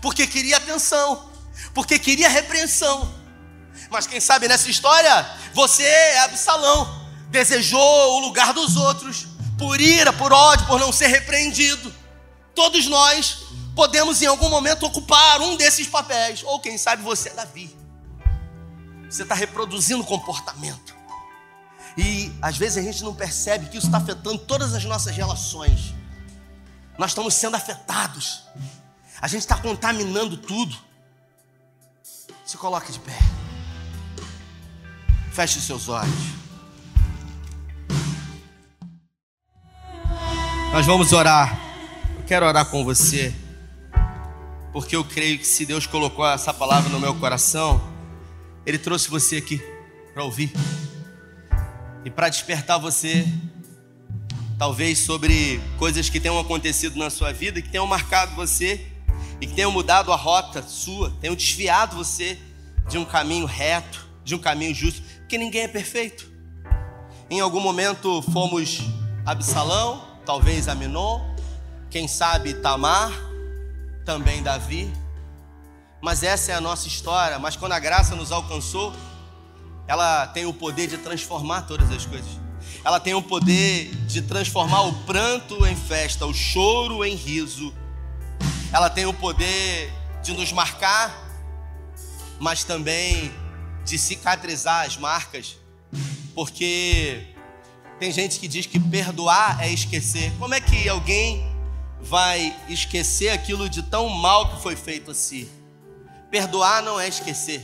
porque 0.00 0.26
queria 0.26 0.56
atenção, 0.56 1.30
porque 1.74 1.98
queria 1.98 2.28
repreensão. 2.28 3.14
Mas 3.90 4.06
quem 4.06 4.20
sabe 4.20 4.46
nessa 4.48 4.70
história, 4.70 5.26
você 5.52 5.82
é 5.82 6.20
Absalão, 6.20 7.08
desejou 7.28 8.16
o 8.16 8.20
lugar 8.20 8.52
dos 8.52 8.76
outros, 8.76 9.26
por 9.58 9.80
ira, 9.80 10.12
por 10.12 10.32
ódio, 10.32 10.66
por 10.66 10.78
não 10.78 10.92
ser 10.92 11.08
repreendido. 11.08 11.94
Todos 12.54 12.86
nós 12.86 13.38
podemos 13.74 14.20
em 14.22 14.26
algum 14.26 14.48
momento 14.48 14.86
ocupar 14.86 15.40
um 15.40 15.56
desses 15.56 15.86
papéis, 15.86 16.42
ou 16.44 16.60
quem 16.60 16.76
sabe 16.76 17.02
você 17.02 17.30
é 17.30 17.34
Davi. 17.34 17.76
Você 19.08 19.22
está 19.22 19.34
reproduzindo 19.34 20.04
comportamento. 20.04 20.94
E 21.96 22.32
às 22.40 22.56
vezes 22.56 22.78
a 22.78 22.82
gente 22.82 23.02
não 23.02 23.14
percebe 23.14 23.66
que 23.66 23.76
isso 23.76 23.86
está 23.86 23.98
afetando 23.98 24.38
todas 24.38 24.74
as 24.74 24.84
nossas 24.84 25.14
relações. 25.14 25.94
Nós 26.98 27.10
estamos 27.10 27.34
sendo 27.34 27.56
afetados. 27.56 28.44
A 29.20 29.26
gente 29.26 29.40
está 29.40 29.56
contaminando 29.56 30.36
tudo. 30.36 30.76
Se 32.44 32.56
coloque 32.56 32.92
de 32.92 32.98
pé. 33.00 33.18
Feche 35.32 35.58
os 35.58 35.64
seus 35.64 35.88
olhos. 35.88 36.14
Nós 40.72 40.86
vamos 40.86 41.12
orar. 41.12 41.58
Eu 42.16 42.24
quero 42.24 42.46
orar 42.46 42.66
com 42.66 42.84
você. 42.84 43.34
Porque 44.72 44.94
eu 44.94 45.04
creio 45.04 45.38
que 45.38 45.46
se 45.46 45.66
Deus 45.66 45.86
colocou 45.86 46.26
essa 46.26 46.54
palavra 46.54 46.88
no 46.90 47.00
meu 47.00 47.14
coração, 47.14 47.80
Ele 48.64 48.78
trouxe 48.78 49.10
você 49.10 49.36
aqui 49.38 49.60
para 50.14 50.22
ouvir 50.24 50.52
e 52.04 52.10
para 52.10 52.28
despertar 52.28 52.78
você, 52.78 53.26
talvez 54.58 54.98
sobre 54.98 55.60
coisas 55.78 56.08
que 56.08 56.20
tenham 56.20 56.38
acontecido 56.38 56.96
na 56.98 57.10
sua 57.10 57.32
vida, 57.32 57.60
que 57.60 57.68
tenham 57.68 57.86
marcado 57.86 58.34
você 58.34 58.86
e 59.40 59.46
que 59.46 59.54
tenham 59.54 59.72
mudado 59.72 60.12
a 60.12 60.16
rota 60.16 60.62
sua, 60.62 61.10
tenham 61.20 61.34
desviado 61.34 61.96
você 61.96 62.38
de 62.88 62.96
um 62.96 63.04
caminho 63.04 63.46
reto, 63.46 64.06
de 64.24 64.34
um 64.34 64.38
caminho 64.38 64.74
justo, 64.74 65.02
porque 65.20 65.36
ninguém 65.36 65.62
é 65.62 65.68
perfeito. 65.68 66.30
Em 67.28 67.40
algum 67.40 67.60
momento 67.60 68.22
fomos 68.32 68.80
Absalão, 69.26 70.04
talvez 70.24 70.68
Aminon, 70.68 71.20
quem 71.90 72.08
sabe 72.08 72.54
Tamar, 72.54 73.29
também 74.10 74.42
Davi. 74.42 74.92
Mas 76.02 76.24
essa 76.24 76.50
é 76.50 76.54
a 76.56 76.60
nossa 76.60 76.88
história. 76.88 77.38
Mas 77.38 77.54
quando 77.54 77.72
a 77.72 77.78
graça 77.78 78.16
nos 78.16 78.32
alcançou, 78.32 78.92
ela 79.86 80.26
tem 80.26 80.46
o 80.46 80.52
poder 80.52 80.88
de 80.88 80.98
transformar 80.98 81.62
todas 81.62 81.92
as 81.92 82.04
coisas. 82.04 82.40
Ela 82.84 82.98
tem 82.98 83.14
o 83.14 83.22
poder 83.22 83.94
de 84.06 84.20
transformar 84.22 84.82
o 84.82 84.92
pranto 85.04 85.64
em 85.64 85.76
festa, 85.76 86.26
o 86.26 86.34
choro 86.34 87.04
em 87.04 87.14
riso. 87.14 87.72
Ela 88.72 88.90
tem 88.90 89.06
o 89.06 89.14
poder 89.14 89.92
de 90.24 90.32
nos 90.32 90.50
marcar, 90.52 91.14
mas 92.40 92.64
também 92.64 93.32
de 93.84 93.96
cicatrizar 93.96 94.86
as 94.86 94.96
marcas, 94.96 95.56
porque 96.34 97.28
tem 98.00 98.10
gente 98.10 98.40
que 98.40 98.48
diz 98.48 98.66
que 98.66 98.80
perdoar 98.80 99.62
é 99.62 99.70
esquecer. 99.72 100.32
Como 100.38 100.52
é 100.52 100.60
que 100.60 100.88
alguém 100.88 101.49
vai 102.00 102.56
esquecer 102.68 103.30
aquilo 103.30 103.68
de 103.68 103.82
tão 103.82 104.08
mal 104.08 104.50
que 104.50 104.62
foi 104.62 104.76
feito 104.76 105.10
a 105.10 105.14
si? 105.14 105.48
Perdoar 106.30 106.82
não 106.82 106.98
é 106.98 107.08
esquecer. 107.08 107.62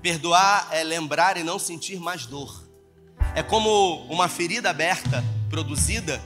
Perdoar 0.00 0.68
é 0.72 0.82
lembrar 0.82 1.36
e 1.36 1.44
não 1.44 1.58
sentir 1.58 1.98
mais 1.98 2.26
dor. 2.26 2.62
É 3.34 3.42
como 3.42 4.04
uma 4.10 4.28
ferida 4.28 4.70
aberta, 4.70 5.24
produzida 5.48 6.20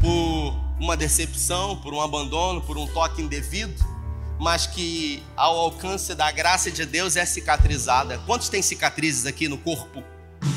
por 0.00 0.54
uma 0.80 0.96
decepção, 0.96 1.76
por 1.76 1.94
um 1.94 2.00
abandono, 2.00 2.60
por 2.60 2.76
um 2.76 2.86
toque 2.86 3.22
indevido, 3.22 3.84
mas 4.40 4.66
que 4.66 5.22
ao 5.36 5.58
alcance 5.58 6.14
da 6.14 6.30
graça 6.32 6.70
de 6.70 6.84
Deus 6.84 7.16
é 7.16 7.24
cicatrizada. 7.24 8.18
Quantos 8.26 8.48
têm 8.48 8.62
cicatrizes 8.62 9.26
aqui 9.26 9.48
no 9.48 9.58
corpo? 9.58 10.02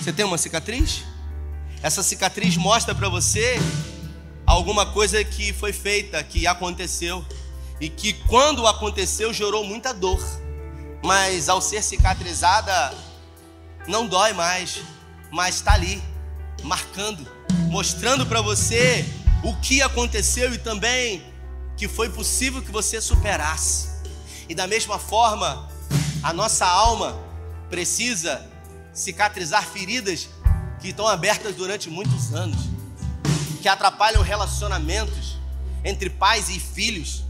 Você 0.01 0.11
tem 0.11 0.25
uma 0.25 0.37
cicatriz? 0.37 1.03
Essa 1.81 2.01
cicatriz 2.01 2.57
mostra 2.57 2.95
para 2.95 3.07
você 3.07 3.57
alguma 4.47 4.87
coisa 4.87 5.23
que 5.23 5.53
foi 5.53 5.71
feita, 5.71 6.23
que 6.23 6.47
aconteceu 6.47 7.23
e 7.79 7.87
que 7.87 8.13
quando 8.13 8.65
aconteceu 8.65 9.31
gerou 9.31 9.63
muita 9.63 9.93
dor 9.93 10.19
mas 11.03 11.47
ao 11.49 11.61
ser 11.61 11.83
cicatrizada, 11.83 12.93
não 13.87 14.07
dói 14.07 14.33
mais, 14.33 14.81
mas 15.31 15.55
está 15.55 15.73
ali, 15.73 16.01
marcando, 16.63 17.25
mostrando 17.69 18.25
para 18.25 18.41
você 18.41 19.05
o 19.43 19.55
que 19.57 19.81
aconteceu 19.81 20.53
e 20.53 20.57
também 20.57 21.23
que 21.75 21.87
foi 21.87 22.09
possível 22.09 22.61
que 22.61 22.71
você 22.71 22.99
superasse. 22.99 23.89
E 24.49 24.55
da 24.55 24.65
mesma 24.65 24.97
forma, 24.97 25.69
a 26.23 26.33
nossa 26.33 26.65
alma 26.65 27.17
precisa 27.69 28.45
cicatrizar 28.93 29.65
feridas 29.65 30.27
que 30.79 30.89
estão 30.89 31.07
abertas 31.07 31.55
durante 31.55 31.89
muitos 31.89 32.33
anos, 32.33 32.66
que 33.57 33.67
atrapalham 33.67 34.21
relacionamentos 34.21 35.37
entre 35.83 36.09
pais 36.09 36.49
e 36.49 36.59
filhos, 36.59 37.23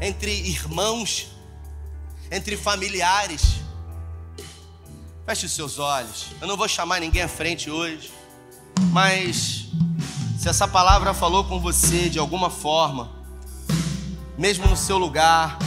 entre 0.00 0.30
irmãos, 0.30 1.28
entre 2.30 2.56
familiares. 2.56 3.56
Feche 5.26 5.46
os 5.46 5.52
seus 5.52 5.78
olhos. 5.78 6.26
Eu 6.40 6.48
não 6.48 6.56
vou 6.56 6.68
chamar 6.68 7.00
ninguém 7.00 7.22
à 7.22 7.28
frente 7.28 7.70
hoje, 7.70 8.10
mas 8.90 9.66
se 10.38 10.48
essa 10.48 10.66
palavra 10.66 11.12
falou 11.12 11.44
com 11.44 11.60
você 11.60 12.08
de 12.08 12.18
alguma 12.18 12.48
forma, 12.48 13.10
mesmo 14.38 14.66
no 14.66 14.76
seu 14.76 14.96
lugar, 14.96 15.58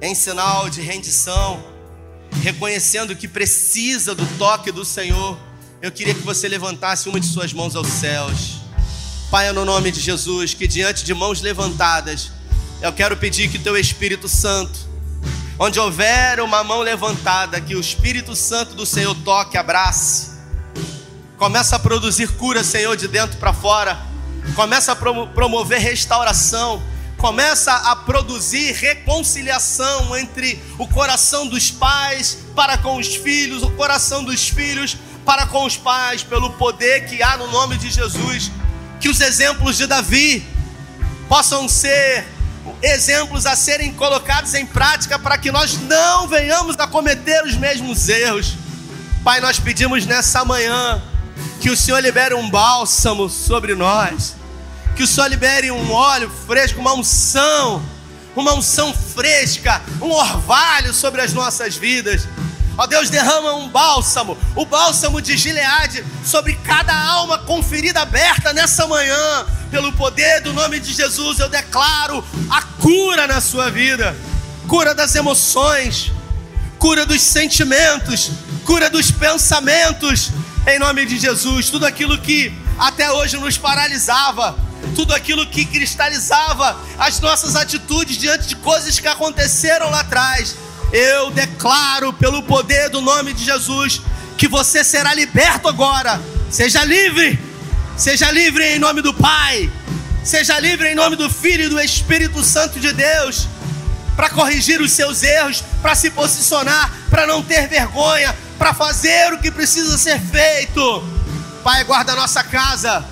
em 0.00 0.14
sinal 0.14 0.68
de 0.68 0.80
rendição, 0.80 1.62
reconhecendo 2.42 3.16
que 3.16 3.26
precisa 3.26 4.14
do 4.14 4.26
toque 4.38 4.70
do 4.70 4.84
Senhor, 4.84 5.38
eu 5.82 5.90
queria 5.90 6.14
que 6.14 6.22
você 6.22 6.48
levantasse 6.48 7.08
uma 7.08 7.20
de 7.20 7.26
suas 7.26 7.52
mãos 7.52 7.74
aos 7.76 7.88
céus. 7.88 8.60
Pai, 9.30 9.50
no 9.52 9.64
nome 9.64 9.90
de 9.90 10.00
Jesus, 10.00 10.54
que 10.54 10.66
diante 10.66 11.04
de 11.04 11.14
mãos 11.14 11.40
levantadas, 11.40 12.30
eu 12.82 12.92
quero 12.92 13.16
pedir 13.16 13.48
que 13.48 13.58
teu 13.58 13.76
Espírito 13.76 14.28
Santo 14.28 14.90
Onde 15.62 15.78
houver 15.78 16.40
uma 16.40 16.64
mão 16.64 16.80
levantada, 16.80 17.60
que 17.60 17.76
o 17.76 17.80
Espírito 17.80 18.34
Santo 18.34 18.74
do 18.74 18.86
Senhor 18.86 19.14
toque, 19.16 19.58
abrace. 19.58 20.30
Começa 21.36 21.76
a 21.76 21.78
produzir 21.78 22.28
cura, 22.28 22.64
Senhor, 22.64 22.96
de 22.96 23.06
dentro 23.06 23.36
para 23.36 23.52
fora. 23.52 24.00
Começa 24.54 24.92
a 24.92 24.96
promover 24.96 25.78
restauração. 25.78 26.82
Começa 27.18 27.74
a 27.74 27.94
produzir 27.94 28.72
reconciliação 28.72 30.16
entre 30.16 30.58
o 30.78 30.88
coração 30.88 31.46
dos 31.46 31.70
pais 31.70 32.38
para 32.56 32.78
com 32.78 32.96
os 32.96 33.14
filhos, 33.16 33.62
o 33.62 33.70
coração 33.72 34.24
dos 34.24 34.48
filhos 34.48 34.96
para 35.30 35.46
com 35.46 35.64
os 35.64 35.76
pais, 35.76 36.24
pelo 36.24 36.50
poder 36.54 37.06
que 37.06 37.22
há 37.22 37.36
no 37.36 37.46
nome 37.52 37.78
de 37.78 37.88
Jesus. 37.88 38.50
Que 38.98 39.08
os 39.08 39.20
exemplos 39.20 39.76
de 39.76 39.86
Davi 39.86 40.44
possam 41.28 41.68
ser 41.68 42.26
exemplos 42.82 43.46
a 43.46 43.54
serem 43.54 43.92
colocados 43.92 44.54
em 44.54 44.66
prática 44.66 45.20
para 45.20 45.38
que 45.38 45.52
nós 45.52 45.78
não 45.82 46.26
venhamos 46.26 46.76
a 46.80 46.86
cometer 46.88 47.44
os 47.44 47.54
mesmos 47.54 48.08
erros. 48.08 48.56
Pai, 49.22 49.40
nós 49.40 49.60
pedimos 49.60 50.04
nessa 50.04 50.44
manhã 50.44 51.00
que 51.60 51.70
o 51.70 51.76
Senhor 51.76 52.00
libere 52.00 52.34
um 52.34 52.50
bálsamo 52.50 53.30
sobre 53.30 53.76
nós, 53.76 54.34
que 54.96 55.04
o 55.04 55.06
Senhor 55.06 55.28
libere 55.28 55.70
um 55.70 55.92
óleo 55.92 56.28
fresco, 56.44 56.80
uma 56.80 56.94
unção, 56.94 57.80
uma 58.34 58.52
unção 58.54 58.92
fresca, 58.92 59.80
um 60.02 60.10
orvalho 60.10 60.92
sobre 60.92 61.20
as 61.20 61.32
nossas 61.32 61.76
vidas. 61.76 62.26
Ó 62.80 62.86
Deus, 62.86 63.10
derrama 63.10 63.52
um 63.56 63.68
bálsamo, 63.68 64.38
o 64.56 64.64
bálsamo 64.64 65.20
de 65.20 65.36
Gileade 65.36 66.02
sobre 66.24 66.54
cada 66.64 66.98
alma 66.98 67.36
com 67.36 67.62
ferida 67.62 68.00
aberta 68.00 68.54
nessa 68.54 68.86
manhã 68.86 69.46
pelo 69.70 69.92
poder 69.92 70.40
do 70.40 70.54
nome 70.54 70.80
de 70.80 70.94
Jesus, 70.94 71.38
eu 71.38 71.48
declaro 71.50 72.24
a 72.48 72.62
cura 72.80 73.26
na 73.26 73.38
sua 73.38 73.70
vida 73.70 74.16
cura 74.70 74.94
das 74.94 75.16
emoções, 75.16 76.12
cura 76.78 77.04
dos 77.04 77.20
sentimentos, 77.20 78.30
cura 78.64 78.88
dos 78.88 79.10
pensamentos, 79.10 80.30
em 80.64 80.78
nome 80.78 81.04
de 81.06 81.18
Jesus. 81.18 81.68
Tudo 81.68 81.84
aquilo 81.84 82.16
que 82.16 82.56
até 82.78 83.10
hoje 83.10 83.36
nos 83.36 83.58
paralisava, 83.58 84.56
tudo 84.94 85.12
aquilo 85.12 85.44
que 85.44 85.64
cristalizava 85.64 86.80
as 86.96 87.18
nossas 87.18 87.56
atitudes 87.56 88.16
diante 88.16 88.46
de 88.46 88.54
coisas 88.54 89.00
que 89.00 89.08
aconteceram 89.08 89.90
lá 89.90 90.00
atrás. 90.00 90.54
Eu 90.92 91.30
declaro 91.30 92.12
pelo 92.12 92.42
poder 92.42 92.88
do 92.88 93.00
nome 93.00 93.32
de 93.32 93.44
Jesus 93.44 94.00
que 94.36 94.48
você 94.48 94.82
será 94.82 95.14
liberto 95.14 95.68
agora. 95.68 96.20
Seja 96.50 96.84
livre 96.84 97.50
Seja 98.00 98.30
livre 98.30 98.64
em 98.64 98.78
nome 98.78 99.02
do 99.02 99.12
Pai. 99.12 99.70
Seja 100.24 100.58
livre 100.58 100.88
em 100.88 100.94
nome 100.94 101.16
do 101.16 101.28
Filho 101.28 101.64
e 101.64 101.68
do 101.68 101.78
Espírito 101.78 102.42
Santo 102.42 102.80
de 102.80 102.94
Deus. 102.94 103.46
Para 104.16 104.30
corrigir 104.30 104.80
os 104.80 104.92
seus 104.92 105.22
erros, 105.22 105.62
para 105.82 105.94
se 105.94 106.08
posicionar, 106.08 106.90
para 107.10 107.26
não 107.26 107.42
ter 107.42 107.68
vergonha, 107.68 108.34
para 108.56 108.72
fazer 108.72 109.34
o 109.34 109.38
que 109.38 109.50
precisa 109.50 109.98
ser 109.98 110.18
feito. 110.18 111.06
Pai, 111.62 111.84
guarda 111.84 112.12
a 112.12 112.16
nossa 112.16 112.42
casa, 112.42 113.04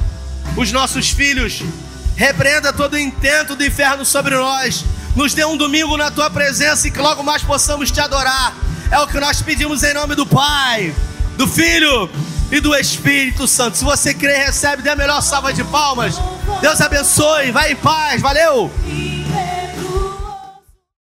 os 0.56 0.72
nossos 0.72 1.10
filhos. 1.10 1.62
Repreenda 2.16 2.72
todo 2.72 2.94
o 2.94 2.98
intento 2.98 3.54
do 3.54 3.66
inferno 3.66 4.06
sobre 4.06 4.36
nós. 4.36 4.86
Nos 5.18 5.34
dê 5.34 5.44
um 5.44 5.56
domingo 5.56 5.96
na 5.96 6.12
tua 6.12 6.30
presença 6.30 6.86
e 6.86 6.92
que 6.92 7.00
logo 7.00 7.24
mais 7.24 7.42
possamos 7.42 7.90
te 7.90 8.00
adorar. 8.00 8.54
É 8.88 9.00
o 9.00 9.06
que 9.08 9.18
nós 9.18 9.42
pedimos 9.42 9.82
em 9.82 9.92
nome 9.92 10.14
do 10.14 10.24
Pai, 10.24 10.94
do 11.36 11.44
Filho 11.44 12.08
e 12.52 12.60
do 12.60 12.72
Espírito 12.72 13.48
Santo. 13.48 13.76
Se 13.76 13.82
você 13.82 14.14
crê, 14.14 14.44
recebe, 14.44 14.80
dê 14.80 14.90
a 14.90 14.94
melhor 14.94 15.20
salva 15.20 15.52
de 15.52 15.64
palmas. 15.64 16.14
Deus 16.60 16.80
abençoe, 16.80 17.50
vai 17.50 17.72
em 17.72 17.76
paz, 17.76 18.22
valeu! 18.22 18.70